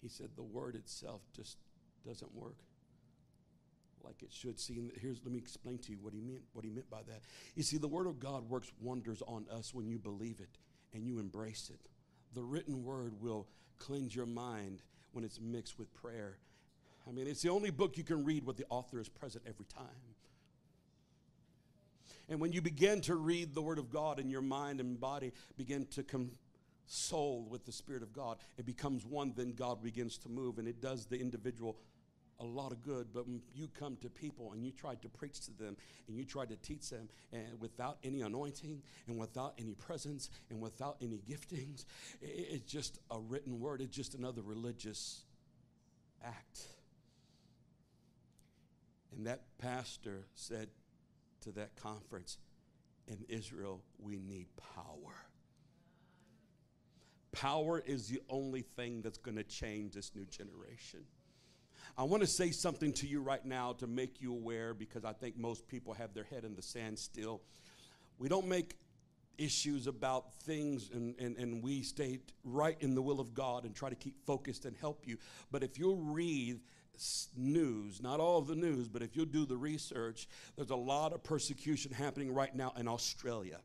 He 0.00 0.08
said, 0.08 0.30
The 0.36 0.42
word 0.42 0.74
itself 0.76 1.22
just 1.34 1.58
doesn't 2.06 2.34
work. 2.34 2.56
like 4.04 4.22
it 4.22 4.32
should. 4.32 4.58
See, 4.58 4.90
here's 5.00 5.20
let 5.22 5.32
me 5.32 5.38
explain 5.38 5.78
to 5.78 5.92
you 5.92 5.98
what 6.00 6.12
he 6.12 6.20
meant. 6.20 6.42
What 6.52 6.64
he 6.64 6.70
meant 6.70 6.90
by 6.90 7.02
that. 7.08 7.20
You 7.54 7.62
see, 7.62 7.78
the 7.78 7.88
Word 7.88 8.06
of 8.06 8.18
God 8.18 8.48
works 8.48 8.72
wonders 8.80 9.22
on 9.26 9.46
us 9.50 9.72
when 9.72 9.86
you 9.86 9.98
believe 9.98 10.40
it 10.40 10.58
and 10.92 11.06
you 11.06 11.18
embrace 11.18 11.70
it. 11.72 11.88
The 12.34 12.42
written 12.42 12.82
Word 12.82 13.20
will 13.20 13.46
cleanse 13.78 14.14
your 14.14 14.26
mind 14.26 14.82
when 15.12 15.24
it's 15.24 15.40
mixed 15.40 15.78
with 15.78 15.92
prayer. 15.94 16.38
I 17.08 17.12
mean, 17.12 17.26
it's 17.26 17.42
the 17.42 17.48
only 17.50 17.70
book 17.70 17.96
you 17.96 18.04
can 18.04 18.24
read 18.24 18.44
where 18.44 18.54
the 18.54 18.66
author 18.68 19.00
is 19.00 19.08
present 19.08 19.44
every 19.46 19.66
time. 19.66 19.86
And 22.28 22.40
when 22.40 22.52
you 22.52 22.62
begin 22.62 23.00
to 23.02 23.16
read 23.16 23.54
the 23.54 23.62
Word 23.62 23.78
of 23.78 23.90
God 23.90 24.18
and 24.18 24.30
your 24.30 24.42
mind 24.42 24.80
and 24.80 24.98
body 24.98 25.32
begin 25.56 25.86
to 25.86 26.02
console 26.04 27.46
with 27.48 27.66
the 27.66 27.72
Spirit 27.72 28.02
of 28.02 28.12
God, 28.12 28.38
it 28.56 28.64
becomes 28.64 29.04
one, 29.04 29.32
then 29.36 29.52
God 29.52 29.82
begins 29.82 30.16
to 30.18 30.28
move 30.28 30.58
and 30.58 30.68
it 30.68 30.80
does 30.80 31.06
the 31.06 31.20
individual 31.20 31.76
a 32.40 32.44
lot 32.44 32.72
of 32.72 32.82
good, 32.82 33.08
but 33.12 33.26
when 33.26 33.40
you 33.54 33.68
come 33.68 33.96
to 33.96 34.10
people 34.10 34.52
and 34.52 34.64
you 34.64 34.72
try 34.72 34.96
to 34.96 35.08
preach 35.08 35.40
to 35.40 35.52
them 35.52 35.76
and 36.08 36.16
you 36.16 36.24
try 36.24 36.44
to 36.44 36.56
teach 36.56 36.90
them 36.90 37.08
and 37.32 37.60
without 37.60 37.98
any 38.02 38.22
anointing 38.22 38.82
and 39.06 39.18
without 39.18 39.54
any 39.58 39.74
presence 39.74 40.28
and 40.50 40.60
without 40.60 40.96
any 41.00 41.20
giftings, 41.28 41.84
it's 42.20 42.70
just 42.70 42.98
a 43.10 43.18
written 43.18 43.60
word. 43.60 43.80
It's 43.80 43.96
just 43.96 44.14
another 44.14 44.42
religious 44.42 45.22
act. 46.24 46.66
And 49.16 49.26
that 49.26 49.42
pastor 49.58 50.26
said 50.34 50.68
to 51.42 51.52
that 51.52 51.76
conference, 51.76 52.38
in 53.08 53.24
Israel, 53.28 53.82
we 53.98 54.18
need 54.18 54.46
power. 54.74 55.14
Power 57.32 57.82
is 57.84 58.08
the 58.08 58.20
only 58.28 58.62
thing 58.62 59.02
that's 59.02 59.18
going 59.18 59.36
to 59.36 59.44
change 59.44 59.94
this 59.94 60.12
new 60.14 60.24
generation. 60.26 61.00
I 61.96 62.04
want 62.04 62.22
to 62.22 62.26
say 62.26 62.50
something 62.50 62.92
to 62.94 63.06
you 63.06 63.20
right 63.20 63.44
now 63.44 63.72
to 63.74 63.86
make 63.86 64.20
you 64.20 64.32
aware 64.32 64.72
because 64.72 65.04
I 65.04 65.12
think 65.12 65.36
most 65.36 65.66
people 65.66 65.94
have 65.94 66.14
their 66.14 66.24
head 66.24 66.44
in 66.44 66.54
the 66.54 66.62
sand 66.62 66.98
still. 66.98 67.42
We 68.18 68.28
don't 68.28 68.46
make 68.46 68.76
issues 69.38 69.86
about 69.86 70.32
things 70.42 70.90
and, 70.92 71.14
and, 71.18 71.36
and 71.36 71.62
we 71.62 71.82
stay 71.82 72.20
right 72.44 72.76
in 72.80 72.94
the 72.94 73.02
will 73.02 73.18
of 73.18 73.34
God 73.34 73.64
and 73.64 73.74
try 73.74 73.88
to 73.88 73.96
keep 73.96 74.24
focused 74.24 74.64
and 74.64 74.76
help 74.76 75.06
you. 75.06 75.18
But 75.50 75.62
if 75.62 75.78
you'll 75.78 76.02
read 76.02 76.60
news, 77.36 78.02
not 78.02 78.20
all 78.20 78.38
of 78.38 78.46
the 78.46 78.54
news, 78.54 78.88
but 78.88 79.02
if 79.02 79.16
you'll 79.16 79.26
do 79.26 79.46
the 79.46 79.56
research, 79.56 80.28
there's 80.56 80.70
a 80.70 80.76
lot 80.76 81.12
of 81.12 81.22
persecution 81.22 81.92
happening 81.92 82.32
right 82.32 82.54
now 82.54 82.72
in 82.78 82.88
Australia. 82.88 83.58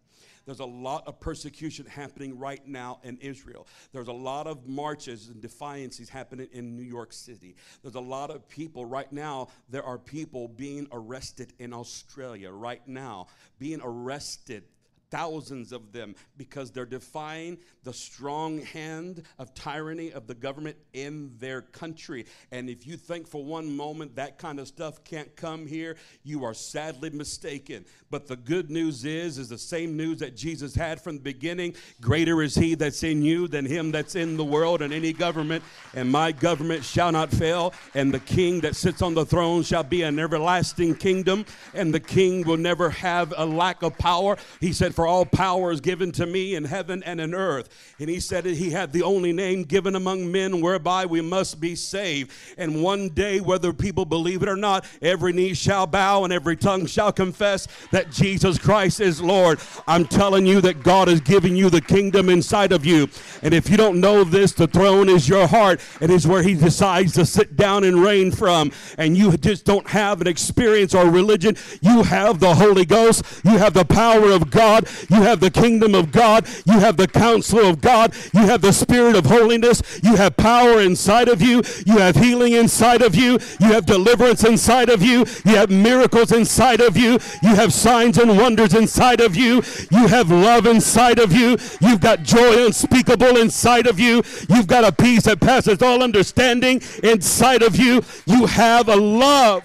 There's 0.46 0.62
a 0.62 0.66
lot 0.66 1.06
of 1.08 1.20
persecution 1.20 1.86
happening 1.86 2.40
right 2.40 2.66
now 2.66 3.00
in 3.04 3.18
Israel. 3.18 3.68
There's 3.92 4.08
a 4.08 4.14
lot 4.14 4.48
of 4.48 4.66
marches 4.66 5.28
and 5.28 5.42
defiances 5.42 6.08
happening 6.08 6.48
in 6.54 6.76
New 6.76 6.84
York 6.84 7.12
City. 7.12 7.56
There's 7.82 7.96
a 7.96 8.00
lot 8.00 8.32
of 8.32 8.48
people 8.48 8.86
right 8.86 9.12
now. 9.12 9.50
There 9.70 9.84
are 9.84 9.98
people 9.98 10.48
being 10.48 10.88
arrested 10.92 11.52
in 11.60 11.74
Australia 11.74 12.50
right 12.50 12.86
now, 12.88 13.28
being 13.60 13.82
arrested 13.84 14.64
thousands 15.10 15.72
of 15.72 15.92
them 15.92 16.16
because 16.38 16.72
they're 16.72 16.86
defying 16.86 17.58
the 17.84 17.94
strong 17.94 18.60
hand 18.60 19.24
of 19.40 19.54
tyranny 19.54 20.12
of 20.12 20.28
the 20.28 20.36
government 20.36 20.76
in 20.94 21.32
their 21.40 21.62
country. 21.62 22.26
And 22.52 22.70
if 22.70 22.86
you 22.86 22.98
think 22.98 23.28
for 23.28 23.44
one 23.44 23.76
moment 23.76 24.16
that 24.16 24.38
kind 24.38 24.60
of 24.60 24.68
stuff 24.68 25.04
can't 25.04 25.34
come 25.36 25.66
here 25.66 25.96
you 26.24 26.44
are 26.44 26.54
sadly 26.54 27.10
mistaken. 27.10 27.86
But 28.10 28.28
the 28.28 28.36
good 28.36 28.70
news 28.70 29.06
is 29.06 29.38
is 29.38 29.50
the 29.50 29.58
same 29.58 29.96
news 29.96 30.20
that 30.20 30.36
jesus 30.36 30.76
had 30.76 31.02
from 31.02 31.16
the 31.16 31.24
beginning. 31.24 31.76
Greater 32.02 32.42
is 32.42 32.56
he 32.56 32.76
that's 32.76 33.04
in 33.04 33.22
you 33.22 33.48
than 33.48 33.66
him 33.66 33.92
that's 33.92 34.16
in 34.16 34.38
the 34.38 34.46
world 34.46 34.82
and 34.82 34.94
any 34.94 35.14
government 35.14 35.64
and 35.94 36.12
my 36.12 36.32
government 36.32 36.84
shall 36.84 37.12
not 37.12 37.32
fail 37.32 37.74
and 37.96 38.14
the 38.14 38.20
king 38.20 38.60
that 38.62 38.76
sits 38.76 39.02
on 39.02 39.14
the 39.14 39.26
throne 39.26 39.64
shall 39.64 39.84
be 39.84 40.02
an 40.02 40.20
everlasting 40.20 40.96
kingdom 40.96 41.46
and 41.74 41.94
the 41.94 42.00
king 42.00 42.44
will 42.44 42.58
never 42.58 42.90
have 42.90 43.34
a 43.38 43.46
lack 43.46 43.84
of 43.84 43.98
power. 43.98 44.38
He 44.60 44.74
said 44.74 44.94
for 44.98 45.06
all 45.06 45.28
power 45.28 45.72
is 45.72 45.80
given 45.80 46.12
to 46.12 46.26
me 46.26 46.56
in 46.56 46.64
heaven 46.64 47.04
and 47.04 47.22
in 47.22 47.36
earth. 47.36 47.70
And 48.00 48.10
he 48.10 48.20
said 48.20 48.46
that 48.46 48.56
he 48.56 48.72
had 48.72 48.92
the 48.92 49.04
only 49.04 49.32
name 49.32 49.62
given 49.62 49.96
among 49.96 50.32
men 50.32 50.60
whereby 50.60 51.06
we 51.06 51.22
must 51.22 51.60
be 51.60 51.76
saved. 51.76 52.32
And 52.58 52.82
one 52.82 53.10
day, 53.10 53.40
whether 53.40 53.72
people 53.74 54.06
believe 54.06 54.42
it 54.42 54.50
or 54.50 54.56
not, 54.56 54.86
every 55.04 55.34
knee 55.34 55.54
shall 55.54 55.86
bow 55.86 56.24
and 56.24 56.34
every 56.34 56.56
tongue 56.56 56.88
shall 56.88 57.12
confess 57.12 57.68
that 57.92 58.10
Jesus 58.10 58.58
Christ 58.58 59.00
is 59.00 59.22
Lord. 59.22 59.60
I'm 59.88 60.04
telling 60.04 60.48
you 60.48 60.62
that 60.62 60.82
God 60.82 61.10
is 61.10 61.22
giving 61.22 61.56
you 61.56 61.70
the 61.70 61.80
kingdom 61.80 62.28
inside 62.28 62.72
of 62.72 62.84
you. 62.84 63.08
And 63.44 63.54
if 63.54 63.70
you 63.70 63.78
don't 63.78 64.02
know 64.02 64.24
this, 64.24 64.54
the 64.54 64.66
throne 64.66 65.10
is 65.10 65.30
your 65.30 65.46
heart. 65.46 65.80
It 66.02 66.10
is 66.10 66.26
where 66.26 66.42
he 66.42 66.56
decides 66.56 67.14
to 67.14 67.26
sit 67.28 67.56
down 67.56 67.84
and 67.84 68.02
reign 68.02 68.32
from. 68.32 68.72
And 68.98 69.16
you 69.16 69.38
just 69.38 69.64
don't 69.64 69.88
have 69.90 70.22
an 70.22 70.28
experience 70.28 70.96
or 70.96 71.08
religion. 71.08 71.56
You 71.82 72.02
have 72.02 72.40
the 72.40 72.56
Holy 72.56 72.86
Ghost. 72.86 73.24
You 73.44 73.60
have 73.60 73.76
the 73.76 73.86
power 73.86 74.32
of 74.32 74.50
God. 74.50 74.87
You 75.10 75.22
have 75.22 75.40
the 75.40 75.52
kingdom 75.52 75.96
of 75.96 76.12
God. 76.12 76.48
You 76.66 76.80
have 76.80 76.98
the 76.98 77.08
counsel 77.08 77.60
of 77.60 77.82
God. 77.82 78.14
You 78.34 78.42
have 78.42 78.62
the 78.62 78.74
spirit 78.74 79.16
of 79.16 79.26
holiness. 79.26 79.82
You 80.04 80.16
have 80.16 80.38
power 80.38 80.82
inside 80.82 81.30
of 81.30 81.42
you. 81.42 81.62
You 81.86 81.98
have 81.98 82.16
healing 82.16 82.54
inside 82.54 83.02
of 83.02 83.16
you. 83.16 83.40
You 83.60 83.68
have 83.68 83.86
deliverance 83.86 84.44
inside 84.44 84.90
of 84.90 85.02
you. 85.02 85.26
You 85.46 85.56
have 85.56 85.70
miracles 85.70 86.32
inside 86.32 86.82
of 86.82 86.98
you. 86.98 87.20
You 87.44 87.56
have 87.56 87.74
signs 87.74 88.18
and 88.18 88.38
wonders 88.38 88.74
inside 88.74 89.22
of 89.22 89.36
you. 89.36 89.62
You 89.92 90.08
have 90.08 90.32
love 90.32 90.66
inside 90.66 91.20
of 91.20 91.32
you. 91.32 91.58
You've 91.82 92.02
got 92.02 92.24
joy 92.24 92.66
unspeakable 92.66 93.38
inside 93.38 93.88
of 93.88 94.00
you. 94.00 94.24
You've 94.50 94.68
got 94.68 94.84
a 94.84 94.92
peace 94.92 95.24
that 95.24 95.40
passes 95.40 95.82
all 95.82 96.04
understanding 96.04 96.82
inside 97.04 97.62
of 97.62 97.76
you. 97.76 98.04
You 98.26 98.46
have 98.46 98.90
a 98.90 98.96
love 98.96 99.64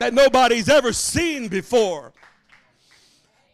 that 0.00 0.14
nobody's 0.14 0.68
ever 0.68 0.92
seen 0.92 1.48
before 1.48 2.12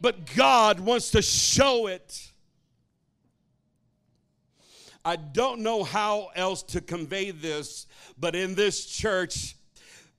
but 0.04 0.34
God 0.36 0.80
wants 0.80 1.12
to 1.12 1.22
show 1.22 1.86
it. 1.86 2.30
I 5.02 5.16
don't 5.16 5.60
know 5.60 5.82
how 5.82 6.28
else 6.36 6.62
to 6.64 6.82
convey 6.82 7.30
this, 7.30 7.86
but 8.18 8.36
in 8.36 8.54
this 8.54 8.84
church, 8.84 9.56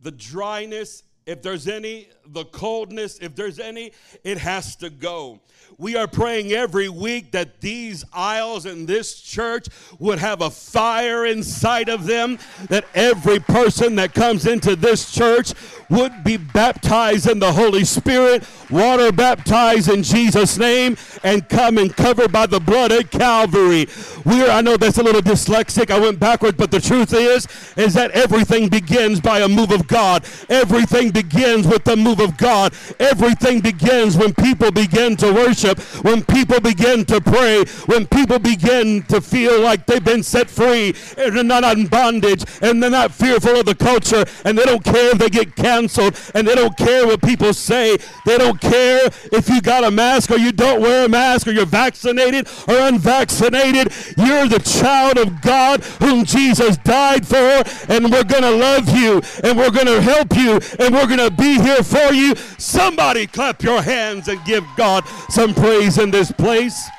the 0.01 0.09
dryness, 0.09 1.03
if 1.27 1.43
there's 1.43 1.67
any, 1.67 2.09
the 2.25 2.45
coldness, 2.45 3.19
if 3.19 3.35
there's 3.35 3.59
any, 3.59 3.91
it 4.23 4.39
has 4.39 4.75
to 4.77 4.89
go. 4.89 5.39
We 5.77 5.95
are 5.95 6.07
praying 6.07 6.51
every 6.51 6.89
week 6.89 7.31
that 7.33 7.61
these 7.61 8.03
aisles 8.11 8.65
in 8.65 8.87
this 8.87 9.21
church 9.21 9.67
would 9.99 10.17
have 10.17 10.41
a 10.41 10.49
fire 10.49 11.25
inside 11.25 11.89
of 11.89 12.05
them, 12.05 12.39
that 12.69 12.85
every 12.95 13.39
person 13.39 13.95
that 13.97 14.15
comes 14.15 14.47
into 14.47 14.75
this 14.75 15.11
church 15.11 15.53
would 15.89 16.23
be 16.23 16.37
baptized 16.37 17.29
in 17.29 17.39
the 17.39 17.51
Holy 17.51 17.83
Spirit, 17.83 18.43
water 18.69 19.11
baptized 19.11 19.89
in 19.89 20.03
Jesus' 20.03 20.57
name, 20.57 20.97
and 21.23 21.47
come 21.49 21.77
and 21.77 21.95
covered 21.95 22.31
by 22.31 22.45
the 22.45 22.59
blood 22.59 22.91
at 22.91 23.11
Calvary. 23.11 23.87
We're, 24.25 24.49
I 24.49 24.61
know 24.61 24.77
that's 24.77 24.97
a 24.97 25.03
little 25.03 25.21
dyslexic. 25.21 25.91
I 25.91 25.99
went 25.99 26.19
backwards, 26.19 26.57
but 26.57 26.71
the 26.71 26.81
truth 26.81 27.13
is, 27.13 27.47
is 27.77 27.93
that 27.93 28.11
everything 28.11 28.69
begins 28.69 29.21
by 29.21 29.39
a 29.39 29.47
move 29.47 29.71
of 29.71 29.87
God. 29.87 30.25
Everything 30.49 31.11
begins 31.11 31.67
with 31.67 31.83
the 31.83 31.95
move 31.95 32.19
of 32.19 32.37
God. 32.37 32.73
Everything 32.99 33.61
begins 33.61 34.17
when 34.17 34.33
people 34.33 34.71
begin 34.71 35.15
to 35.17 35.31
worship, 35.31 35.79
when 36.03 36.23
people 36.23 36.59
begin 36.59 37.05
to 37.05 37.21
pray, 37.21 37.65
when 37.85 38.07
people 38.07 38.39
begin 38.39 39.03
to 39.03 39.21
feel 39.21 39.61
like 39.61 39.85
they've 39.85 40.03
been 40.03 40.23
set 40.23 40.49
free 40.49 40.95
and 41.17 41.35
they're 41.35 41.43
not 41.43 41.77
in 41.77 41.87
bondage 41.87 42.43
and 42.61 42.81
they're 42.81 42.89
not 42.89 43.11
fearful 43.11 43.59
of 43.59 43.65
the 43.65 43.75
culture 43.75 44.25
and 44.43 44.57
they 44.57 44.63
don't 44.63 44.83
care 44.83 45.11
if 45.11 45.17
they 45.17 45.29
get 45.29 45.55
canceled 45.75 46.19
and 46.33 46.47
they 46.47 46.55
don't 46.55 46.75
care 46.77 47.05
what 47.05 47.21
people 47.21 47.53
say. 47.53 47.97
They 48.25 48.37
don't 48.37 48.59
care 48.59 49.09
if 49.31 49.49
you 49.49 49.61
got 49.61 49.83
a 49.83 49.91
mask 49.91 50.31
or 50.31 50.37
you 50.37 50.51
don't 50.51 50.81
wear 50.81 51.05
a 51.05 51.09
mask 51.09 51.47
or 51.47 51.51
you're 51.51 51.65
vaccinated 51.65 52.47
or 52.67 52.75
unvaccinated. 52.75 53.91
You're 54.17 54.47
the 54.47 54.59
child 54.59 55.17
of 55.17 55.41
God 55.41 55.83
whom 55.99 56.25
Jesus 56.25 56.77
died 56.77 57.27
for 57.27 57.63
and 57.89 58.11
we're 58.11 58.23
going 58.23 58.43
to 58.43 58.55
love 58.55 58.89
you 58.95 59.21
and 59.43 59.57
we're 59.57 59.71
going 59.71 59.87
to 59.87 60.01
help 60.01 60.35
you 60.35 60.59
and 60.79 60.93
we're 60.93 61.07
going 61.07 61.29
to 61.29 61.31
be 61.31 61.59
here 61.59 61.83
for 61.83 62.13
you. 62.13 62.35
Somebody 62.57 63.27
clap 63.27 63.61
your 63.61 63.81
hands 63.81 64.27
and 64.27 64.43
give 64.45 64.63
God 64.77 65.05
some 65.29 65.53
praise 65.53 65.97
in 65.97 66.11
this 66.11 66.31
place. 66.31 66.89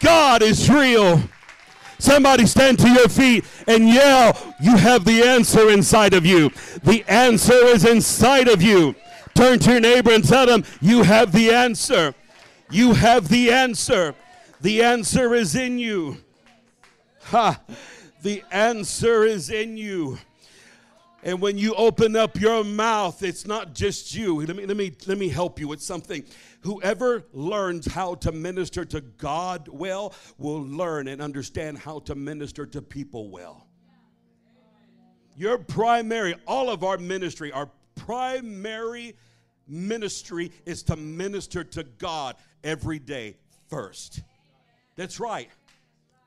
God 0.00 0.42
is 0.42 0.68
real. 0.68 1.22
Somebody 2.02 2.46
stand 2.46 2.80
to 2.80 2.88
your 2.88 3.08
feet 3.08 3.44
and 3.68 3.88
yell, 3.88 4.36
You 4.60 4.76
have 4.76 5.04
the 5.04 5.22
answer 5.22 5.70
inside 5.70 6.14
of 6.14 6.26
you. 6.26 6.50
The 6.82 7.04
answer 7.06 7.54
is 7.66 7.84
inside 7.84 8.48
of 8.48 8.60
you. 8.60 8.96
Turn 9.34 9.60
to 9.60 9.70
your 9.70 9.80
neighbor 9.80 10.10
and 10.10 10.26
tell 10.26 10.44
them, 10.44 10.64
You 10.80 11.04
have 11.04 11.30
the 11.30 11.52
answer. 11.52 12.12
You 12.72 12.94
have 12.94 13.28
the 13.28 13.52
answer. 13.52 14.16
The 14.60 14.82
answer 14.82 15.32
is 15.32 15.54
in 15.54 15.78
you. 15.78 16.16
Ha! 17.26 17.60
The 18.22 18.42
answer 18.50 19.22
is 19.22 19.48
in 19.48 19.76
you. 19.76 20.18
And 21.22 21.40
when 21.40 21.56
you 21.56 21.72
open 21.74 22.16
up 22.16 22.40
your 22.40 22.64
mouth, 22.64 23.22
it's 23.22 23.46
not 23.46 23.74
just 23.74 24.12
you. 24.12 24.44
Let 24.44 24.56
me, 24.56 24.66
let 24.66 24.76
me, 24.76 24.92
let 25.06 25.18
me 25.18 25.28
help 25.28 25.60
you 25.60 25.68
with 25.68 25.80
something. 25.80 26.24
Whoever 26.62 27.24
learns 27.32 27.86
how 27.86 28.14
to 28.16 28.30
minister 28.30 28.84
to 28.84 29.00
God 29.00 29.68
well 29.68 30.14
will 30.38 30.62
learn 30.62 31.08
and 31.08 31.20
understand 31.20 31.78
how 31.78 31.98
to 32.00 32.14
minister 32.14 32.66
to 32.66 32.80
people 32.80 33.30
well. 33.30 33.66
Your 35.36 35.58
primary, 35.58 36.36
all 36.46 36.70
of 36.70 36.84
our 36.84 36.98
ministry, 36.98 37.50
our 37.50 37.68
primary 37.96 39.16
ministry 39.66 40.52
is 40.64 40.82
to 40.84 40.96
minister 40.96 41.64
to 41.64 41.84
God 41.84 42.36
every 42.62 42.98
day 42.98 43.36
first. 43.68 44.22
That's 44.96 45.18
right. 45.18 45.48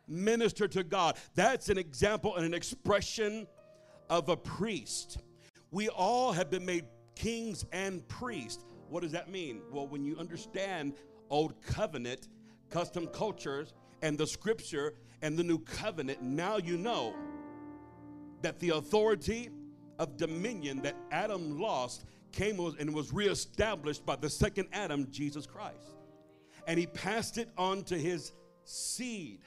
Minister 0.07 0.67
to 0.67 0.83
God. 0.83 1.17
That's 1.35 1.69
an 1.69 1.77
example 1.77 2.35
and 2.35 2.45
an 2.45 2.53
expression 2.53 3.47
of 4.09 4.29
a 4.29 4.35
priest. 4.35 5.19
We 5.71 5.87
all 5.89 6.31
have 6.31 6.49
been 6.49 6.65
made 6.65 6.85
kings 7.15 7.65
and 7.71 8.05
priests. 8.07 8.63
What 8.89 9.03
does 9.03 9.11
that 9.11 9.29
mean? 9.29 9.61
Well, 9.71 9.87
when 9.87 10.05
you 10.05 10.17
understand 10.17 10.93
old 11.29 11.61
covenant, 11.61 12.27
custom 12.69 13.07
cultures, 13.07 13.73
and 14.01 14.17
the 14.17 14.27
scripture 14.27 14.93
and 15.21 15.37
the 15.37 15.43
new 15.43 15.59
covenant, 15.59 16.21
now 16.21 16.57
you 16.57 16.77
know 16.77 17.15
that 18.41 18.59
the 18.59 18.71
authority 18.71 19.49
of 19.97 20.17
dominion 20.17 20.81
that 20.81 20.95
Adam 21.11 21.59
lost 21.59 22.05
came 22.31 22.59
and 22.59 22.93
was 22.93 23.13
reestablished 23.13 24.05
by 24.05 24.15
the 24.15 24.29
second 24.29 24.67
Adam, 24.73 25.07
Jesus 25.09 25.45
Christ. 25.45 25.95
And 26.67 26.77
he 26.77 26.85
passed 26.85 27.37
it 27.37 27.49
on 27.57 27.83
to 27.85 27.97
his 27.97 28.33
seed. 28.65 29.39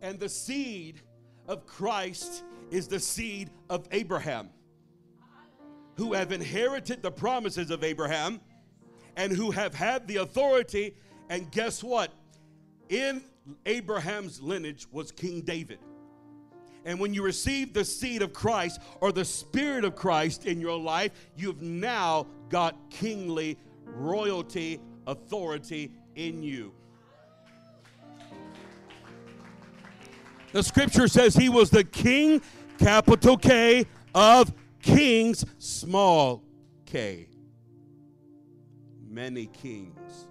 And 0.00 0.20
the 0.20 0.28
seed 0.28 1.00
of 1.48 1.66
Christ 1.66 2.44
is 2.70 2.86
the 2.86 3.00
seed 3.00 3.50
of 3.68 3.88
Abraham, 3.90 4.50
who 5.96 6.12
have 6.12 6.32
inherited 6.32 7.02
the 7.02 7.10
promises 7.10 7.70
of 7.70 7.82
Abraham 7.82 8.40
and 9.16 9.32
who 9.32 9.50
have 9.50 9.74
had 9.74 10.06
the 10.06 10.16
authority. 10.16 10.94
And 11.30 11.50
guess 11.50 11.82
what? 11.82 12.12
In 12.88 13.22
Abraham's 13.64 14.40
lineage 14.40 14.86
was 14.92 15.10
King 15.10 15.40
David. 15.40 15.78
And 16.84 17.00
when 17.00 17.12
you 17.12 17.22
receive 17.22 17.72
the 17.72 17.84
seed 17.84 18.22
of 18.22 18.32
Christ 18.32 18.80
or 19.00 19.10
the 19.10 19.24
Spirit 19.24 19.84
of 19.84 19.96
Christ 19.96 20.46
in 20.46 20.60
your 20.60 20.78
life, 20.78 21.10
you've 21.36 21.60
now 21.60 22.26
got 22.48 22.76
kingly 22.90 23.58
royalty, 23.84 24.80
authority 25.06 25.90
in 26.14 26.42
you. 26.42 26.72
The 30.52 30.62
scripture 30.62 31.08
says 31.08 31.34
he 31.34 31.48
was 31.48 31.70
the 31.70 31.84
king, 31.84 32.40
capital 32.78 33.36
K, 33.36 33.86
of 34.14 34.52
kings, 34.86 35.44
small 35.58 36.44
k. 36.86 37.28
Many 39.08 39.46
kings. 39.46 40.28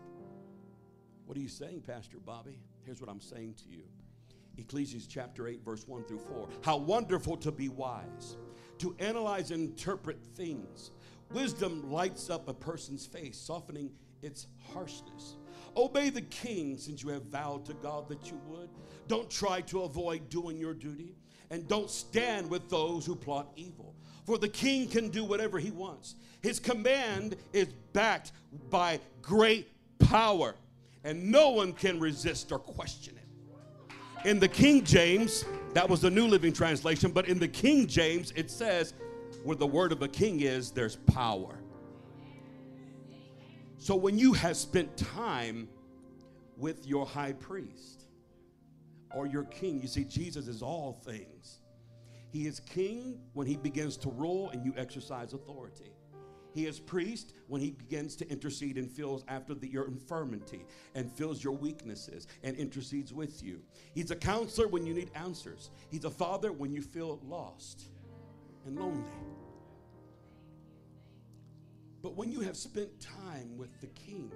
What 1.26 1.38
are 1.38 1.42
you 1.42 1.50
saying, 1.50 1.82
Pastor 1.82 2.18
Bobby? 2.24 2.60
Here's 2.86 3.02
what 3.02 3.10
I'm 3.10 3.20
saying 3.20 3.56
to 3.64 3.70
you 3.70 3.84
Ecclesiastes 4.58 5.08
chapter 5.08 5.48
8, 5.48 5.64
verse 5.66 5.88
1 5.88 6.06
through 6.06 6.20
4. 6.20 6.48
How 6.64 6.78
wonderful 6.78 7.36
to 7.38 7.52
be 7.52 7.68
wise, 7.68 8.38
to 8.80 8.96
analyze 9.00 9.52
and 9.52 9.70
interpret 9.72 10.24
things. 10.24 10.92
Wisdom 11.32 11.92
lights 11.92 12.30
up 12.30 12.48
a 12.48 12.54
person's 12.54 13.06
face, 13.06 13.38
softening 13.38 13.92
its 14.22 14.48
harshness. 14.72 15.36
Obey 15.76 16.10
the 16.10 16.22
king 16.22 16.78
since 16.78 17.04
you 17.04 17.10
have 17.10 17.24
vowed 17.24 17.66
to 17.66 17.74
God 17.74 18.08
that 18.08 18.32
you 18.32 18.40
would. 18.48 18.70
Don't 19.08 19.30
try 19.30 19.60
to 19.62 19.82
avoid 19.82 20.30
doing 20.30 20.58
your 20.58 20.74
duty, 20.74 21.18
and 21.50 21.68
don't 21.68 21.90
stand 21.90 22.50
with 22.50 22.70
those 22.70 23.06
who 23.06 23.16
plot 23.16 23.52
evil. 23.58 23.96
For 24.26 24.38
the 24.38 24.50
king 24.50 24.88
can 24.88 25.10
do 25.10 25.24
whatever 25.24 25.60
he 25.60 25.72
wants. 25.72 26.16
His 26.42 26.60
command 26.60 27.36
is 27.54 27.68
backed 27.94 28.32
by 28.70 29.00
great 29.22 29.70
power, 30.00 30.56
and 31.04 31.32
no 31.32 31.52
one 31.52 31.74
can 31.74 32.00
resist 32.00 32.52
or 32.52 32.60
question 32.60 33.16
it. 33.18 34.28
In 34.28 34.40
the 34.40 34.48
King 34.48 34.84
James, 34.84 35.46
that 35.74 35.88
was 35.88 36.02
the 36.02 36.10
New 36.10 36.28
Living 36.28 36.52
Translation, 36.52 37.12
but 37.12 37.28
in 37.28 37.38
the 37.38 37.48
King 37.48 37.86
James, 37.86 38.32
it 38.36 38.50
says, 38.50 38.96
where 39.44 39.56
the 39.56 39.68
word 39.68 39.92
of 39.92 40.02
a 40.02 40.08
king 40.08 40.42
is, 40.42 40.72
there's 40.72 40.96
power. 40.96 41.60
So 43.78 43.96
when 43.96 44.18
you 44.18 44.34
have 44.34 44.58
spent 44.58 44.98
time 44.98 45.70
with 46.58 46.88
your 46.88 47.06
high 47.06 47.34
priest 47.34 48.06
or 49.14 49.28
your 49.28 49.44
king, 49.44 49.80
you 49.80 49.88
see, 49.88 50.04
Jesus 50.04 50.48
is 50.48 50.64
all 50.64 51.00
things. 51.06 51.60
He 52.36 52.48
is 52.48 52.60
king 52.60 53.18
when 53.32 53.48
he 53.48 53.56
begins 53.56 53.96
to 53.96 54.10
rule 54.10 54.50
and 54.50 54.66
you 54.66 54.74
exercise 54.76 55.32
authority. 55.32 55.94
He 56.54 56.66
is 56.66 56.82
priest 56.82 57.32
when 57.48 57.62
he 57.62 57.72
begins 57.72 58.18
to 58.18 58.30
intercede 58.30 58.78
and 58.78 58.92
feels 58.92 59.24
after 59.30 59.54
the, 59.54 59.70
your 59.70 59.88
infirmity 59.88 60.66
and 60.96 61.10
feels 61.10 61.42
your 61.42 61.54
weaknesses 61.54 62.28
and 62.44 62.58
intercedes 62.58 63.14
with 63.14 63.42
you. 63.42 63.62
He's 63.94 64.12
a 64.12 64.18
counselor 64.18 64.68
when 64.68 64.86
you 64.86 64.94
need 64.94 65.12
answers. 65.16 65.70
He's 65.90 66.04
a 66.04 66.10
father 66.10 66.52
when 66.52 66.74
you 66.74 66.82
feel 66.82 67.22
lost 67.26 67.86
and 68.66 68.78
lonely. 68.78 69.06
But 72.04 72.18
when 72.18 72.34
you 72.34 72.42
have 72.42 72.58
spent 72.58 72.90
time 73.00 73.56
with 73.56 73.80
the 73.80 73.88
king, 73.88 74.30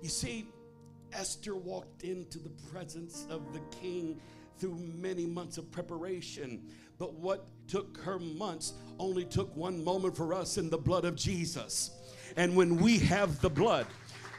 you 0.00 0.08
see, 0.08 0.46
Esther 1.12 1.56
walked 1.56 2.04
into 2.04 2.38
the 2.38 2.52
presence 2.72 3.26
of 3.28 3.52
the 3.52 3.60
king 3.70 4.18
through 4.58 4.76
many 4.76 5.26
months 5.26 5.58
of 5.58 5.70
preparation. 5.70 6.62
But 6.98 7.14
what 7.14 7.46
took 7.68 7.98
her 7.98 8.18
months 8.18 8.74
only 8.98 9.24
took 9.24 9.54
one 9.56 9.82
moment 9.82 10.16
for 10.16 10.34
us 10.34 10.58
in 10.58 10.70
the 10.70 10.78
blood 10.78 11.04
of 11.04 11.16
Jesus. 11.16 11.90
And 12.36 12.56
when 12.56 12.76
we 12.76 12.98
have 13.00 13.40
the 13.40 13.50
blood, 13.50 13.86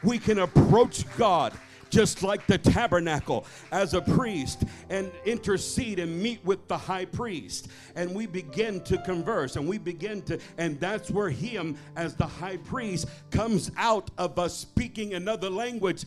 we 0.03 0.19
can 0.19 0.39
approach 0.39 1.05
God 1.17 1.53
just 1.93 2.23
like 2.23 2.47
the 2.47 2.57
tabernacle 2.57 3.45
as 3.71 3.93
a 3.93 4.01
priest 4.01 4.63
and 4.89 5.11
intercede 5.25 5.99
and 5.99 6.21
meet 6.21 6.43
with 6.43 6.67
the 6.67 6.77
high 6.77 7.05
priest. 7.05 7.67
And 7.95 8.15
we 8.15 8.25
begin 8.25 8.81
to 8.85 8.97
converse 9.03 9.57
and 9.57 9.67
we 9.67 9.77
begin 9.77 10.23
to, 10.23 10.39
and 10.57 10.79
that's 10.79 11.11
where 11.11 11.29
him 11.29 11.77
as 11.95 12.15
the 12.15 12.25
high 12.25 12.57
priest 12.57 13.07
comes 13.29 13.69
out 13.77 14.09
of 14.17 14.39
us 14.39 14.57
speaking 14.57 15.13
another 15.13 15.51
language, 15.51 16.05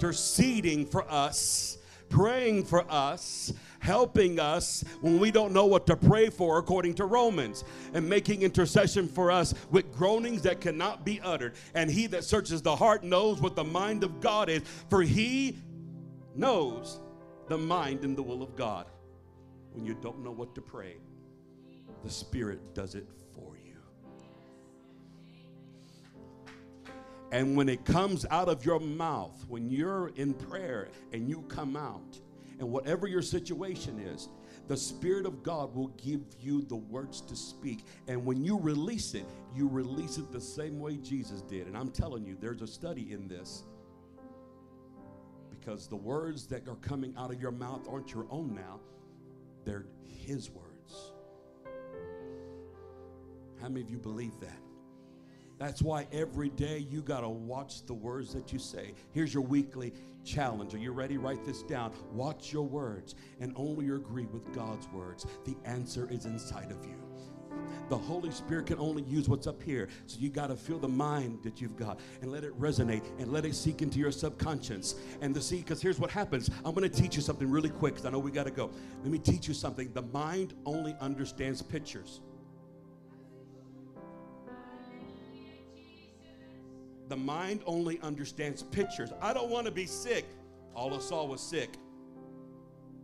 interceding 0.00 0.86
for 0.86 1.08
us 1.10 1.76
praying 2.08 2.64
for 2.64 2.84
us, 2.90 3.52
helping 3.78 4.40
us 4.40 4.84
when 5.00 5.18
we 5.18 5.30
don't 5.30 5.52
know 5.52 5.66
what 5.66 5.86
to 5.86 5.96
pray 5.96 6.28
for, 6.28 6.58
according 6.58 6.94
to 6.94 7.04
Romans, 7.04 7.64
and 7.94 8.08
making 8.08 8.42
intercession 8.42 9.08
for 9.08 9.30
us 9.30 9.54
with 9.70 9.92
groanings 9.92 10.42
that 10.42 10.60
cannot 10.60 11.04
be 11.04 11.20
uttered. 11.20 11.54
And 11.74 11.90
he 11.90 12.06
that 12.08 12.24
searches 12.24 12.62
the 12.62 12.76
heart 12.76 13.04
knows 13.04 13.40
what 13.40 13.56
the 13.56 13.64
mind 13.64 14.04
of 14.04 14.20
God 14.20 14.48
is, 14.48 14.62
for 14.90 15.02
he 15.02 15.58
knows 16.34 17.00
the 17.48 17.58
mind 17.58 18.04
and 18.04 18.16
the 18.16 18.22
will 18.22 18.42
of 18.42 18.56
God. 18.56 18.86
When 19.72 19.84
you 19.84 19.94
don't 19.94 20.24
know 20.24 20.32
what 20.32 20.54
to 20.54 20.60
pray, 20.60 20.96
the 22.02 22.10
Spirit 22.10 22.74
does 22.74 22.94
it 22.94 23.06
And 27.32 27.56
when 27.56 27.68
it 27.68 27.84
comes 27.84 28.24
out 28.30 28.48
of 28.48 28.64
your 28.64 28.80
mouth, 28.80 29.44
when 29.48 29.68
you're 29.68 30.12
in 30.16 30.32
prayer 30.34 30.88
and 31.12 31.28
you 31.28 31.42
come 31.48 31.76
out, 31.76 32.20
and 32.58 32.70
whatever 32.70 33.06
your 33.06 33.22
situation 33.22 33.98
is, 33.98 34.28
the 34.68 34.76
Spirit 34.76 35.26
of 35.26 35.42
God 35.42 35.74
will 35.74 35.88
give 35.88 36.20
you 36.40 36.62
the 36.62 36.76
words 36.76 37.20
to 37.22 37.36
speak. 37.36 37.84
And 38.08 38.24
when 38.24 38.44
you 38.44 38.58
release 38.58 39.14
it, 39.14 39.26
you 39.54 39.68
release 39.68 40.18
it 40.18 40.32
the 40.32 40.40
same 40.40 40.80
way 40.80 40.96
Jesus 40.96 41.42
did. 41.42 41.66
And 41.66 41.76
I'm 41.76 41.90
telling 41.90 42.24
you, 42.24 42.36
there's 42.40 42.62
a 42.62 42.66
study 42.66 43.12
in 43.12 43.28
this. 43.28 43.64
Because 45.50 45.86
the 45.86 45.96
words 45.96 46.46
that 46.46 46.66
are 46.68 46.76
coming 46.76 47.14
out 47.16 47.30
of 47.30 47.40
your 47.40 47.52
mouth 47.52 47.86
aren't 47.88 48.12
your 48.12 48.26
own 48.30 48.54
now, 48.54 48.80
they're 49.64 49.86
His 50.24 50.50
words. 50.50 51.12
How 53.60 53.68
many 53.68 53.82
of 53.82 53.90
you 53.90 53.98
believe 53.98 54.38
that? 54.40 54.65
That's 55.58 55.80
why 55.80 56.06
every 56.12 56.50
day 56.50 56.78
you 56.78 57.00
got 57.00 57.20
to 57.20 57.28
watch 57.28 57.86
the 57.86 57.94
words 57.94 58.34
that 58.34 58.52
you 58.52 58.58
say. 58.58 58.92
Here's 59.12 59.32
your 59.32 59.42
weekly 59.42 59.92
challenge. 60.24 60.74
Are 60.74 60.78
you 60.78 60.92
ready? 60.92 61.16
Write 61.16 61.44
this 61.46 61.62
down. 61.62 61.92
Watch 62.12 62.52
your 62.52 62.66
words 62.66 63.14
and 63.40 63.52
only 63.56 63.88
agree 63.88 64.26
with 64.26 64.52
God's 64.54 64.88
words. 64.88 65.26
The 65.44 65.56
answer 65.64 66.08
is 66.10 66.26
inside 66.26 66.70
of 66.70 66.84
you. 66.84 66.96
The 67.88 67.96
Holy 67.96 68.30
Spirit 68.30 68.66
can 68.66 68.78
only 68.78 69.02
use 69.04 69.28
what's 69.28 69.46
up 69.46 69.62
here. 69.62 69.88
So 70.06 70.18
you 70.18 70.28
got 70.28 70.48
to 70.48 70.56
feel 70.56 70.78
the 70.78 70.88
mind 70.88 71.38
that 71.42 71.60
you've 71.60 71.76
got 71.76 72.00
and 72.20 72.30
let 72.30 72.44
it 72.44 72.58
resonate 72.60 73.02
and 73.18 73.32
let 73.32 73.44
it 73.44 73.54
seek 73.54 73.80
into 73.80 73.98
your 73.98 74.10
subconscious. 74.10 74.96
And 75.20 75.34
to 75.34 75.40
see, 75.40 75.58
because 75.58 75.80
here's 75.80 75.98
what 75.98 76.10
happens. 76.10 76.50
I'm 76.64 76.74
going 76.74 76.88
to 76.88 77.02
teach 77.02 77.16
you 77.16 77.22
something 77.22 77.48
really 77.50 77.70
quick 77.70 77.94
because 77.94 78.06
I 78.06 78.10
know 78.10 78.18
we 78.18 78.30
got 78.30 78.44
to 78.44 78.50
go. 78.50 78.70
Let 79.02 79.10
me 79.10 79.18
teach 79.18 79.48
you 79.48 79.54
something. 79.54 79.92
The 79.92 80.02
mind 80.02 80.54
only 80.66 80.96
understands 81.00 81.62
pictures. 81.62 82.20
The 87.08 87.16
mind 87.16 87.60
only 87.66 88.00
understands 88.00 88.62
pictures. 88.62 89.10
I 89.20 89.32
don't 89.32 89.50
want 89.50 89.66
to 89.66 89.72
be 89.72 89.86
sick. 89.86 90.26
All 90.74 90.94
I 90.94 90.98
saw 90.98 91.24
was 91.24 91.40
sick. 91.40 91.70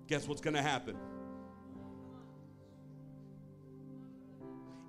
Guess 0.09 0.27
what's 0.29 0.41
going 0.41 0.55
to 0.55 0.63
happen? 0.63 0.97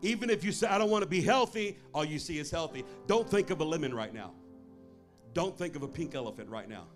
Even 0.01 0.29
if 0.29 0.43
you 0.43 0.51
say, 0.51 0.67
I 0.67 0.77
don't 0.77 0.89
want 0.89 1.03
to 1.03 1.09
be 1.09 1.21
healthy, 1.21 1.77
all 1.93 2.03
you 2.03 2.19
see 2.19 2.37
is 2.37 2.51
healthy. 2.51 2.83
Don't 3.07 3.29
think 3.29 3.51
of 3.51 3.61
a 3.61 3.63
lemon 3.63 3.93
right 3.93 4.13
now. 4.13 4.33
Don't 5.33 5.57
think 5.57 5.75
of 5.75 5.83
a 5.83 5.87
pink 5.87 6.13
elephant 6.13 6.49
right 6.49 6.67
now. 6.67 6.87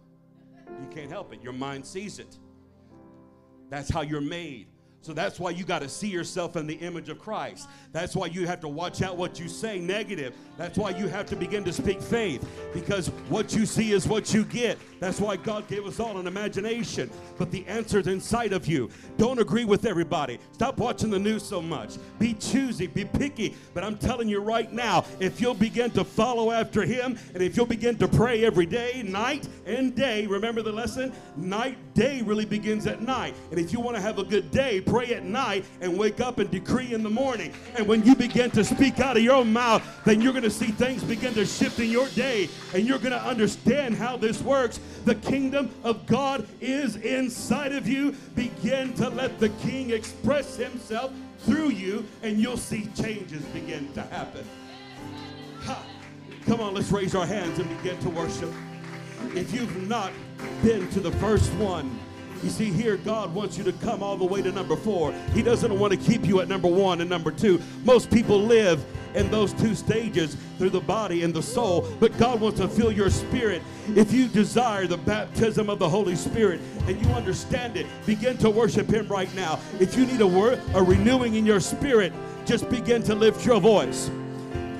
You 0.67 0.87
can't 0.89 1.09
help 1.09 1.33
it. 1.33 1.41
Your 1.41 1.53
mind 1.53 1.85
sees 1.85 2.19
it. 2.19 2.37
That's 3.69 3.89
how 3.89 4.01
you're 4.01 4.19
made. 4.19 4.67
So 5.01 5.13
that's 5.13 5.39
why 5.39 5.51
you 5.51 5.63
got 5.63 5.81
to 5.83 5.89
see 5.89 6.07
yourself 6.07 6.57
in 6.57 6.67
the 6.67 6.73
image 6.75 7.07
of 7.07 7.17
Christ. 7.17 7.69
That's 7.93 8.15
why 8.15 8.25
you 8.25 8.45
have 8.45 8.59
to 8.61 8.67
watch 8.67 9.01
out 9.01 9.15
what 9.15 9.39
you 9.39 9.47
say 9.47 9.79
negative. 9.79 10.33
That's 10.57 10.77
why 10.77 10.89
you 10.89 11.07
have 11.07 11.25
to 11.27 11.35
begin 11.35 11.63
to 11.63 11.71
speak 11.71 12.01
faith 12.01 12.45
because 12.73 13.07
what 13.29 13.55
you 13.55 13.65
see 13.65 13.91
is 13.91 14.07
what 14.07 14.33
you 14.33 14.43
get. 14.43 14.77
That's 14.99 15.21
why 15.21 15.37
God 15.37 15.67
gave 15.67 15.85
us 15.85 15.99
all 15.99 16.17
an 16.17 16.27
imagination, 16.27 17.09
but 17.37 17.51
the 17.51 17.65
answer's 17.67 18.07
inside 18.07 18.51
of 18.53 18.67
you. 18.67 18.89
Don't 19.17 19.39
agree 19.39 19.65
with 19.65 19.85
everybody. 19.85 20.39
Stop 20.51 20.77
watching 20.77 21.09
the 21.09 21.19
news 21.19 21.43
so 21.43 21.61
much. 21.61 21.97
Be 22.19 22.33
choosy, 22.33 22.87
be 22.87 23.05
picky. 23.05 23.55
But 23.73 23.83
I'm 23.83 23.97
telling 23.97 24.27
you 24.27 24.39
right 24.39 24.71
now, 24.73 25.05
if 25.19 25.39
you'll 25.39 25.53
begin 25.53 25.91
to 25.91 26.03
follow 26.03 26.51
after 26.51 26.81
Him 26.81 27.17
and 27.33 27.43
if 27.43 27.55
you'll 27.55 27.65
begin 27.65 27.97
to 27.99 28.07
pray 28.07 28.43
every 28.43 28.65
day, 28.65 29.03
night 29.03 29.47
and 29.65 29.95
day, 29.95 30.25
remember 30.25 30.61
the 30.61 30.71
lesson? 30.71 31.13
Night, 31.35 31.77
day 31.97 32.21
really 32.21 32.45
begins 32.45 32.85
at 32.85 33.01
night. 33.01 33.33
And 33.49 33.59
if 33.59 33.73
you 33.73 33.79
want 33.79 33.97
to 33.97 34.01
have 34.01 34.19
a 34.19 34.23
good 34.23 34.51
day, 34.51 34.79
pray 34.79 35.15
at 35.15 35.23
night 35.23 35.65
and 35.81 35.97
wake 35.97 36.21
up 36.21 36.37
and 36.37 36.49
decree 36.49 36.93
in 36.93 37.01
the 37.01 37.09
morning. 37.09 37.51
And 37.75 37.87
when 37.87 38.05
you 38.05 38.15
begin 38.15 38.51
to 38.51 38.63
speak 38.63 38.99
out 38.99 39.17
of 39.17 39.23
your 39.23 39.43
mouth, 39.43 39.83
then 40.05 40.21
you're 40.21 40.31
going 40.31 40.43
to 40.43 40.51
see 40.51 40.67
things 40.67 41.03
begin 41.03 41.33
to 41.33 41.45
shift 41.45 41.79
in 41.79 41.89
your 41.89 42.07
day 42.09 42.49
and 42.75 42.85
you're 42.85 42.99
going 42.99 43.11
to 43.11 43.21
understand 43.21 43.95
how 43.95 44.15
this 44.15 44.41
works. 44.43 44.79
The 45.05 45.15
kingdom 45.15 45.71
of 45.83 46.05
God 46.05 46.47
is 46.61 46.97
inside 46.97 47.71
of 47.71 47.87
you. 47.87 48.15
Begin 48.35 48.93
to 48.93 49.09
let 49.09 49.39
the 49.39 49.49
king 49.49 49.89
express 49.89 50.55
himself 50.55 51.11
through 51.39 51.69
you 51.69 52.05
and 52.21 52.37
you'll 52.37 52.57
see 52.57 52.87
changes 52.95 53.43
begin 53.45 53.91
to 53.93 54.03
happen. 54.03 54.45
Ha. 55.61 55.83
Come 56.45 56.61
on, 56.61 56.75
let's 56.75 56.91
raise 56.91 57.15
our 57.15 57.25
hands 57.25 57.57
and 57.57 57.67
begin 57.77 57.97
to 58.01 58.09
worship. 58.11 58.53
If 59.33 59.51
you've 59.51 59.87
not 59.87 60.11
been 60.63 60.89
to 60.89 60.99
the 60.99 61.11
first 61.13 61.51
one, 61.53 61.99
you 62.43 62.49
see, 62.49 62.71
here, 62.71 62.97
God 62.97 63.33
wants 63.33 63.57
you 63.57 63.63
to 63.63 63.73
come 63.73 64.03
all 64.03 64.15
the 64.15 64.25
way 64.25 64.41
to 64.43 64.51
number 64.51 64.75
four. 64.75 65.11
He 65.33 65.41
doesn't 65.41 65.77
want 65.77 65.91
to 65.93 65.97
keep 65.97 66.25
you 66.25 66.39
at 66.39 66.47
number 66.47 66.67
one 66.67 67.01
and 67.01 67.09
number 67.09 67.31
two. 67.31 67.59
Most 67.83 68.11
people 68.11 68.39
live 68.39 68.85
in 69.15 69.31
those 69.31 69.53
two 69.53 69.73
stages 69.73 70.37
through 70.59 70.69
the 70.69 70.79
body 70.79 71.23
and 71.23 71.33
the 71.33 71.41
soul, 71.41 71.87
but 71.99 72.15
God 72.19 72.39
wants 72.39 72.59
to 72.59 72.67
fill 72.67 72.91
your 72.91 73.09
spirit. 73.09 73.63
If 73.95 74.13
you 74.13 74.27
desire 74.27 74.85
the 74.85 74.97
baptism 74.97 75.69
of 75.69 75.79
the 75.79 75.89
Holy 75.89 76.15
Spirit 76.15 76.61
and 76.87 77.03
you 77.03 77.11
understand 77.13 77.75
it, 77.75 77.87
begin 78.05 78.37
to 78.37 78.49
worship 78.51 78.87
Him 78.87 79.07
right 79.07 79.33
now. 79.33 79.59
If 79.79 79.97
you 79.97 80.05
need 80.05 80.21
a 80.21 80.27
word, 80.27 80.61
a 80.75 80.83
renewing 80.83 81.35
in 81.35 81.45
your 81.45 81.59
spirit, 81.59 82.13
just 82.45 82.69
begin 82.69 83.01
to 83.03 83.15
lift 83.15 83.45
your 83.45 83.59
voice. 83.59 84.11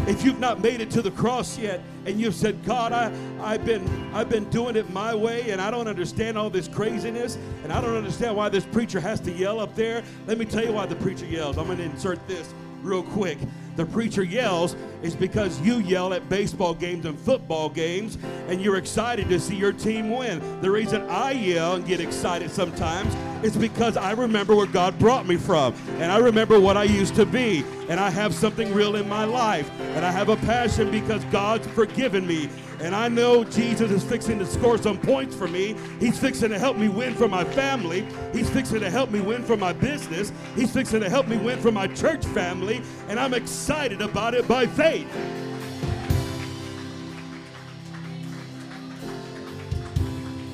If 0.07 0.23
you've 0.23 0.39
not 0.39 0.61
made 0.61 0.79
it 0.79 0.91
to 0.91 1.01
the 1.01 1.11
cross 1.11 1.57
yet 1.57 1.81
and 2.07 2.21
you've 2.21 2.35
said, 2.35 2.63
God, 2.63 2.93
I, 2.93 3.11
I've, 3.41 3.65
been, 3.65 3.85
I've 4.13 4.29
been 4.29 4.49
doing 4.49 4.77
it 4.77 4.89
my 4.91 5.13
way 5.13 5.51
and 5.51 5.61
I 5.61 5.69
don't 5.69 5.87
understand 5.87 6.37
all 6.37 6.49
this 6.49 6.67
craziness 6.67 7.37
and 7.63 7.71
I 7.71 7.81
don't 7.81 7.95
understand 7.95 8.35
why 8.35 8.47
this 8.47 8.65
preacher 8.65 9.01
has 9.01 9.19
to 9.21 9.31
yell 9.31 9.59
up 9.59 9.75
there, 9.75 10.03
let 10.25 10.37
me 10.37 10.45
tell 10.45 10.63
you 10.63 10.71
why 10.71 10.85
the 10.85 10.95
preacher 10.95 11.25
yells. 11.25 11.57
I'm 11.57 11.67
to 11.67 11.83
insert 11.83 12.25
this 12.25 12.53
real 12.81 13.03
quick. 13.03 13.37
The 13.77 13.85
preacher 13.85 14.23
yells 14.23 14.75
is 15.03 15.15
because 15.15 15.61
you 15.61 15.77
yell 15.77 16.11
at 16.11 16.27
baseball 16.27 16.73
games 16.73 17.05
and 17.05 17.17
football 17.17 17.69
games 17.69 18.17
and 18.47 18.59
you're 18.59 18.77
excited 18.77 19.29
to 19.29 19.39
see 19.39 19.55
your 19.55 19.71
team 19.71 20.09
win. 20.09 20.41
The 20.61 20.71
reason 20.71 21.03
I 21.03 21.31
yell 21.31 21.75
and 21.75 21.85
get 21.85 21.99
excited 21.99 22.49
sometimes 22.49 23.13
is 23.45 23.55
because 23.55 23.95
I 23.95 24.13
remember 24.13 24.55
where 24.55 24.65
God 24.65 24.97
brought 24.97 25.27
me 25.27 25.37
from 25.37 25.75
and 25.99 26.11
I 26.11 26.17
remember 26.17 26.59
what 26.59 26.75
I 26.75 26.85
used 26.85 27.13
to 27.15 27.25
be 27.25 27.63
and 27.87 27.99
I 27.99 28.09
have 28.09 28.33
something 28.33 28.73
real 28.73 28.95
in 28.95 29.07
my 29.07 29.25
life 29.25 29.69
and 29.79 30.03
I 30.03 30.11
have 30.11 30.29
a 30.29 30.37
passion 30.37 30.89
because 30.89 31.23
God's 31.25 31.67
forgiven 31.67 32.25
me 32.25 32.49
and 32.79 32.93
I 32.93 33.07
know 33.07 33.43
Jesus 33.43 33.89
is 33.91 34.03
fixing 34.03 34.37
to 34.39 34.45
score 34.45 34.77
some 34.77 34.99
points 34.99 35.35
for 35.35 35.47
me. 35.47 35.75
He's 35.99 36.19
fixing 36.19 36.49
to 36.49 36.59
help 36.59 36.77
me 36.77 36.89
win 36.89 37.15
for 37.15 37.27
my 37.27 37.43
family. 37.43 38.07
He's 38.33 38.49
fixing 38.49 38.81
to 38.81 38.89
help 38.89 39.09
me 39.09 39.19
win 39.19 39.43
for 39.43 39.57
my 39.57 39.73
business. 39.73 40.31
He's 40.55 40.71
fixing 40.71 40.99
to 40.99 41.09
help 41.09 41.27
me 41.27 41.37
win 41.37 41.59
for 41.59 41.71
my 41.71 41.87
church 41.87 42.23
family. 42.27 42.83
And 43.07 43.19
I'm 43.19 43.33
excited 43.33 44.01
about 44.01 44.35
it 44.35 44.47
by 44.47 44.67
faith. 44.67 45.11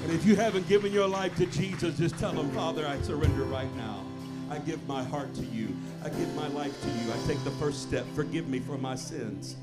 And 0.04 0.12
if 0.14 0.26
you 0.26 0.38
haven't 0.38 0.68
given 0.70 0.94
your 0.94 1.08
life 1.08 1.36
to 1.38 1.46
Jesus, 1.48 1.98
just 1.98 2.18
tell 2.20 2.32
him, 2.32 2.50
Father, 2.52 2.88
I 2.88 3.02
surrender 3.02 3.44
right 3.44 3.74
now. 3.76 4.06
I 4.50 4.60
give 4.60 4.86
my 4.88 5.04
heart 5.04 5.34
to 5.36 5.42
you. 5.42 5.76
I 6.06 6.10
give 6.10 6.34
my 6.36 6.48
life 6.48 6.80
to 6.84 6.88
you. 6.88 7.12
I 7.12 7.28
take 7.28 7.44
the 7.44 7.52
first 7.52 7.82
step. 7.82 8.06
Forgive 8.16 8.48
me 8.48 8.60
for 8.60 8.78
my 8.78 8.96
sins. 8.96 9.58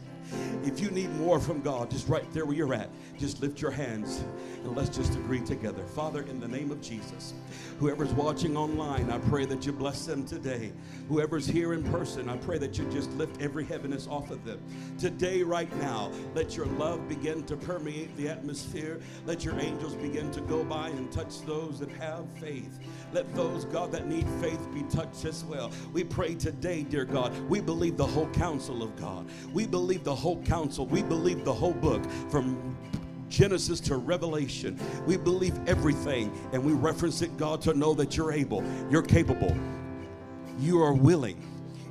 If 0.65 0.81
you 0.81 0.91
need 0.91 1.11
more 1.17 1.41
from 1.41 1.61
God, 1.63 1.91
just 1.91 2.09
right 2.09 2.31
there 2.33 2.45
where 2.45 2.55
you're 2.55 2.75
at, 2.75 2.91
just 3.19 3.41
lift 3.41 3.61
your 3.61 3.71
hands 3.71 4.25
and 4.63 4.77
let's 4.77 4.95
just 4.95 5.15
agree 5.15 5.41
together. 5.41 5.83
Father, 5.83 6.23
in 6.23 6.39
the 6.39 6.49
name 6.49 6.71
of 6.71 6.81
Jesus, 6.81 7.35
whoever's 7.79 8.13
watching 8.13 8.57
online, 8.57 9.11
I 9.11 9.19
pray 9.19 9.47
that 9.47 9.65
you 9.65 9.73
bless 9.73 10.05
them 10.05 10.25
today. 10.25 10.73
Whoever's 11.09 11.47
here 11.47 11.73
in 11.73 11.83
person, 11.85 12.29
I 12.29 12.37
pray 12.37 12.59
that 12.59 12.79
you 12.79 12.85
just 12.91 13.11
lift 13.13 13.41
every 13.41 13.65
heaviness 13.65 14.07
off 14.07 14.31
of 14.31 14.45
them. 14.45 14.61
Today, 14.99 15.43
right 15.43 15.75
now, 15.79 16.13
let 16.35 16.57
your 16.57 16.67
love 16.67 17.09
begin 17.09 17.43
to 17.45 17.57
permeate 17.57 18.15
the 18.17 18.29
atmosphere. 18.29 19.01
Let 19.27 19.45
your 19.45 19.59
angels 19.59 19.95
begin 19.95 20.31
to 20.33 20.41
go 20.43 20.63
by 20.65 20.89
and 20.89 21.11
touch 21.11 21.41
those 21.47 21.81
that 21.81 21.91
have 21.93 22.27
faith. 22.39 22.79
Let 23.13 23.35
those, 23.35 23.65
God, 23.65 23.93
that 23.93 24.07
need 24.07 24.27
faith 24.41 24.61
be 24.73 24.83
touched 24.85 25.25
as 25.25 25.45
well. 25.45 25.73
We 25.93 26.05
pray 26.05 26.35
today, 26.35 26.83
dear 26.83 27.05
God, 27.05 27.33
we 27.49 27.61
believe 27.61 27.97
the 27.97 28.07
whole 28.07 28.29
counsel 28.29 28.83
of 28.83 28.95
God. 28.97 29.29
We 29.53 29.67
believe 29.67 30.05
the 30.05 30.15
whole 30.21 30.43
counsel. 30.43 30.87
We 30.87 31.03
believe 31.03 31.45
the 31.45 31.53
whole 31.53 31.73
book 31.73 32.03
from 32.31 32.77
Genesis 33.29 33.81
to 33.81 33.97
Revelation. 33.97 34.79
We 35.07 35.17
believe 35.17 35.59
everything 35.67 36.33
and 36.53 36.63
we 36.63 36.73
reference 36.73 37.23
it, 37.23 37.37
God, 37.37 37.63
to 37.63 37.75
know 37.75 37.95
that 37.95 38.17
you're 38.17 38.33
able, 38.33 38.63
you're 38.91 39.03
capable, 39.03 39.57
you 40.59 40.83
are 40.83 40.93
willing 40.93 41.43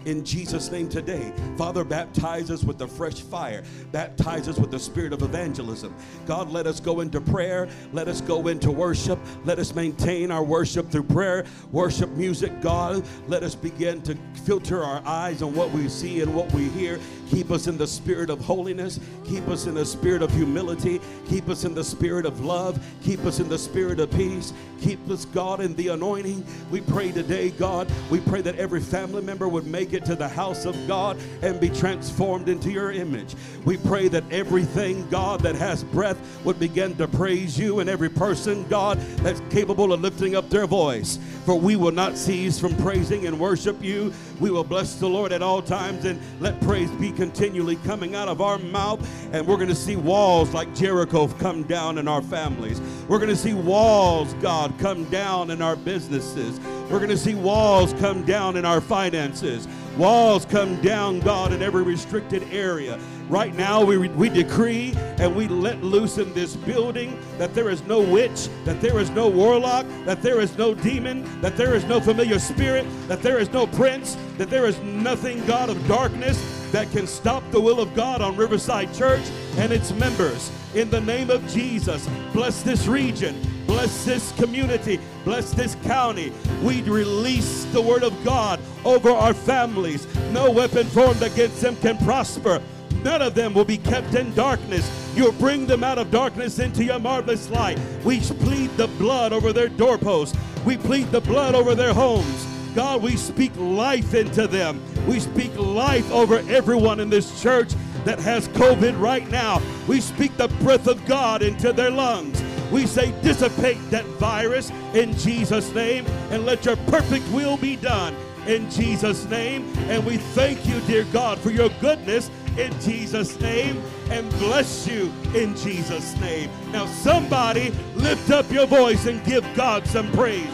in 0.06 0.24
Jesus' 0.24 0.72
name 0.72 0.90
today. 0.90 1.32
Father, 1.58 1.84
baptize 1.84 2.50
us 2.50 2.64
with 2.64 2.78
the 2.78 2.88
fresh 2.88 3.22
fire. 3.22 3.64
Baptize 3.92 4.48
us 4.48 4.58
with 4.58 4.72
the 4.72 4.80
spirit 4.80 5.14
of 5.14 5.22
evangelism. 5.22 5.94
God, 6.26 6.50
let 6.52 6.68
us 6.68 6.80
go 6.80 7.02
into 7.02 7.20
prayer. 7.22 7.68
Let 7.92 8.08
us 8.08 8.22
go 8.22 8.48
into 8.48 8.72
worship. 8.72 9.20
Let 9.46 9.60
us 9.60 9.76
maintain 9.76 10.32
our 10.32 10.44
worship 10.44 10.90
through 10.90 11.04
prayer, 11.04 11.46
worship 11.72 12.10
music. 12.12 12.62
God, 12.62 13.06
let 13.28 13.44
us 13.44 13.56
begin 13.56 14.02
to 14.04 14.18
filter 14.46 14.84
our 14.84 15.02
eyes 15.06 15.42
on 15.42 15.54
what 15.54 15.72
we 15.72 15.90
see 15.90 16.22
and 16.22 16.34
what 16.34 16.52
we 16.54 16.70
hear. 16.70 17.00
Keep 17.30 17.52
us 17.52 17.68
in 17.68 17.78
the 17.78 17.88
spirit 17.88 18.30
of 18.30 18.42
holiness. 18.42 19.00
Keep 19.26 19.48
us 19.48 19.68
in 19.68 19.76
the 19.76 19.86
spirit 19.86 20.22
of 20.22 20.32
humility. 20.32 21.00
Keep 21.28 21.50
us 21.50 21.64
in 21.64 21.76
the 21.76 21.84
spirit 21.84 22.26
of 22.26 22.44
love. 22.44 22.84
Keep 23.04 23.26
us 23.26 23.40
in 23.40 23.48
the 23.48 23.58
spirit 23.58 24.00
of 24.00 24.10
peace. 24.12 24.52
Keep 24.82 25.10
us, 25.10 25.26
God, 25.26 25.60
in 25.60 25.76
the 25.76 25.90
anointing. 25.90 26.46
We 26.72 26.82
pray 26.82 27.12
today, 27.12 27.50
God, 27.52 27.92
we 28.10 28.20
pray 28.22 28.42
that 28.42 28.56
every 28.56 28.80
family 28.80 29.22
member 29.22 29.48
would 29.48 29.68
make 29.68 29.94
it 29.94 30.06
to 30.06 30.16
the 30.16 30.28
house 30.28 30.66
of 30.66 30.76
God 30.88 31.18
and 31.42 31.60
be 31.60 31.70
transformed 31.70 32.50
into 32.50 32.72
your 32.72 32.92
image. 32.92 33.36
We 33.66 33.78
pray 33.78 34.08
that 34.08 34.24
everything, 34.32 35.08
God, 35.10 35.42
that 35.42 35.56
has 35.56 35.84
breath 35.84 36.18
would 36.46 36.60
begin 36.60 36.96
to 36.96 37.08
praise 37.08 37.60
you, 37.60 37.80
and 37.80 37.90
every 37.90 38.10
person, 38.10 38.68
God, 38.70 39.00
that's 39.18 39.42
capable 39.50 39.92
of 39.94 40.02
lifting 40.02 40.36
up 40.36 40.50
their 40.50 40.66
voice. 40.66 41.20
For 41.50 41.60
we 41.60 41.76
will 41.76 41.92
not 41.92 42.16
cease 42.16 42.60
from 42.60 42.76
praising 42.76 43.26
and 43.26 43.40
worship 43.40 43.84
you. 43.84 44.14
We 44.40 44.52
will 44.52 44.64
bless 44.64 45.00
the 45.00 45.10
Lord 45.10 45.32
at 45.32 45.42
all 45.42 45.64
times, 45.64 46.06
and 46.06 46.22
let 46.40 46.62
praise 46.62 46.92
be 46.92 47.12
continually 47.12 47.78
coming 47.78 48.14
out 48.14 48.28
of 48.28 48.40
our 48.40 48.60
mouth. 48.60 49.00
And 49.34 49.48
we're 49.48 49.56
going 49.56 49.70
to 49.70 49.74
see 49.74 49.96
walls 49.96 50.54
like 50.54 50.76
Jericho 50.76 51.28
come 51.28 51.64
down 51.64 51.98
in 51.98 52.08
our 52.08 52.22
families. 52.22 52.80
We're 53.08 53.18
going 53.18 53.32
to 53.32 53.36
see 53.36 53.56
walls, 53.56 54.36
God, 54.36 54.78
come 54.78 55.06
down 55.06 55.50
in 55.50 55.60
our 55.60 55.76
businesses. 55.76 56.60
We're 56.92 57.00
going 57.00 57.10
to 57.10 57.18
see 57.18 57.34
walls 57.34 57.94
come 57.94 58.26
down 58.26 58.56
in 58.56 58.64
our 58.64 58.80
finances. 58.80 59.68
Walls 59.98 60.46
come 60.46 60.80
down, 60.84 61.20
God, 61.20 61.52
in 61.52 61.64
every 61.64 61.82
restricted 61.82 62.44
area. 62.54 63.00
Right 63.30 63.54
now, 63.54 63.86
we, 63.86 63.98
we 63.98 64.28
decree 64.28 64.94
and 65.20 65.36
we 65.36 65.48
let 65.48 65.84
loose 65.84 66.18
in 66.18 66.34
this 66.34 66.56
building 66.56 67.20
that 67.38 67.54
there 67.54 67.70
is 67.70 67.84
no 67.84 68.02
witch, 68.02 68.50
that 68.66 68.82
there 68.82 69.00
is 69.00 69.12
no 69.12 69.28
warlock, 69.28 69.86
that 70.06 70.24
there 70.24 70.42
is 70.42 70.58
no 70.58 70.74
demon, 70.74 71.24
that 71.42 71.56
there 71.56 71.76
is 71.76 71.86
no 71.86 72.00
familiar 72.00 72.40
spirit, 72.40 72.88
that 73.08 73.22
there 73.22 73.38
is 73.38 73.52
no 73.52 73.68
prince, 73.68 74.18
that 74.40 74.50
there 74.50 74.66
is 74.66 74.80
nothing, 74.80 75.46
God, 75.46 75.70
of 75.70 75.88
darkness 75.88 76.40
that 76.72 76.90
can 76.92 77.06
stop 77.06 77.44
the 77.52 77.62
will 77.62 77.80
of 77.80 77.94
God 77.94 78.20
on 78.22 78.36
Riverside 78.36 78.92
Church 78.96 79.24
and 79.58 79.72
its 79.72 79.92
members. 79.92 80.52
In 80.74 80.90
the 80.90 81.02
name 81.02 81.30
of 81.30 81.48
Jesus, 81.50 82.10
bless 82.34 82.64
this 82.64 82.88
region, 82.88 83.40
bless 83.68 84.06
this 84.06 84.32
community, 84.34 85.00
bless 85.24 85.52
this 85.52 85.76
county. 85.84 86.32
We 86.64 86.82
release 86.82 87.66
the 87.66 87.82
word 87.82 88.04
of 88.04 88.24
God 88.24 88.60
over 88.86 89.12
our 89.12 89.36
families. 89.36 90.08
No 90.32 90.50
weapon 90.50 90.88
formed 90.88 91.22
against 91.22 91.62
them 91.62 91.76
can 91.76 91.98
prosper. 92.00 92.60
None 93.04 93.22
of 93.22 93.34
them 93.36 93.54
will 93.54 93.66
be 93.66 93.78
kept 93.78 94.16
in 94.16 94.34
darkness. 94.36 94.90
You'll 95.16 95.32
bring 95.34 95.66
them 95.66 95.84
out 95.84 95.98
of 95.98 96.12
darkness 96.12 96.60
into 96.60 96.84
your 96.84 97.00
marvelous 97.00 97.50
light. 97.50 97.80
We 98.04 98.20
plead 98.20 98.70
the 98.78 98.88
blood 98.88 99.34
over 99.34 99.54
their 99.54 99.70
doorposts. 99.70 100.38
We 100.66 100.78
plead 100.78 101.12
the 101.12 101.22
blood 101.22 101.56
over 101.56 101.76
their 101.76 101.94
homes. 101.94 102.46
God, 102.76 103.02
we 103.02 103.16
speak 103.18 103.52
life 103.56 104.14
into 104.14 104.48
them. 104.48 104.82
We 105.08 105.20
speak 105.20 105.56
life 105.58 106.10
over 106.12 106.40
everyone 106.50 107.00
in 107.00 107.10
this 107.10 107.42
church 107.42 107.74
that 108.06 108.20
has 108.20 108.48
COVID 108.50 109.00
right 109.00 109.30
now. 109.30 109.62
We 109.88 110.02
speak 110.02 110.36
the 110.38 110.48
breath 110.48 110.88
of 110.88 111.04
God 111.06 111.42
into 111.42 111.74
their 111.74 111.92
lungs. 111.92 112.42
We 112.72 112.86
say, 112.86 113.12
dissipate 113.24 113.78
that 113.90 114.06
virus 114.06 114.72
in 114.94 115.18
Jesus' 115.18 115.74
name 115.74 116.06
and 116.30 116.46
let 116.46 116.66
your 116.66 116.76
perfect 116.88 117.28
will 117.32 117.58
be 117.58 117.76
done 117.76 118.16
in 118.46 118.70
Jesus' 118.70 119.26
name. 119.26 119.72
And 119.90 120.06
we 120.06 120.18
thank 120.18 120.66
you, 120.68 120.80
dear 120.82 121.06
God, 121.06 121.40
for 121.40 121.50
your 121.50 121.70
goodness 121.82 122.30
in 122.60 122.78
Jesus' 122.82 123.40
name 123.40 123.82
and 124.10 124.30
bless 124.32 124.86
you 124.88 125.14
in 125.34 125.56
Jesus' 125.56 126.20
name. 126.20 126.50
Now, 126.72 126.86
somebody 126.86 127.72
lift 127.96 128.30
up 128.32 128.52
your 128.52 128.68
voice 128.68 129.06
and 129.06 129.24
give 129.26 129.46
God 129.56 129.88
some 129.88 130.12
praise. 130.12 130.50